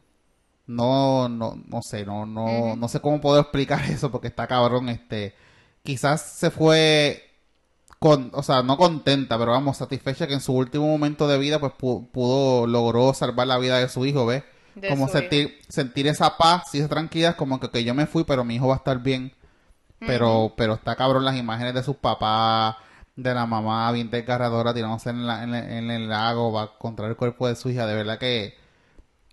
no, 0.70 1.28
no, 1.28 1.56
no 1.66 1.82
sé, 1.82 2.04
no, 2.06 2.26
no, 2.26 2.76
no 2.76 2.88
sé 2.88 3.00
cómo 3.00 3.20
puedo 3.20 3.40
explicar 3.40 3.80
eso 3.90 4.10
porque 4.10 4.28
está 4.28 4.46
cabrón, 4.46 4.88
este, 4.88 5.34
quizás 5.82 6.22
se 6.22 6.50
fue 6.50 7.24
con, 7.98 8.30
o 8.34 8.42
sea, 8.42 8.62
no 8.62 8.76
contenta, 8.78 9.38
pero 9.38 9.52
vamos, 9.52 9.76
satisfecha 9.78 10.26
que 10.26 10.34
en 10.34 10.40
su 10.40 10.54
último 10.54 10.86
momento 10.86 11.28
de 11.28 11.38
vida 11.38 11.58
pues 11.60 11.72
pu- 11.74 12.08
pudo, 12.10 12.66
logró 12.66 13.12
salvar 13.14 13.46
la 13.46 13.58
vida 13.58 13.78
de 13.78 13.88
su 13.88 14.06
hijo, 14.06 14.26
¿ves? 14.26 14.42
De 14.74 14.88
como 14.88 15.06
sentir, 15.20 15.58
sentir 15.68 16.06
esa 16.06 16.36
paz 16.38 16.74
y 16.74 16.78
esa 16.78 16.88
tranquilidad, 16.88 17.36
como 17.36 17.60
que, 17.60 17.70
que 17.70 17.84
yo 17.84 17.94
me 17.94 18.06
fui, 18.06 18.24
pero 18.24 18.44
mi 18.44 18.54
hijo 18.56 18.68
va 18.68 18.74
a 18.74 18.78
estar 18.78 18.98
bien. 19.02 19.32
Pero, 20.06 20.54
pero 20.56 20.74
está 20.74 20.96
cabrón 20.96 21.24
las 21.24 21.36
imágenes 21.36 21.74
de 21.74 21.82
sus 21.82 21.96
papás, 21.96 22.76
de 23.16 23.34
la 23.34 23.46
mamá 23.46 23.90
bien 23.92 24.10
desgarradora 24.10 24.72
tirándose 24.74 25.10
en, 25.10 25.26
la- 25.26 25.42
en, 25.44 25.54
el- 25.54 25.70
en 25.72 25.90
el 25.90 26.08
lago 26.08 26.52
para 26.52 26.72
encontrar 26.72 27.10
el 27.10 27.16
cuerpo 27.16 27.48
de 27.48 27.56
su 27.56 27.70
hija. 27.70 27.86
De 27.86 27.94
verdad 27.94 28.18
que, 28.18 28.54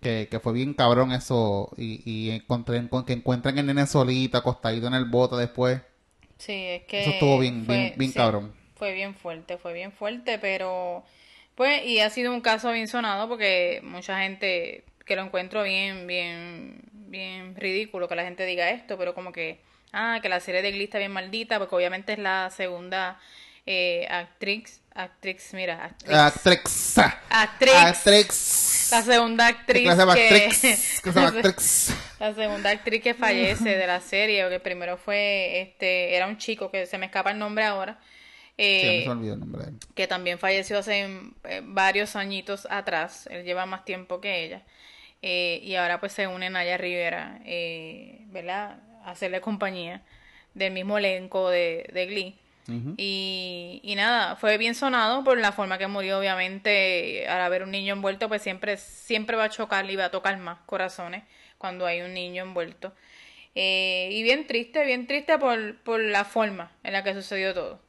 que, 0.00 0.28
que 0.30 0.40
fue 0.40 0.52
bien 0.52 0.74
cabrón 0.74 1.12
eso. 1.12 1.70
Y, 1.76 2.02
y 2.04 2.30
encontré, 2.30 2.86
con 2.88 3.04
que 3.04 3.12
encuentren 3.14 3.58
el 3.58 3.66
nene 3.66 3.86
solito, 3.86 4.38
acostadito 4.38 4.86
en 4.86 4.94
el 4.94 5.04
bote 5.06 5.36
después. 5.36 5.80
Sí, 6.38 6.52
es 6.54 6.82
que 6.84 7.00
Eso 7.00 7.10
estuvo 7.10 7.38
bien, 7.38 7.64
fue- 7.64 7.76
bien, 7.76 7.92
bien 7.96 8.10
sí, 8.12 8.16
cabrón. 8.16 8.52
Fue 8.76 8.92
bien 8.92 9.14
fuerte, 9.14 9.58
fue 9.58 9.72
bien 9.72 9.90
fuerte, 9.92 10.38
pero 10.38 11.04
pues 11.56 11.84
y 11.84 11.98
ha 11.98 12.10
sido 12.10 12.32
un 12.32 12.40
caso 12.40 12.70
bien 12.70 12.86
sonado 12.86 13.28
porque 13.28 13.80
mucha 13.82 14.20
gente 14.20 14.84
que 15.04 15.16
lo 15.16 15.22
encuentro 15.22 15.64
bien, 15.64 16.06
bien, 16.06 16.80
bien 16.92 17.56
ridículo 17.56 18.06
que 18.06 18.14
la 18.14 18.22
gente 18.22 18.46
diga 18.46 18.70
esto, 18.70 18.96
pero 18.96 19.14
como 19.14 19.32
que 19.32 19.58
ah 19.92 20.20
que 20.22 20.28
la 20.28 20.38
serie 20.38 20.62
de 20.62 20.70
Glee 20.70 20.84
está 20.84 20.98
bien 20.98 21.10
maldita 21.10 21.58
porque 21.58 21.74
obviamente 21.74 22.12
es 22.12 22.20
la 22.20 22.50
segunda 22.50 23.18
eh, 23.66 24.06
actriz, 24.10 24.80
actriz, 24.94 25.52
mira, 25.54 25.84
actriz, 25.84 26.12
actriz, 27.30 27.74
Actrix. 27.74 28.67
La 28.90 29.02
segunda 29.02 29.46
¿Qué 29.52 29.88
actriz 29.88 31.00
que. 31.02 31.12
La 32.18 32.34
segunda 32.34 32.70
actriz 32.70 33.00
que 33.00 33.14
fallece 33.14 33.76
de 33.76 33.86
la 33.86 34.00
serie, 34.00 34.42
porque 34.42 34.58
primero 34.58 34.96
fue, 34.96 35.60
este, 35.60 36.16
era 36.16 36.26
un 36.26 36.36
chico 36.36 36.68
que 36.68 36.84
se 36.86 36.98
me 36.98 37.06
escapa 37.06 37.30
el 37.30 37.38
nombre 37.38 37.64
ahora, 37.64 38.00
eh, 38.56 39.02
se 39.02 39.08
me 39.08 39.12
olvidó 39.12 39.34
el 39.34 39.40
nombre 39.40 39.62
de 39.62 39.68
él. 39.68 39.76
que 39.94 40.08
también 40.08 40.40
falleció 40.40 40.78
hace 40.78 41.08
eh, 41.44 41.60
varios 41.62 42.16
añitos 42.16 42.66
atrás, 42.70 43.28
él 43.30 43.44
lleva 43.44 43.66
más 43.66 43.84
tiempo 43.84 44.20
que 44.20 44.44
ella, 44.44 44.64
eh, 45.22 45.60
y 45.62 45.76
ahora 45.76 46.00
pues 46.00 46.12
se 46.12 46.26
une 46.26 46.50
Naya 46.50 46.76
Rivera, 46.76 47.40
eh, 47.44 48.24
¿verdad? 48.30 48.80
A 49.04 49.12
hacerle 49.12 49.40
compañía 49.40 50.02
del 50.54 50.72
mismo 50.72 50.98
elenco 50.98 51.50
de, 51.50 51.88
de 51.92 52.06
Glee. 52.06 52.38
Y, 52.98 53.80
y 53.82 53.94
nada, 53.94 54.36
fue 54.36 54.58
bien 54.58 54.74
sonado 54.74 55.24
por 55.24 55.38
la 55.38 55.52
forma 55.52 55.78
que 55.78 55.86
murió, 55.86 56.18
obviamente, 56.18 57.26
al 57.26 57.40
haber 57.40 57.62
un 57.62 57.70
niño 57.70 57.94
envuelto, 57.94 58.28
pues 58.28 58.42
siempre, 58.42 58.76
siempre 58.76 59.36
va 59.36 59.44
a 59.44 59.48
chocar 59.48 59.90
y 59.90 59.96
va 59.96 60.06
a 60.06 60.10
tocar 60.10 60.36
más 60.36 60.58
corazones 60.66 61.24
cuando 61.56 61.86
hay 61.86 62.02
un 62.02 62.12
niño 62.12 62.42
envuelto. 62.42 62.92
Eh, 63.54 64.10
y 64.12 64.22
bien 64.22 64.46
triste, 64.46 64.84
bien 64.84 65.06
triste 65.06 65.38
por, 65.38 65.78
por 65.78 65.98
la 66.00 66.24
forma 66.24 66.70
en 66.82 66.92
la 66.92 67.02
que 67.02 67.14
sucedió 67.14 67.54
todo. 67.54 67.80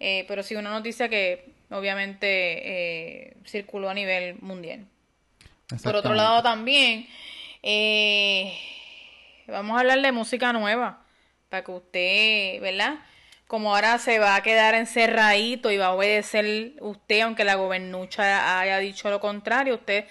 Eh, 0.00 0.24
pero 0.28 0.44
sí 0.44 0.54
una 0.54 0.70
noticia 0.70 1.08
que 1.08 1.52
obviamente 1.70 2.26
eh, 2.28 3.36
circuló 3.44 3.90
a 3.90 3.94
nivel 3.94 4.36
mundial. 4.40 4.86
Por 5.82 5.96
otro 5.96 6.14
lado 6.14 6.42
también, 6.42 7.06
eh, 7.62 8.56
vamos 9.46 9.76
a 9.76 9.80
hablar 9.80 10.00
de 10.00 10.12
música 10.12 10.52
nueva, 10.52 11.04
para 11.50 11.64
que 11.64 11.70
usted, 11.70 12.60
¿verdad? 12.62 13.00
Como 13.48 13.74
ahora 13.74 13.98
se 13.98 14.18
va 14.18 14.36
a 14.36 14.42
quedar 14.42 14.74
encerradito 14.74 15.70
y 15.70 15.78
va 15.78 15.86
a 15.86 15.94
obedecer 15.94 16.74
usted, 16.80 17.22
aunque 17.22 17.44
la 17.44 17.54
gobernucha 17.54 18.60
haya 18.60 18.76
dicho 18.78 19.08
lo 19.08 19.20
contrario, 19.20 19.76
usted 19.76 20.04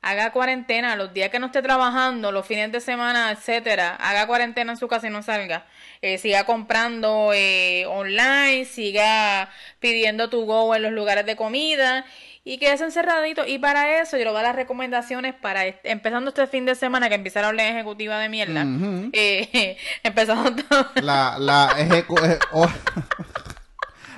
haga 0.00 0.30
cuarentena 0.30 0.94
los 0.94 1.12
días 1.12 1.30
que 1.30 1.40
no 1.40 1.46
esté 1.46 1.60
trabajando, 1.60 2.30
los 2.30 2.46
fines 2.46 2.70
de 2.70 2.80
semana, 2.80 3.32
etcétera, 3.32 3.96
haga 3.96 4.28
cuarentena 4.28 4.72
en 4.72 4.78
su 4.78 4.86
casa 4.86 5.08
y 5.08 5.10
no 5.10 5.24
salga. 5.24 5.66
Eh, 6.06 6.18
siga 6.18 6.44
comprando 6.44 7.30
eh, 7.34 7.86
online, 7.86 8.66
siga 8.66 9.48
pidiendo 9.80 10.28
tu 10.28 10.44
go 10.44 10.74
en 10.74 10.82
los 10.82 10.92
lugares 10.92 11.24
de 11.24 11.34
comida 11.34 12.04
y 12.44 12.58
quédese 12.58 12.84
encerradito. 12.84 13.46
Y 13.46 13.58
para 13.58 14.02
eso 14.02 14.18
yo 14.18 14.24
le 14.24 14.30
voy 14.30 14.40
a 14.40 14.42
dar 14.42 14.50
las 14.50 14.56
recomendaciones 14.56 15.32
para 15.34 15.64
este- 15.64 15.90
empezando 15.90 16.28
este 16.28 16.46
fin 16.46 16.66
de 16.66 16.74
semana 16.74 17.08
que 17.08 17.14
empieza 17.14 17.40
la 17.40 17.48
orden 17.48 17.74
ejecutiva 17.74 18.18
de 18.18 18.28
mierda. 18.28 18.66
Eh, 19.14 19.78
empezando 20.02 20.54
todo. 20.62 20.90
La, 20.96 21.36
la 21.38 21.70
ejecu- 21.78 22.22
eh, 22.22 22.38
oh. 22.52 22.68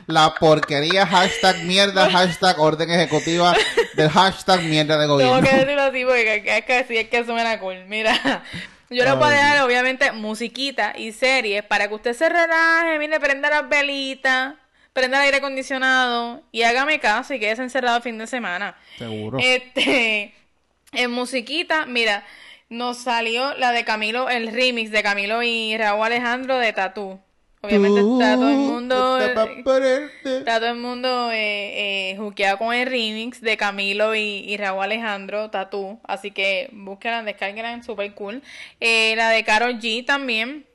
la 0.08 0.34
porquería 0.34 1.06
hashtag 1.06 1.58
mierda 1.66 2.10
hashtag 2.10 2.58
orden 2.58 2.90
ejecutiva 2.90 3.54
del 3.94 4.08
hashtag 4.10 4.62
mierda 4.62 4.96
de 4.98 5.02
Tengo 5.06 5.14
gobierno. 5.14 5.40
que 5.48 5.56
decirlo 5.56 5.82
así 5.82 6.04
porque 6.04 6.42
es 6.44 6.64
que 6.64 6.84
sí 6.88 6.96
es 6.96 7.08
que 7.08 7.24
suena 7.24 7.60
cool. 7.60 7.84
Mira, 7.86 8.42
yo 8.90 9.04
le 9.04 9.12
voy 9.12 9.24
a 9.24 9.28
Ay, 9.28 9.36
dejar 9.36 9.62
obviamente 9.64 10.12
musiquita 10.12 10.94
y 10.96 11.12
series 11.12 11.62
para 11.64 11.88
que 11.88 11.94
usted 11.94 12.12
se 12.14 12.28
relaje, 12.28 12.98
mire, 12.98 13.18
prenda 13.20 13.50
las 13.50 13.68
velitas, 13.68 14.54
prenda 14.92 15.18
el 15.18 15.24
aire 15.24 15.38
acondicionado 15.38 16.42
y 16.52 16.62
hágame 16.62 17.00
caso 17.00 17.34
y 17.34 17.40
quédese 17.40 17.62
encerrado 17.62 17.96
el 17.98 18.02
fin 18.02 18.18
de 18.18 18.26
semana. 18.26 18.76
Seguro. 18.98 19.38
Este, 19.40 20.34
en 20.92 21.10
musiquita, 21.10 21.86
mira, 21.86 22.24
nos 22.68 22.98
salió 22.98 23.54
la 23.54 23.72
de 23.72 23.84
Camilo, 23.84 24.28
el 24.28 24.48
remix 24.52 24.90
de 24.90 25.02
Camilo 25.02 25.42
y 25.42 25.76
Raúl 25.76 26.06
Alejandro 26.06 26.58
de 26.58 26.72
Tatú. 26.72 27.20
Obviamente 27.62 28.00
está 28.00 28.34
todo 28.36 28.48
el 28.48 28.56
mundo, 28.56 29.18
ponerte. 29.64 30.38
está 30.38 30.60
todo 30.60 30.70
el 30.70 30.76
mundo 30.76 31.30
eh, 31.32 32.10
eh, 32.12 32.16
juqueado 32.16 32.58
con 32.58 32.72
el 32.74 32.86
remix 32.86 33.40
de 33.40 33.56
Camilo 33.56 34.14
y, 34.14 34.44
y 34.46 34.56
Raúl 34.56 34.84
Alejandro, 34.84 35.50
Tatú. 35.50 35.98
Así 36.04 36.30
que 36.30 36.68
búsquenla, 36.72 37.22
descarguenla, 37.22 37.82
super 37.82 38.12
cool. 38.14 38.42
Eh, 38.80 39.14
la 39.16 39.30
de 39.30 39.42
Karol 39.44 39.80
G 39.80 40.04
también. 40.04 40.66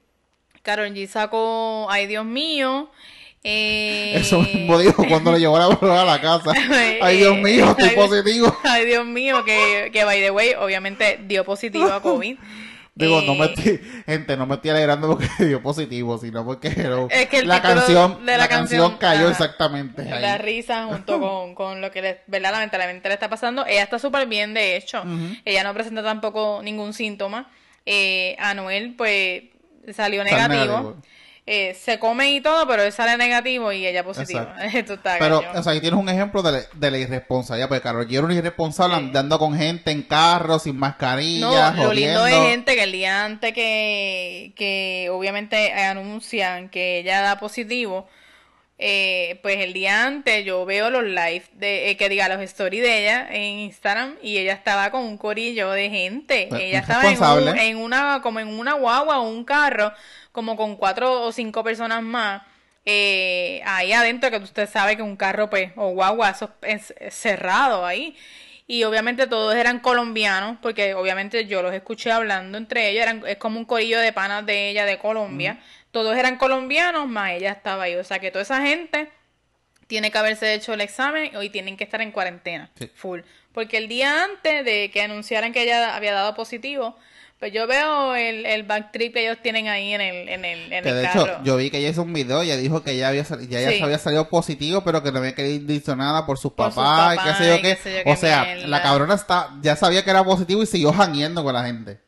Karol 0.64 0.94
G 0.94 1.08
sacó 1.08 1.88
Ay 1.90 2.08
Dios 2.08 2.26
mío. 2.26 2.90
Eh, 3.44 4.14
Eso 4.18 4.40
mismo 4.42 4.78
dijo 4.78 5.04
cuando 5.08 5.32
le 5.32 5.40
llevó 5.40 5.58
la 5.58 5.66
a 6.02 6.06
la 6.06 6.22
casa. 6.22 6.52
Ay, 7.02 7.18
Dios 7.18 7.38
mío, 7.38 7.76
estoy 7.76 7.90
positivo. 7.96 8.56
Ay, 8.64 8.86
Dios 8.86 9.06
mío, 9.06 9.44
que, 9.44 9.90
que 9.92 10.04
by 10.04 10.20
the 10.22 10.30
way, 10.30 10.54
obviamente 10.60 11.20
dio 11.26 11.44
positivo 11.44 11.92
a 11.92 12.02
COVID. 12.02 12.38
Digo, 13.06 13.22
no 13.22 13.36
me 13.36 13.46
Eh, 13.46 13.54
estoy, 13.56 14.04
gente, 14.06 14.38
no 14.38 14.46
me 14.46 14.56
estoy 14.56 14.72
alegrando 14.72 15.08
porque 15.10 15.28
dio 15.46 15.62
positivo, 15.62 16.18
sino 16.18 16.46
porque 16.46 16.72
pero, 16.72 17.08
Es 17.10 17.28
que 17.28 17.40
el 17.40 17.48
la 17.48 17.62
canción, 17.62 18.26
de 18.26 18.32
la 18.34 18.38
la 18.38 18.48
canción 18.48 18.82
canción, 18.92 19.00
cayó 19.00 19.24
ajá. 19.24 19.32
exactamente 19.32 20.02
ahí. 20.02 20.22
La 20.22 20.38
risa 20.38 20.86
junto 20.86 21.20
con, 21.22 21.56
con 21.56 21.82
lo 21.82 21.92
que 21.92 22.02
le, 22.02 22.22
¿verdad? 22.28 22.52
lamentablemente 22.52 23.08
le 23.08 23.14
está 23.16 23.30
pasando. 23.30 23.66
Ella 23.66 23.84
está 23.84 24.00
súper 24.00 24.28
bien, 24.28 24.54
de 24.54 24.78
hecho. 24.78 25.04
Ella 25.46 25.64
no 25.64 25.74
presenta 25.74 26.04
tampoco 26.04 26.62
ningún 26.64 26.94
síntoma. 26.94 27.50
Eh, 27.86 28.36
Anuel, 28.40 28.94
pues, 28.96 29.44
salió 29.94 30.24
negativo. 30.24 30.98
Eh, 31.54 31.74
se 31.74 32.00
come 32.00 32.32
y 32.32 32.40
todo, 32.40 32.66
pero 32.66 32.82
él 32.84 32.94
sale 32.94 33.18
negativo 33.18 33.74
y 33.74 33.86
ella 33.86 34.06
positiva. 34.06 34.56
Esto 34.74 34.94
está 34.94 35.18
Pero, 35.20 35.42
cañón. 35.42 35.58
o 35.58 35.64
sea, 35.64 35.74
ahí 35.74 35.82
tienes 35.82 36.00
un 36.00 36.08
ejemplo 36.08 36.42
de, 36.42 36.52
la- 36.54 36.64
de 36.74 36.92
la 36.92 36.98
irresponsabilidad, 36.98 37.68
porque 37.68 37.82
Carol 37.82 38.08
G 38.08 38.14
era 38.14 38.24
una 38.26 38.36
irresponsable 38.36 38.96
Sí. 38.96 39.04
andando 39.04 39.38
con 39.38 39.58
gente 39.58 39.92
en 39.92 40.04
carros, 40.04 40.64
sin 40.64 40.76
No, 40.76 40.80
mascarillas, 40.80 41.76
lo 41.76 41.92
lindo 41.92 42.26
es 42.26 42.36
gente 42.36 42.74
que 42.76 42.84
el 42.84 42.94
día 42.94 43.26
antes 43.26 43.52
que, 43.54 44.54
que 44.56 45.10
obviamente 45.12 45.74
anuncian 45.74 46.70
que 46.70 47.00
ella 47.00 47.20
da 47.20 47.38
positivo, 47.38 48.08
eh, 48.84 49.40
pues 49.44 49.58
el 49.58 49.74
día 49.74 50.06
antes 50.08 50.44
yo 50.44 50.66
veo 50.66 50.90
los 50.90 51.04
live 51.04 51.44
de, 51.54 51.92
eh, 51.92 51.98
que 51.98 52.10
diga 52.10 52.28
los 52.30 52.42
stories 52.42 52.82
de 52.82 53.00
ella 53.00 53.28
en 53.30 53.60
Instagram 53.60 54.16
y 54.24 54.38
ella 54.38 54.54
estaba 54.54 54.90
con 54.90 55.04
un 55.04 55.18
corillo 55.18 55.70
de 55.72 55.90
gente. 55.92 56.48
Pues, 56.50 56.62
ella 56.64 56.80
estaba 56.80 57.04
en, 57.12 57.22
un- 57.22 57.58
en 57.60 57.78
una, 57.78 58.22
como 58.24 58.40
en 58.40 58.48
una 58.48 58.74
guagua 58.74 59.20
o 59.20 59.30
un 59.30 59.44
carro, 59.44 59.94
como 60.32 60.56
con 60.56 60.76
cuatro 60.76 61.24
o 61.24 61.32
cinco 61.32 61.64
personas 61.64 62.02
más. 62.02 62.44
eh, 62.86 63.62
ahí 63.66 63.94
adentro 63.94 64.32
que 64.32 64.38
usted 64.38 64.68
sabe 64.68 64.96
que 64.96 65.04
un 65.04 65.16
carro 65.16 65.50
pues 65.52 65.72
o 65.76 65.90
guagua 65.90 66.32
eso 66.32 66.50
es, 66.64 66.94
cerrado 67.12 67.86
ahí 67.86 68.16
y 68.68 68.84
obviamente 68.86 69.28
todos 69.28 69.54
eran 69.56 69.80
colombianos, 69.80 70.58
porque 70.62 70.94
obviamente 70.96 71.46
yo 71.46 71.62
los 71.62 71.74
escuché 71.74 72.12
hablando 72.12 72.58
entre 72.58 72.90
ellos, 72.90 73.04
eran, 73.04 73.24
es 73.28 73.38
como 73.38 73.60
un 73.60 73.66
corillo 73.66 74.00
de 74.00 74.14
panas 74.14 74.46
de 74.46 74.70
ella 74.70 74.86
de 74.86 74.98
Colombia. 74.98 75.60
Todos 75.92 76.16
eran 76.16 76.38
colombianos, 76.38 77.06
más 77.10 77.32
ella 77.34 77.52
estaba 77.52 77.84
ahí. 77.84 77.96
O 77.96 78.04
sea 78.06 78.20
que 78.20 78.32
toda 78.32 78.44
esa 78.44 78.62
gente 78.62 79.10
tiene 79.88 80.10
que 80.10 80.18
haberse 80.18 80.54
hecho 80.54 80.74
el 80.74 80.80
examen 80.80 81.32
y 81.42 81.50
tienen 81.50 81.76
que 81.76 81.84
estar 81.84 82.02
en 82.02 82.12
cuarentena, 82.14 82.72
Sí. 82.80 82.90
full. 82.96 83.20
Porque 83.54 83.76
el 83.76 83.90
día 83.90 84.24
antes 84.24 84.64
de 84.64 84.90
que 84.90 85.02
anunciaran 85.02 85.52
que 85.52 85.64
ella 85.64 85.94
había 85.94 86.14
dado 86.14 86.34
positivo, 86.34 86.98
pues 87.42 87.52
yo 87.52 87.66
veo 87.66 88.16
el, 88.16 88.46
el 88.46 88.64
backtrip 88.64 89.14
que 89.16 89.24
ellos 89.24 89.40
tienen 89.42 89.68
ahí 89.68 89.94
en 89.96 90.00
el, 90.00 90.30
en 90.30 90.46
el, 90.46 90.72
en 90.72 90.84
Que 90.84 90.90
el 90.90 90.96
de 90.98 91.02
carro. 91.04 91.22
hecho, 91.26 91.40
yo 91.44 91.58
vi 91.58 91.70
que 91.72 91.80
ella 91.80 91.90
hizo 91.90 92.04
un 92.04 92.14
video, 92.14 92.42
ella 92.44 92.56
dijo 92.56 92.84
que 92.84 92.96
ya 92.96 93.10
había, 93.10 93.26
sali- 93.26 93.48
ya 93.48 93.60
ella 93.60 93.72
Sí. 93.72 93.82
había 93.82 93.98
salido 93.98 94.30
positivo, 94.30 94.84
pero 94.84 95.02
que 95.02 95.12
no 95.12 95.18
había 95.18 95.34
querido 95.34 95.66
dicho 95.66 95.96
nada 95.96 96.26
por 96.28 96.38
sus 96.38 96.54
Por 96.54 96.70
papás, 96.70 97.16
y 97.16 97.28
qué 97.28 97.34
sé 97.36 97.48
yo 97.50 97.56
y 97.56 97.62
qué. 97.64 97.76
qué 97.76 97.82
sé 97.82 97.94
yo 97.96 98.02
O 98.02 98.14
qué 98.14 98.16
sea, 98.16 98.44
mierda. 98.46 98.68
la 98.68 98.82
cabrona 98.84 99.16
está, 99.16 99.50
ya 99.62 99.76
sabía 99.76 100.04
que 100.06 100.12
era 100.12 100.24
positivo 100.24 100.62
y 100.62 100.68
siguió 100.68 100.94
jangueando 100.94 101.44
con 101.44 101.54
la 101.56 101.64
gente. 101.66 102.00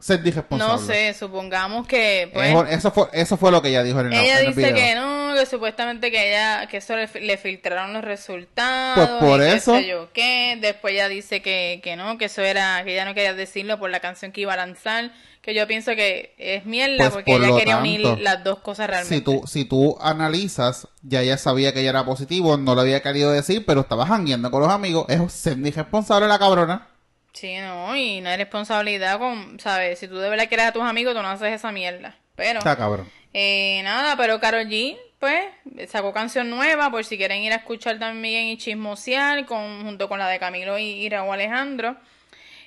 Ser 0.00 0.26
irresponsable. 0.26 0.72
No 0.72 0.78
sé, 0.78 1.14
supongamos 1.14 1.86
que 1.86 2.30
pues, 2.32 2.48
Eso, 2.48 2.64
eso 2.66 2.90
fue, 2.90 3.08
eso 3.12 3.36
fue 3.36 3.50
lo 3.52 3.60
que 3.60 3.68
ella 3.68 3.82
dijo 3.82 4.00
en 4.00 4.06
el, 4.06 4.14
Ella 4.14 4.40
en 4.40 4.46
el 4.46 4.54
dice 4.54 4.72
video. 4.72 4.74
que 4.74 4.94
no, 4.94 5.34
que 5.34 5.44
supuestamente 5.46 6.10
que 6.10 6.30
ella, 6.30 6.66
que 6.68 6.78
eso 6.78 6.96
le, 6.96 7.06
le 7.20 7.36
filtraron 7.36 7.92
los 7.92 8.02
resultados. 8.02 9.08
Pues 9.20 9.30
por 9.30 9.40
y 9.40 9.44
qué 9.44 9.52
eso. 9.56 9.74
sé 9.76 9.86
yo 9.86 10.08
qué. 10.12 10.58
Después 10.60 10.94
ella 10.94 11.08
dice 11.08 11.42
que, 11.42 11.80
que 11.84 11.96
no, 11.96 12.16
que 12.16 12.24
eso 12.24 12.40
era, 12.42 12.82
que 12.84 12.94
ella 12.94 13.04
no 13.04 13.14
quería 13.14 13.34
decirlo 13.34 13.78
por 13.78 13.90
la 13.90 14.00
canción 14.00 14.32
que 14.32 14.40
iba 14.40 14.54
a 14.54 14.56
lanzar. 14.56 15.12
Que 15.42 15.54
yo 15.54 15.66
pienso 15.66 15.92
que 15.92 16.34
es 16.36 16.66
mierda 16.66 16.96
Pues 16.98 17.10
porque 17.10 17.32
por 17.32 17.42
ella 17.42 17.56
quería 17.58 17.74
tanto, 17.76 17.88
unir 17.88 18.20
las 18.20 18.44
dos 18.44 18.58
cosas 18.60 18.88
realmente. 18.88 19.14
Si 19.16 19.20
tú, 19.22 19.42
si 19.46 19.64
tú 19.64 19.96
analizas, 20.00 20.88
ya 21.02 21.22
ella 21.22 21.38
sabía 21.38 21.72
que 21.72 21.80
ella 21.80 21.90
era 21.90 22.04
positivo, 22.04 22.56
no 22.58 22.74
lo 22.74 22.82
había 22.82 23.00
querido 23.02 23.32
decir, 23.32 23.64
pero 23.66 23.80
estaba 23.82 24.06
jangueando 24.06 24.50
con 24.50 24.60
los 24.62 24.70
amigos. 24.70 25.06
Es 25.08 25.32
ser 25.32 25.58
irresponsable 25.58 26.28
la 26.28 26.38
cabrona. 26.38 26.88
Sí, 27.32 27.56
no, 27.58 27.94
y 27.96 28.20
no 28.20 28.28
hay 28.30 28.36
responsabilidad 28.36 29.18
con, 29.18 29.58
¿sabes? 29.60 29.98
Si 29.98 30.08
tú 30.08 30.18
de 30.18 30.28
verdad 30.28 30.48
quieres 30.48 30.66
a 30.66 30.72
tus 30.72 30.82
amigos, 30.82 31.14
tú 31.14 31.22
no 31.22 31.28
haces 31.30 31.52
esa 31.52 31.70
mierda. 31.72 32.16
Pero, 32.34 32.58
Está 32.58 32.76
cabrón. 32.76 33.08
eh, 33.32 33.80
nada, 33.84 34.16
pero 34.16 34.40
Karol 34.40 34.66
G, 34.66 34.98
pues, 35.18 35.44
sacó 35.88 36.12
canción 36.12 36.50
nueva, 36.50 36.90
por 36.90 37.04
si 37.04 37.16
quieren 37.16 37.42
ir 37.42 37.52
a 37.52 37.56
escuchar 37.56 37.98
también 37.98 38.46
y 38.46 38.56
chismosear, 38.56 39.44
con, 39.46 39.84
junto 39.84 40.08
con 40.08 40.18
la 40.18 40.28
de 40.28 40.38
Camilo 40.38 40.78
y, 40.78 40.84
y 40.84 41.08
Raúl 41.08 41.34
Alejandro. 41.34 41.96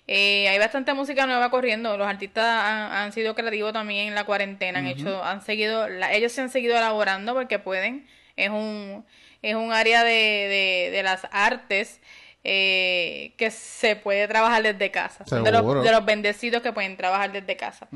Eh, 0.07 0.47
hay 0.49 0.59
bastante 0.59 0.93
música 0.93 1.26
nueva 1.26 1.49
corriendo. 1.49 1.95
Los 1.97 2.07
artistas 2.07 2.43
han, 2.45 2.91
han 2.91 3.11
sido 3.14 3.36
creativos 3.36 3.74
también 3.74 4.09
en 4.09 4.16
la 4.16 4.26
cuarentena. 4.26 4.80
Han 4.80 4.88
hecho, 4.88 5.24
han 5.24 5.41
seguido, 5.41 5.88
la- 5.89 6.14
ellos 6.14 6.32
se 6.32 6.41
han 6.41 6.49
seguido 6.49 6.78
elaborando 6.78 7.34
porque 7.34 7.57
pueden. 7.59 8.07
Es 8.36 8.49
un, 8.49 9.05
es 9.41 9.55
un 9.55 9.72
área 9.72 10.03
de, 10.03 10.11
de, 10.11 10.89
de 10.91 11.03
las 11.03 11.26
artes 11.32 12.01
eh, 12.43 13.33
que 13.37 13.51
se 13.51 13.95
puede 13.95 14.27
trabajar 14.27 14.63
desde 14.63 14.91
casa. 14.91 15.25
Son 15.25 15.43
de 15.43 15.51
los, 15.51 15.83
de 15.83 15.91
los 15.91 16.05
bendecidos 16.05 16.61
que 16.61 16.73
pueden 16.73 16.97
trabajar 16.97 17.31
desde 17.31 17.55
casa. 17.55 17.87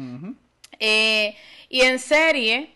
Eh, 0.79 1.35
y 1.69 1.81
en 1.81 1.99
serie, 1.99 2.73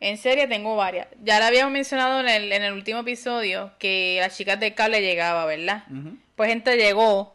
en 0.00 0.16
serie 0.18 0.46
tengo 0.46 0.76
varias. 0.76 1.08
Ya 1.22 1.40
la 1.40 1.48
habíamos 1.48 1.72
mencionado 1.72 2.20
en 2.20 2.28
el, 2.28 2.52
en 2.52 2.62
el 2.62 2.72
último 2.72 3.00
episodio 3.00 3.72
que 3.78 4.18
las 4.20 4.36
chicas 4.36 4.60
del 4.60 4.74
cable 4.74 5.00
llegaba, 5.00 5.44
¿verdad? 5.46 5.84
Pues 6.36 6.50
gente 6.50 6.76
llegó, 6.76 7.34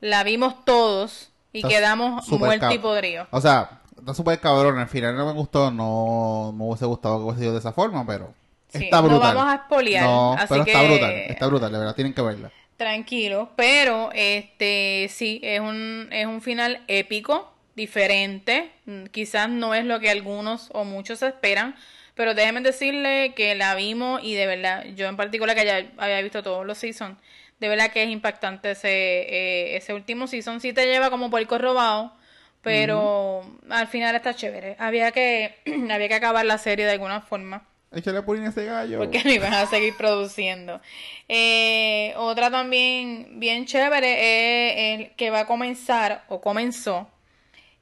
la 0.00 0.22
vimos 0.22 0.64
todos 0.64 1.30
y 1.52 1.58
Está 1.58 1.68
quedamos 1.68 2.28
muertos 2.28 2.74
y 2.74 2.78
podridos. 2.78 3.26
O 3.30 3.40
sea, 3.40 3.80
está 3.98 4.14
súper 4.14 4.38
cabrón. 4.40 4.78
Al 4.78 4.88
final 4.88 5.16
no 5.16 5.26
me 5.26 5.32
gustó, 5.32 5.70
no 5.70 6.52
me 6.56 6.64
hubiese 6.64 6.84
gustado 6.84 7.18
que 7.18 7.24
hubiese 7.24 7.40
sido 7.40 7.52
de 7.54 7.58
esa 7.58 7.72
forma, 7.72 8.06
pero 8.06 8.32
Sí, 8.68 8.84
está 8.84 9.00
no 9.00 9.08
brutal. 9.08 9.34
vamos 9.34 9.52
a 9.52 9.56
espolear, 9.56 10.04
No, 10.04 10.34
así 10.34 10.46
pero 10.48 10.62
está 10.64 10.80
que- 10.80 10.86
brutal, 10.88 11.10
está 11.28 11.46
brutal, 11.46 11.72
de 11.72 11.78
verdad, 11.78 11.94
tienen 11.94 12.12
que 12.14 12.22
verla. 12.22 12.50
Tranquilo, 12.76 13.52
pero 13.56 14.10
este 14.12 15.06
sí, 15.10 15.40
es 15.42 15.60
un, 15.60 16.08
es 16.12 16.26
un 16.26 16.42
final 16.42 16.82
épico, 16.88 17.50
diferente. 17.74 18.70
Mm, 18.84 19.06
Quizás 19.06 19.48
no 19.48 19.74
es 19.74 19.84
lo 19.86 19.98
que 19.98 20.10
algunos 20.10 20.68
o 20.72 20.84
muchos 20.84 21.22
esperan, 21.22 21.74
pero 22.14 22.34
déjenme 22.34 22.60
decirle 22.60 23.32
que 23.34 23.54
la 23.54 23.74
vimos 23.74 24.20
y 24.22 24.34
de 24.34 24.46
verdad, 24.46 24.84
yo 24.94 25.06
en 25.08 25.16
particular 25.16 25.56
que 25.56 25.64
ya 25.64 25.86
había 25.96 26.20
visto 26.22 26.42
todos 26.42 26.66
los 26.66 26.76
seasons, 26.78 27.16
de 27.60 27.68
verdad 27.68 27.90
que 27.92 28.02
es 28.02 28.10
impactante 28.10 28.72
ese, 28.72 28.88
eh, 28.90 29.76
ese 29.76 29.94
último 29.94 30.26
season. 30.26 30.60
Sí 30.60 30.72
te 30.74 30.86
lleva 30.86 31.08
como 31.10 31.30
puerco 31.30 31.56
robado, 31.58 32.14
pero 32.62 33.42
al 33.70 33.88
final 33.88 34.14
está 34.16 34.34
chévere. 34.34 34.76
Había 34.78 35.12
que, 35.12 35.56
había 35.90 36.08
que 36.08 36.14
acabar 36.14 36.44
la 36.44 36.58
serie 36.58 36.84
de 36.84 36.92
alguna 36.92 37.22
forma. 37.22 37.64
Échale 37.92 38.22
purín 38.22 38.44
a 38.44 38.48
ese 38.50 38.64
gallo. 38.64 38.98
Porque 38.98 39.22
no 39.24 39.30
iban 39.30 39.54
a 39.54 39.66
seguir 39.66 39.96
produciendo. 39.96 40.80
Eh, 41.28 42.12
otra 42.16 42.50
también 42.50 43.38
bien 43.40 43.64
chévere 43.66 44.94
es 44.94 45.00
el 45.00 45.10
que 45.16 45.30
va 45.30 45.40
a 45.40 45.46
comenzar 45.46 46.24
o 46.28 46.40
comenzó 46.40 47.08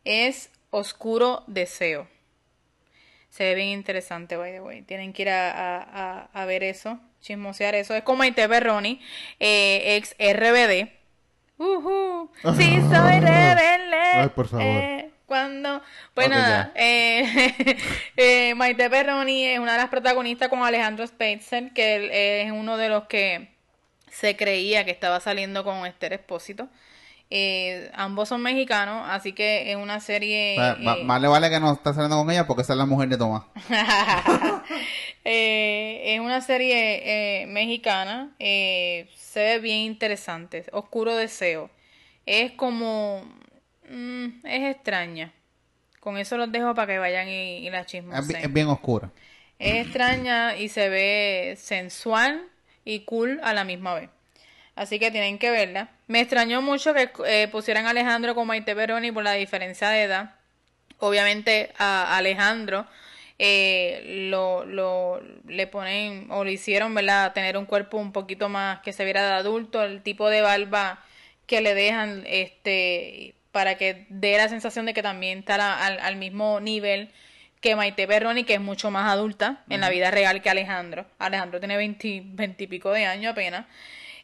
es 0.05 0.51
Oscuro 0.71 1.43
Deseo. 1.47 2.07
Se 3.31 3.45
ve 3.45 3.55
bien 3.57 3.69
interesante, 3.69 4.37
by 4.37 4.53
the 4.53 4.61
way. 4.61 4.83
Tienen 4.83 5.13
que 5.13 5.23
ir 5.23 5.31
a, 5.31 5.51
a- 5.51 5.83
a- 5.83 6.29
a 6.33 6.45
ver 6.45 6.63
eso, 6.63 7.01
chismosear 7.21 7.75
eso. 7.75 7.95
Es 7.95 8.05
como 8.05 8.19
Maite 8.19 8.49
Perroni, 8.49 9.01
eh, 9.41 9.97
ex 9.97 10.15
RBD. 10.19 10.93
Ujú. 11.59 12.31
Sí, 12.57 12.77
soy 12.91 13.21
rebelde. 13.21 14.01
Ay, 14.13 14.29
por 14.35 14.47
favor. 14.47 14.67
Eh, 14.67 15.11
cuando. 15.27 15.81
Pues 16.15 16.29
nada, 16.29 16.73
eh, 16.75 17.77
eh, 18.17 18.55
Maite 18.55 18.89
Perroni 18.91 19.47
es 19.47 19.59
una 19.59 19.73
de 19.73 19.79
las 19.79 19.89
protagonistas 19.89 20.49
con 20.49 20.63
Alejandro 20.63 21.07
Spitzer, 21.07 21.73
que 21.73 21.97
él 21.97 22.11
es 22.13 22.53
uno 22.53 22.77
de 22.77 22.89
los 22.89 23.05
que 23.05 23.49
se 24.11 24.37
creía 24.37 24.85
que 24.85 24.91
estaba 24.91 25.21
saliendo 25.21 25.65
con 25.65 25.87
Esther 25.87 26.13
Espósito. 26.13 26.69
Eh, 27.31 27.91
ambos 27.95 28.29
son 28.29 28.43
mexicanos, 28.43 29.07
así 29.09 29.33
que 29.33 29.71
es 29.73 29.77
una 29.77 29.99
serie. 29.99 30.57
Ma- 30.81 30.93
eh, 30.95 31.05
Más 31.05 31.21
le 31.21 31.27
vale 31.29 31.51
que 31.51 31.59
no 31.59 31.73
esté 31.73 31.93
saliendo 31.93 32.17
con 32.19 32.31
ella 32.31 32.47
porque 32.47 32.63
esa 32.63 32.75
es 32.75 32.79
la 32.79 32.87
mujer 32.87 33.09
de 33.09 33.17
Tomás. 33.17 33.45
Es 35.25 36.21
una 36.21 36.41
serie 36.43 37.47
mexicana, 37.49 38.35
eh, 38.39 39.09
se 39.17 39.41
ve 39.41 39.59
bien 39.59 39.79
interesante, 39.79 40.67
Oscuro 40.73 41.17
Deseo. 41.17 41.71
Es 42.27 42.53
como... 42.53 43.23
mm, 43.89 44.47
es 44.47 44.75
extraña. 44.77 45.33
Con 46.01 46.19
eso 46.19 46.37
los 46.39 46.53
dejo 46.53 46.75
para 46.75 46.89
que 46.95 46.99
vayan 47.01 47.29
y, 47.29 47.67
y 47.67 47.71
la 47.71 47.87
Es, 48.11 48.27
bi- 48.27 48.37
chismoseen. 48.37 48.41
es 48.41 48.53
bien 48.53 48.69
oscura. 48.69 49.13
Es 49.59 49.83
extraña 49.85 50.57
y 50.57 50.69
se 50.69 50.89
ve 50.89 51.55
sensual 51.59 52.43
y 52.85 53.01
cool 53.01 53.41
a 53.43 53.55
la 53.55 53.65
misma 53.65 53.95
vez. 53.95 54.11
Así 54.77 54.99
que 54.99 55.11
tienen 55.11 55.39
que 55.39 55.51
verla. 55.51 55.91
Me 56.09 56.21
extrañó 56.21 56.63
mucho 56.63 56.95
que 56.95 57.11
eh, 57.27 57.49
pusieran 57.49 57.87
a 57.87 57.91
Alejandro 57.91 58.35
con 58.35 58.47
Maite 58.47 58.75
Peroni 58.77 59.13
por 59.13 59.25
la 59.25 59.33
diferencia 59.35 59.91
de 59.91 60.05
edad. 60.05 60.37
Obviamente 60.99 61.73
a 61.79 62.17
Alejandro 62.17 62.87
eh, 63.39 64.29
lo, 64.31 64.65
lo, 64.65 65.21
le 65.49 65.67
ponen 65.67 66.29
o 66.31 66.45
lo 66.45 66.51
hicieron, 66.51 66.95
¿verdad? 66.95 67.33
Tener 67.33 67.57
un 67.59 67.67
cuerpo 67.67 67.99
un 67.99 68.13
poquito 68.13 68.49
más 68.49 68.81
que 68.81 68.93
se 68.93 69.05
viera 69.05 69.27
de 69.27 69.35
adulto, 69.35 69.83
el 69.85 70.03
tipo 70.03 70.31
de 70.31 70.41
barba 70.43 71.05
que 71.47 71.61
le 71.61 71.75
dejan, 71.75 72.25
este, 72.27 73.34
para 73.55 73.77
que 73.77 74.05
dé 74.09 74.37
la 74.37 74.49
sensación 74.49 74.85
de 74.85 74.95
que 74.95 75.03
también 75.03 75.39
está 75.39 75.87
al, 75.87 76.01
al 76.01 76.17
mismo 76.17 76.59
nivel 76.59 77.13
que 77.61 77.77
Maite 77.77 78.09
Perroni, 78.09 78.43
que 78.43 78.55
es 78.55 78.61
mucho 78.61 78.91
más 78.91 79.09
adulta 79.11 79.63
en 79.71 79.81
la 79.81 79.91
vida 79.91 80.11
real 80.11 80.43
que 80.43 80.51
Alejandro. 80.51 81.07
Alejandro 81.21 81.61
tiene 81.61 81.77
20, 81.77 82.07
y 82.59 82.67
pico 82.67 82.91
de 82.91 83.07
años 83.07 83.31
apenas. 83.31 83.67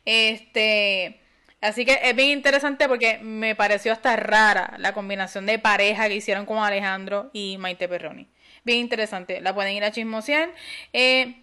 Este, 0.05 1.20
así 1.61 1.85
que 1.85 2.01
es 2.03 2.16
bien 2.16 2.31
interesante 2.31 2.89
porque 2.89 3.18
me 3.18 3.55
pareció 3.55 3.93
hasta 3.93 4.16
rara 4.16 4.74
la 4.78 4.93
combinación 4.93 5.47
de 5.47 5.61
pareja 5.61 6.09
que 6.09 6.16
hicieron 6.16 6.45
con 6.45 6.59
Alejandro 6.59 7.31
y 7.33 7.57
Maite 7.57 7.89
Perroni. 7.89 8.26
Bien 8.64 8.78
interesante, 8.78 9.41
la 9.41 9.55
pueden 9.55 9.74
ir 9.74 9.85
a 9.85 9.93
chismosear. 9.93 10.51
Eh, 10.93 11.37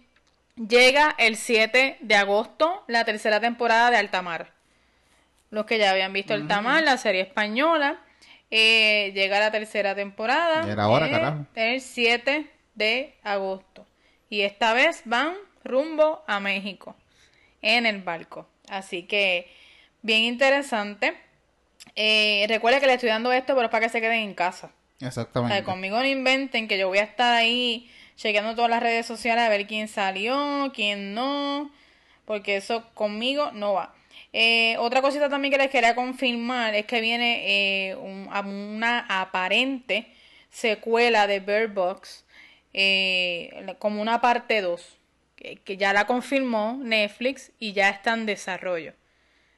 llega 0.56 1.14
el 1.18 1.36
7 1.36 1.96
de 2.00 2.14
agosto 2.14 2.84
la 2.86 3.06
tercera 3.06 3.40
temporada 3.40 3.90
de 3.90 3.96
Altamar. 3.96 4.57
Los 5.50 5.66
que 5.66 5.78
ya 5.78 5.90
habían 5.90 6.12
visto 6.12 6.34
Altamar, 6.34 6.82
la 6.82 6.96
serie 6.98 7.22
española. 7.22 8.00
Eh, 8.50 9.12
llega 9.14 9.40
la 9.40 9.50
tercera 9.50 9.94
temporada. 9.94 10.70
Era 10.70 10.84
ahora, 10.84 11.10
carajo. 11.10 11.46
El 11.54 11.80
7 11.80 12.50
de 12.74 13.14
agosto. 13.22 13.86
Y 14.30 14.42
esta 14.42 14.72
vez 14.72 15.02
van 15.04 15.34
rumbo 15.64 16.22
a 16.26 16.40
México 16.40 16.96
en 17.62 17.86
el 17.86 18.02
barco. 18.02 18.46
Así 18.68 19.04
que 19.04 19.50
bien 20.02 20.22
interesante. 20.22 21.14
Eh, 21.94 22.46
recuerda 22.48 22.80
que 22.80 22.86
le 22.86 22.94
estoy 22.94 23.08
dando 23.08 23.32
esto, 23.32 23.54
pero 23.54 23.66
es 23.66 23.70
para 23.70 23.86
que 23.86 23.92
se 23.92 24.00
queden 24.00 24.20
en 24.20 24.34
casa. 24.34 24.70
Exactamente. 25.00 25.62
conmigo 25.62 25.96
no 25.96 26.06
inventen 26.06 26.66
que 26.66 26.76
yo 26.76 26.88
voy 26.88 26.98
a 26.98 27.04
estar 27.04 27.32
ahí 27.32 27.88
chequeando 28.16 28.56
todas 28.56 28.70
las 28.70 28.82
redes 28.82 29.06
sociales 29.06 29.44
a 29.44 29.48
ver 29.48 29.68
quién 29.68 29.86
salió, 29.86 30.72
quién 30.74 31.14
no, 31.14 31.70
porque 32.24 32.56
eso 32.56 32.84
conmigo 32.94 33.52
no 33.52 33.74
va. 33.74 33.94
Eh, 34.40 34.76
otra 34.78 35.02
cosita 35.02 35.28
también 35.28 35.50
que 35.50 35.58
les 35.58 35.68
quería 35.68 35.96
confirmar 35.96 36.72
es 36.76 36.86
que 36.86 37.00
viene 37.00 37.90
eh, 37.90 37.96
una 37.96 39.00
aparente 39.08 40.06
secuela 40.48 41.26
de 41.26 41.40
Bird 41.40 41.74
Box 41.74 42.24
eh, 42.72 43.74
como 43.80 44.00
una 44.00 44.20
parte 44.20 44.60
2 44.60 44.96
que, 45.34 45.76
ya 45.76 45.92
la 45.92 46.06
confirmó 46.06 46.78
Netflix 46.80 47.50
y 47.58 47.72
ya 47.72 47.88
está 47.88 48.14
en 48.14 48.26
desarrollo. 48.26 48.92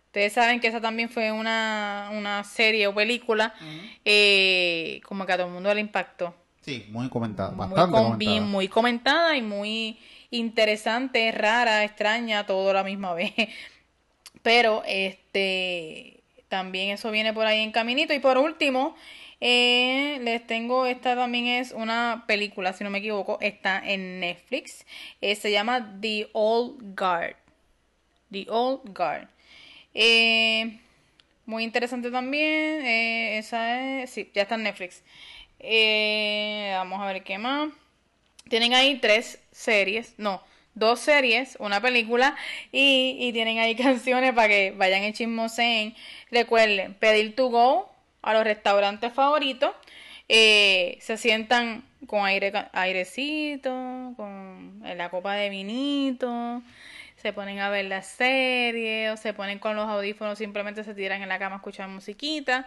Ustedes 0.06 0.32
saben 0.32 0.60
que 0.60 0.68
esa 0.68 0.80
también 0.80 1.10
fue 1.10 1.30
una, 1.30 2.08
una 2.14 2.42
serie 2.44 2.86
o 2.86 2.94
película 2.94 3.52
eh, 4.06 5.02
como 5.04 5.26
que 5.26 5.32
a 5.34 5.36
todo 5.36 5.48
el 5.48 5.52
mundo 5.52 5.74
le 5.74 5.82
impactó. 5.82 6.34
Sí, 6.62 6.86
muy 6.88 7.10
comentada, 7.10 7.50
bastante 7.50 7.90
muy, 7.90 8.02
comentada. 8.02 8.40
muy 8.40 8.68
comentada 8.68 9.36
y 9.36 9.42
muy 9.42 9.98
interesante, 10.30 11.30
rara, 11.32 11.84
extraña, 11.84 12.46
todo 12.46 12.70
a 12.70 12.72
la 12.72 12.82
misma 12.82 13.12
vez. 13.14 13.34
Pero 14.42 14.82
este 14.86 16.20
también 16.50 16.90
eso 16.90 17.10
viene 17.10 17.32
por 17.32 17.46
ahí 17.46 17.60
en 17.60 17.72
caminito. 17.72 18.12
Y 18.12 18.18
por 18.18 18.36
último, 18.36 18.96
eh, 19.40 20.18
les 20.22 20.46
tengo, 20.46 20.84
esta 20.84 21.16
también 21.16 21.46
es 21.46 21.72
una 21.72 22.24
película, 22.26 22.74
si 22.74 22.84
no 22.84 22.90
me 22.90 22.98
equivoco, 22.98 23.38
está 23.40 23.80
en 23.84 24.20
Netflix. 24.20 24.84
Eh, 25.22 25.34
se 25.36 25.50
llama 25.50 25.98
The 26.00 26.28
Old 26.32 26.98
Guard. 26.98 27.36
The 28.30 28.46
Old 28.50 28.96
Guard. 28.96 29.28
Eh, 29.94 30.78
muy 31.46 31.64
interesante 31.64 32.10
también. 32.10 32.84
esa 32.84 34.02
es, 34.02 34.10
sí, 34.10 34.30
ya 34.34 34.42
está 34.42 34.56
en 34.56 34.64
Netflix. 34.64 35.02
vamos 36.76 37.00
a 37.00 37.06
ver 37.06 37.22
qué 37.24 37.38
más. 37.38 37.70
Tienen 38.48 38.74
ahí 38.74 38.98
tres 39.00 39.40
series, 39.52 40.14
no, 40.18 40.42
dos 40.80 40.98
series, 40.98 41.56
una 41.60 41.80
película 41.80 42.36
y, 42.72 43.16
y 43.20 43.32
tienen 43.32 43.60
ahí 43.60 43.76
canciones 43.76 44.32
para 44.32 44.48
que 44.48 44.72
vayan 44.76 45.04
en 45.04 45.12
chismoseen. 45.12 45.94
Recuerden, 46.32 46.94
pedir 46.94 47.36
to 47.36 47.48
go 47.48 47.90
a 48.22 48.34
los 48.34 48.44
restaurantes 48.44 49.12
favoritos, 49.12 49.70
eh, 50.28 50.98
se 51.00 51.16
sientan 51.16 51.84
con 52.06 52.24
aire, 52.24 52.52
airecito, 52.72 53.70
con 54.16 54.80
la 54.82 55.08
copa 55.10 55.34
de 55.34 55.48
vinito, 55.50 56.62
se 57.16 57.32
ponen 57.32 57.58
a 57.58 57.70
ver 57.70 57.86
la 57.86 58.02
serie 58.02 59.10
o 59.10 59.16
se 59.16 59.34
ponen 59.34 59.58
con 59.58 59.76
los 59.76 59.88
audífonos, 59.88 60.38
simplemente 60.38 60.84
se 60.84 60.94
tiran 60.94 61.22
en 61.22 61.28
la 61.28 61.38
cama 61.38 61.56
a 61.56 61.58
escuchar 61.58 61.88
musiquita. 61.88 62.66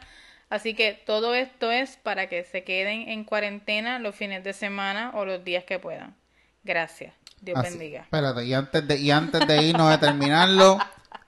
Así 0.49 0.75
que 0.75 0.93
todo 0.93 1.33
esto 1.33 1.71
es 1.71 1.97
para 1.97 2.27
que 2.27 2.43
se 2.43 2.63
queden 2.63 3.09
en 3.09 3.23
cuarentena 3.23 3.97
los 3.97 4.15
fines 4.15 4.43
de 4.43 4.53
semana 4.53 5.11
o 5.15 5.25
los 5.25 5.43
días 5.43 5.63
que 5.63 5.79
puedan. 5.79 6.15
Gracias. 6.63 7.22
Dios 7.43 7.61
bendiga. 7.61 8.01
Espérate, 8.01 8.45
y 8.45 8.53
antes 8.53 8.87
de, 8.87 8.97
y 8.97 9.11
antes 9.11 9.45
de 9.45 9.63
irnos 9.63 9.91
a 9.91 9.99
terminarlo, 9.99 10.77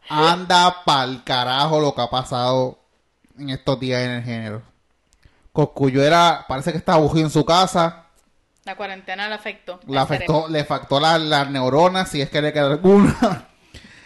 anda 0.09 0.84
pa'l 0.86 1.24
carajo 1.26 1.80
lo 1.82 1.93
que 1.93 2.01
ha 2.01 2.09
pasado 2.09 2.80
en 3.38 3.49
estos 3.49 3.80
días 3.80 4.01
en 4.01 4.11
el 4.11 4.24
género. 4.24 4.61
Coscuyo 5.51 6.01
era, 6.01 6.45
parece 6.47 6.72
que 6.72 6.78
estaba 6.78 6.97
aburrido 6.97 7.28
en 7.28 7.32
su 7.32 7.43
casa. 7.43 8.05
La 8.63 8.76
cuarentena 8.78 9.28
le 9.28 9.36
afectó. 9.36 9.80
Le 9.88 9.99
afectó, 9.99 10.47
le 10.47 10.61
afectó 10.61 10.99
las 10.99 11.49
neuronas, 11.49 12.09
si 12.09 12.22
es 12.22 12.30
que 12.30 12.41
le 12.41 12.53
queda 12.53 12.68
alguna. 12.68 13.49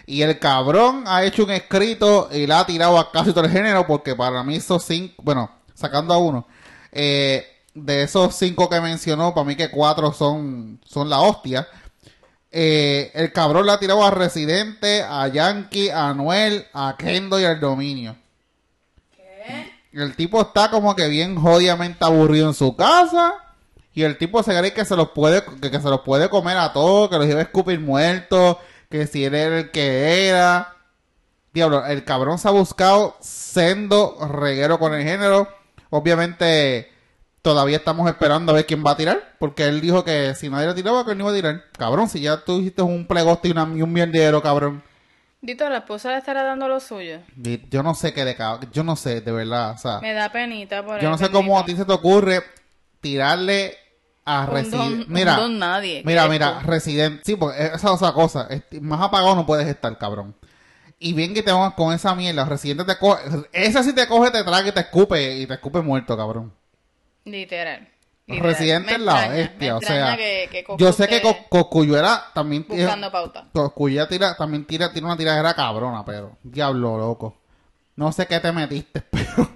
y 0.07 0.24
el 0.24 0.39
cabrón 0.39 1.03
ha 1.05 1.24
hecho 1.24 1.43
un 1.43 1.51
escrito 1.51 2.30
y 2.32 2.47
la 2.47 2.62
ha 2.62 2.66
tirado 2.66 2.97
a 2.97 3.12
casi 3.12 3.32
todo 3.32 3.45
el 3.45 3.51
género, 3.51 3.86
porque 3.86 4.16
para 4.16 4.43
mí 4.43 4.55
esos 4.55 4.84
cinco, 4.84 5.14
bueno, 5.24 5.51
sacando 5.76 6.14
a 6.14 6.18
uno, 6.18 6.47
eh, 6.91 7.45
de 7.76 8.03
esos 8.03 8.36
cinco 8.36 8.68
que 8.68 8.82
mencionó, 8.82 9.34
para 9.34 9.45
mí 9.45 9.55
que 9.55 9.70
cuatro 9.70 10.12
son, 10.12 10.82
son 10.84 11.07
la 11.07 11.20
hostia. 11.20 11.68
Eh, 12.52 13.12
el 13.14 13.32
cabrón 13.32 13.66
la 13.66 13.74
ha 13.74 13.80
tirado 13.80 14.04
a 14.04 14.12
Residente, 14.12 15.04
a 15.04 15.28
Yankee, 15.28 15.89
a 15.89 16.14
Noel, 16.14 16.66
a 16.74 16.95
Kendo 16.97 17.39
y 17.39 17.45
al 17.45 17.60
Dominio. 17.60 18.16
El 19.91 20.16
tipo 20.16 20.41
está 20.41 20.70
como 20.70 20.95
que 20.95 21.08
bien 21.08 21.36
jodidamente 21.36 22.06
aburrido 22.06 22.47
en 22.47 22.54
su 22.54 22.76
casa. 22.76 23.34
Y 23.93 24.04
el 24.04 24.18
tipo 24.18 24.43
se 24.43 24.58
cree 24.58 24.74
que 24.74 24.86
se 24.86 24.95
los 24.95 25.10
puede, 25.10 25.43
que, 25.43 25.82
se 25.82 25.89
los 25.89 26.02
puede 26.02 26.30
comer 26.30 26.58
a 26.58 26.74
todos, 26.74 27.10
que 27.10 27.18
los 27.18 27.28
iba 27.28 27.39
a 27.39 27.43
escupir 27.43 27.80
muertos, 27.80 28.58
que 28.89 29.08
si 29.08 29.26
él 29.26 29.36
era 29.36 29.60
el 29.60 29.72
que 29.72 30.30
era. 30.30 30.76
Diablo, 31.52 31.86
el 31.86 32.06
cabrón 32.06 32.38
se 32.38 32.47
ha 32.47 32.52
buscado 32.52 33.18
sendo 33.20 34.18
reguero 34.28 34.78
con 34.80 34.93
el 34.93 35.04
género. 35.04 35.47
Obviamente, 35.89 36.91
todavía 37.42 37.78
estamos 37.78 38.10
esperando 38.10 38.52
a 38.52 38.56
ver 38.56 38.66
quién 38.66 38.84
va 38.86 38.92
a 38.92 38.98
tirar, 38.98 39.36
porque 39.40 39.66
él 39.66 39.82
dijo 39.82 40.04
que 40.04 40.36
si 40.36 40.50
nadie 40.50 40.68
le 40.68 40.74
tiraba, 40.74 41.06
que 41.06 41.12
él 41.12 41.18
no 41.18 41.26
iba 41.26 41.32
a 41.32 41.36
tirar. 41.36 41.64
Cabrón, 41.78 42.10
si 42.10 42.22
ya 42.22 42.44
tú 42.44 42.60
hiciste 42.60 42.82
un 42.82 43.08
plegoste 43.08 43.48
y, 43.48 43.52
una, 43.52 43.70
y 43.76 43.82
un 43.82 43.92
mierdero, 43.92 44.42
cabrón. 44.42 44.84
Dito, 45.42 45.70
la 45.70 45.78
esposa 45.78 46.12
le 46.12 46.18
estará 46.18 46.44
dando 46.44 46.68
lo 46.68 46.80
suyo. 46.82 47.20
Yo 47.70 47.82
no 47.82 47.96
sé 47.96 48.14
qué 48.14 48.26
de 48.26 48.36
yo 48.74 48.84
no 48.84 48.96
sé, 48.98 49.22
de 49.22 49.32
verdad, 49.32 49.72
o 49.72 49.78
sea. 49.78 50.00
Me 50.02 50.14
da 50.14 50.30
penita 50.32 50.84
por 50.86 51.00
Yo 51.00 51.10
no 51.10 51.18
sé 51.18 51.30
cómo 51.30 51.58
a 51.58 51.66
ti 51.66 51.76
se 51.76 51.86
te 51.86 51.94
ocurre 51.94 52.44
tirarle 53.00 53.78
a 54.26 54.46
Resident. 54.46 55.08
Mira, 55.08 55.48
nadie. 55.48 56.04
Mira, 56.06 56.28
mira, 56.28 56.60
Resident. 56.60 57.22
Sí, 57.24 57.38
porque 57.38 57.58
esa 57.64 57.76
es 57.76 57.86
otra 57.86 58.12
cosa. 58.12 58.50
Más 58.82 59.02
apagado 59.02 59.36
no 59.36 59.46
puedes 59.46 59.68
estar, 59.68 59.98
cabrón. 59.98 60.36
Y 61.00 61.14
bien 61.14 61.34
que 61.34 61.42
te 61.42 61.54
van 61.54 61.72
con 61.72 61.94
esa 61.94 62.14
mierda. 62.14 62.44
Residente 62.44 62.84
te 62.84 62.98
coge. 62.98 63.24
Esa 63.54 63.82
sí 63.82 63.94
te 63.94 64.08
coge, 64.08 64.32
te 64.32 64.44
traga 64.44 64.68
y 64.68 64.72
te 64.74 64.82
escupe. 64.82 65.38
Y 65.38 65.48
te 65.48 65.54
escupe 65.54 65.82
muerto, 65.82 66.18
cabrón. 66.18 66.54
Literal. 67.26 67.88
Residente 68.28 68.93
en 68.93 69.05
la 69.05 69.28
bestia, 69.28 69.78
o 69.78 69.82
sea, 69.82 70.15
yo 70.78 70.93
sé 70.93 71.07
que 71.07 71.20
era 71.97 72.26
también 72.34 72.63
buscando 72.67 73.11
pauta. 73.11 73.47
tira, 74.07 74.36
también 74.36 74.65
tira, 74.65 74.93
tira 74.93 75.07
una 75.07 75.17
tiradera 75.17 75.55
cabrona, 75.55 76.05
pero 76.05 76.38
diablo 76.43 76.97
loco. 76.97 77.38
No 77.95 78.11
sé 78.11 78.28
qué 78.28 78.39
te 78.39 78.51
metiste, 78.51 79.01
pero 79.09 79.49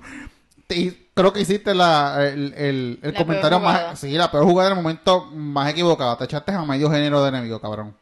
creo 1.14 1.32
que 1.32 1.42
hiciste 1.42 1.76
la, 1.76 2.28
el, 2.28 3.00
el, 3.02 3.14
comentario 3.14 3.60
más, 3.60 4.00
sí, 4.00 4.12
la 4.14 4.32
peor 4.32 4.46
jugada 4.46 4.70
del 4.70 4.78
momento 4.78 5.26
más 5.26 5.70
equivocada. 5.70 6.18
Te 6.18 6.26
echaste 6.26 6.52
a 6.52 6.64
medio 6.64 6.90
género 6.90 7.22
de 7.22 7.30
enemigo, 7.30 7.62
cabrón. 7.62 7.96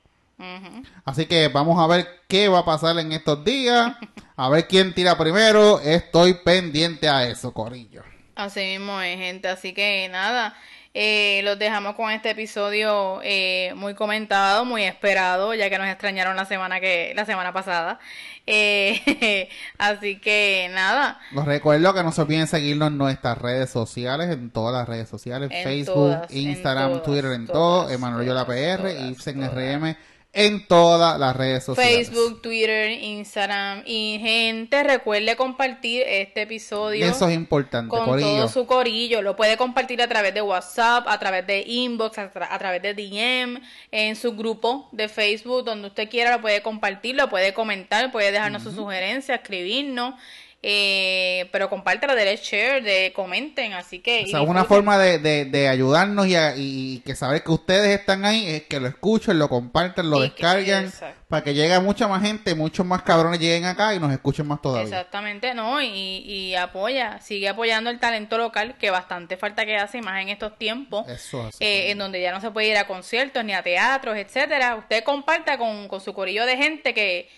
Así 1.06 1.26
que 1.26 1.50
vamos 1.50 1.80
a 1.80 1.88
ver 1.88 2.08
qué 2.28 2.48
va 2.48 2.60
a 2.60 2.66
pasar 2.66 2.98
en 2.98 3.12
estos 3.12 3.44
días. 3.44 3.96
A 4.36 4.50
ver 4.50 4.68
quién 4.68 4.94
tira 4.94 5.18
primero. 5.18 5.80
Estoy 5.82 6.34
pendiente 6.34 7.08
a 7.08 7.28
eso, 7.28 7.54
Corillo. 7.54 8.04
Así 8.42 8.60
mismo 8.62 9.02
es, 9.02 9.18
gente. 9.18 9.48
Así 9.48 9.74
que 9.74 10.08
nada, 10.12 10.56
eh, 10.94 11.42
los 11.44 11.58
dejamos 11.58 11.96
con 11.96 12.12
este 12.12 12.32
episodio 12.32 13.22
eh, 13.24 13.74
muy 13.78 13.94
comentado, 13.94 14.66
muy 14.66 14.84
esperado, 14.84 15.54
ya 15.54 15.70
que 15.70 15.78
nos 15.78 15.88
extrañaron 15.88 16.36
la 16.36 16.46
semana 16.46 16.80
que 16.80 17.14
la 17.16 17.26
semana 17.26 17.54
pasada. 17.54 18.00
Eh, 18.46 19.48
así 19.78 20.20
que 20.20 20.70
nada. 20.74 21.20
Los 21.32 21.46
recuerdo 21.46 21.94
que 21.94 22.04
no 22.04 22.12
se 22.12 22.22
olviden 22.22 22.48
seguirnos 22.48 22.90
en 22.90 22.98
nuestras 22.98 23.38
redes 23.38 23.70
sociales, 23.70 24.30
en 24.32 24.50
todas 24.50 24.74
las 24.74 24.90
redes 24.90 25.08
sociales, 25.08 25.50
Facebook, 25.64 26.28
Instagram, 26.30 27.04
Twitter, 27.04 27.32
en 27.34 27.48
todo, 27.48 27.90
Emanuel 27.90 28.28
Yola 28.28 28.46
PR, 28.46 28.92
Ibsen 29.08 29.50
RM 29.50 29.96
en 30.34 30.66
todas 30.66 31.20
las 31.20 31.36
redes 31.36 31.66
sociales. 31.66 32.08
Facebook, 32.10 32.42
Twitter, 32.42 32.90
Instagram. 32.92 33.84
Y 33.86 34.18
gente, 34.22 34.82
recuerde 34.84 35.36
compartir 35.36 36.04
este 36.08 36.44
episodio. 36.44 37.06
Eso 37.06 37.28
es 37.28 37.36
importante, 37.36 37.90
con 37.90 38.06
corillo. 38.06 38.28
todo 38.28 38.48
su 38.48 38.66
corillo. 38.66 39.22
Lo 39.22 39.36
puede 39.36 39.58
compartir 39.58 40.02
a 40.02 40.08
través 40.08 40.34
de 40.34 40.42
WhatsApp, 40.42 41.06
a 41.08 41.20
través 41.20 41.46
de 41.48 41.64
inbox, 41.68 42.18
a, 42.18 42.32
tra- 42.32 42.48
a 42.50 42.58
través 42.60 42.82
de 42.82 42.94
DM, 42.94 43.60
en 43.92 44.16
su 44.16 44.34
grupo 44.36 44.88
de 44.94 45.10
Facebook, 45.10 45.66
donde 45.66 45.88
usted 45.90 46.10
quiera 46.10 46.32
lo 46.38 46.42
puede 46.42 46.62
compartir, 46.62 47.16
lo 47.16 47.30
puede 47.30 47.54
comentar, 47.54 48.12
puede 48.12 48.32
dejarnos 48.32 48.64
sus 48.64 48.76
sugerencias, 48.76 49.40
escribirnos. 49.42 50.16
Eh, 50.64 51.50
pero 51.52 51.70
compártelo, 51.72 52.14
denle 52.14 52.38
share, 52.38 52.84
de 52.84 53.12
comenten, 53.14 53.74
así 53.74 53.98
que... 54.00 54.26
O 54.26 54.28
sea, 54.28 54.42
una 54.44 54.64
forma 54.64 55.00
de, 55.00 55.18
de, 55.18 55.46
de 55.46 55.68
ayudarnos 55.68 56.28
y, 56.28 56.36
a- 56.36 56.54
y 56.56 57.00
que 57.04 57.16
saber 57.16 57.44
que 57.44 57.52
ustedes 57.52 58.00
están 58.00 58.26
ahí 58.26 58.46
es 58.48 58.64
que 58.64 58.80
lo 58.80 58.88
escuchen, 58.88 59.40
lo 59.40 59.50
compartan, 59.50 60.10
lo 60.12 60.20
Y 60.20 60.30
descarguen 60.30 60.92
para 61.28 61.44
que 61.44 61.56
llegue 61.56 61.80
mucha 61.80 62.08
más 62.08 62.22
gente, 62.22 62.54
muchos 62.54 62.86
más 62.86 63.02
cabrones 63.02 63.40
lleguen 63.40 63.66
acá 63.66 63.96
y 63.96 64.00
nos 64.00 64.12
escuchen 64.12 64.46
más 64.48 64.62
todavía. 64.62 64.84
Exactamente, 64.84 65.56
no, 65.56 65.82
y, 65.82 65.88
y 65.88 66.56
apoya, 66.56 67.20
sigue 67.22 67.50
apoyando 67.50 67.90
el 67.90 68.00
talento 68.00 68.38
local, 68.38 68.76
que 68.78 68.92
bastante 68.92 69.38
falta 69.38 69.66
que 69.66 69.78
hace, 69.78 70.02
más 70.02 70.22
en 70.22 70.30
estos 70.30 70.58
tiempos, 70.60 71.08
Eso 71.08 71.50
eh, 71.60 71.90
en 71.90 71.98
donde 71.98 72.22
ya 72.22 72.32
no 72.34 72.40
se 72.42 72.52
puede 72.52 72.68
ir 72.68 72.78
a 72.78 72.86
conciertos 72.86 73.44
ni 73.46 73.54
a 73.54 73.64
teatros, 73.64 74.16
etcétera. 74.16 74.76
Usted 74.76 75.04
comparta 75.04 75.58
con, 75.58 75.88
con 75.88 76.02
su 76.02 76.14
corillo 76.14 76.46
de 76.46 76.58
gente 76.58 76.94
que, 76.94 77.30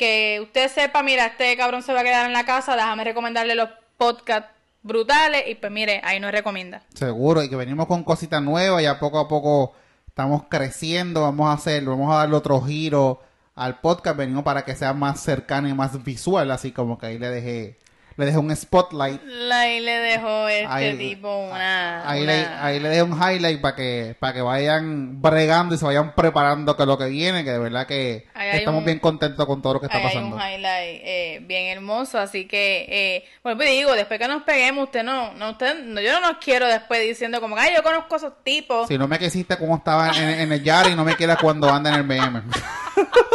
que 0.00 0.40
usted 0.42 0.70
sepa, 0.70 1.02
mira, 1.02 1.26
este 1.26 1.54
cabrón 1.58 1.82
se 1.82 1.92
va 1.92 2.00
a 2.00 2.02
quedar 2.02 2.24
en 2.24 2.32
la 2.32 2.46
casa, 2.46 2.74
déjame 2.74 3.04
recomendarle 3.04 3.54
los 3.54 3.68
podcasts 3.98 4.48
brutales, 4.82 5.42
y 5.46 5.56
pues 5.56 5.70
mire, 5.70 6.00
ahí 6.02 6.18
nos 6.18 6.32
recomienda. 6.32 6.80
Seguro, 6.94 7.42
y 7.42 7.50
que 7.50 7.56
venimos 7.56 7.86
con 7.86 8.02
cositas 8.02 8.40
nuevas, 8.40 8.82
ya 8.82 8.98
poco 8.98 9.18
a 9.18 9.28
poco 9.28 9.74
estamos 10.06 10.44
creciendo, 10.48 11.20
vamos 11.20 11.50
a 11.50 11.52
hacer, 11.52 11.84
vamos 11.84 12.10
a 12.10 12.16
darle 12.16 12.34
otro 12.34 12.62
giro 12.62 13.20
al 13.54 13.80
podcast, 13.80 14.16
venimos 14.16 14.42
para 14.42 14.64
que 14.64 14.74
sea 14.74 14.94
más 14.94 15.20
cercano 15.20 15.68
y 15.68 15.74
más 15.74 16.02
visual, 16.02 16.50
así 16.50 16.72
como 16.72 16.96
que 16.96 17.04
ahí 17.04 17.18
le 17.18 17.28
dejé, 17.28 17.78
le 18.20 18.26
dejé 18.26 18.38
un 18.38 18.54
spotlight, 18.54 19.20
Ahí 19.52 19.80
le 19.80 19.92
dejó 19.98 20.46
este 20.48 20.66
Ahí- 20.72 20.96
tipo 20.96 21.36
una... 21.46 22.08
ahí 22.08 22.22
una- 22.22 22.32
le, 22.32 22.46
ahí 22.46 22.78
le 22.80 22.88
dejé 22.90 23.02
un 23.02 23.12
highlight 23.20 23.60
para 23.60 23.74
que, 23.74 24.16
para 24.20 24.32
que 24.32 24.42
vayan 24.42 25.20
bregando 25.20 25.74
y 25.74 25.78
se 25.78 25.84
vayan 25.84 26.14
preparando 26.14 26.76
que 26.76 26.86
lo 26.86 26.96
que 26.96 27.06
viene, 27.06 27.42
que 27.42 27.50
de 27.50 27.58
verdad 27.58 27.86
que 27.86 28.26
estamos 28.52 28.78
un- 28.80 28.84
bien 28.84 28.98
contentos 29.00 29.44
con 29.46 29.60
todo 29.60 29.74
lo 29.74 29.80
que 29.80 29.86
está 29.86 29.98
Ahí 29.98 30.04
hay 30.04 30.08
pasando. 30.14 30.36
un 30.36 30.42
highlight 30.42 31.00
eh, 31.04 31.40
bien 31.42 31.66
hermoso, 31.76 32.18
así 32.18 32.46
que, 32.46 32.86
eh, 32.88 33.24
bueno, 33.42 33.56
pues 33.58 33.70
digo, 33.70 33.92
después 33.94 34.20
que 34.20 34.28
nos 34.28 34.42
peguemos, 34.44 34.84
usted 34.84 35.02
no, 35.02 35.32
no, 35.34 35.50
usted, 35.50 35.82
no, 35.84 36.00
yo 36.00 36.12
no 36.12 36.20
nos 36.20 36.36
quiero 36.38 36.66
después 36.68 37.00
diciendo 37.06 37.40
como, 37.40 37.56
ay, 37.56 37.72
yo 37.74 37.82
conozco 37.82 38.14
a 38.14 38.18
esos 38.18 38.32
tipos. 38.44 38.86
Si 38.88 38.96
no 38.98 39.08
me 39.08 39.18
quisiste 39.18 39.56
como 39.56 39.76
estaba 39.76 40.10
en, 40.10 40.28
en 40.40 40.52
el 40.52 40.62
Yari, 40.62 40.94
no 40.94 41.04
me 41.04 41.16
quieras 41.16 41.38
cuando 41.40 41.68
anda 41.68 41.90
en 41.90 41.96
el 41.96 42.02
BM. 42.04 42.42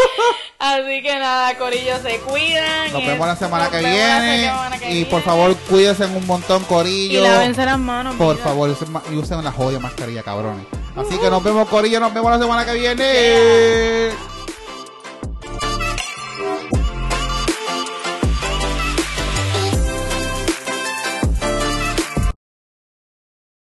Así 0.60 1.02
que 1.04 1.20
nada, 1.20 1.56
Corillo, 1.58 1.98
se 2.02 2.18
cuidan. 2.20 2.92
Nos 2.94 3.02
y- 3.04 3.06
vemos 3.08 3.28
la 3.28 3.36
semana 3.36 3.66
nos 3.66 3.74
que 3.74 3.82
la 3.82 3.90
viene. 3.90 4.46
semana 4.46 4.78
que 4.80 4.92
Y 4.94 5.06
por 5.06 5.22
favor, 5.22 5.56
cuídense 5.70 6.06
un 6.06 6.26
montón, 6.26 6.62
Y 6.64 6.66
Corillo. 6.66 7.24
lávense 7.24 7.66
las 7.66 7.78
manos. 7.78 8.16
Por 8.16 8.36
mira. 8.36 8.48
favor, 8.48 8.76
y 9.12 9.16
usen 9.16 9.44
la 9.44 9.52
jodida 9.52 9.80
mascarilla, 9.80 10.24
cabrones. 10.24 10.66
Así 10.96 11.18
que 11.18 11.30
nos 11.30 11.44
vemos, 11.44 11.68
Corillo. 11.70 12.00
Nos 12.00 12.14
vemos 12.14 12.32
la 12.32 12.40
semana 12.40 12.66
que 12.66 12.74
viene. 12.74 14.10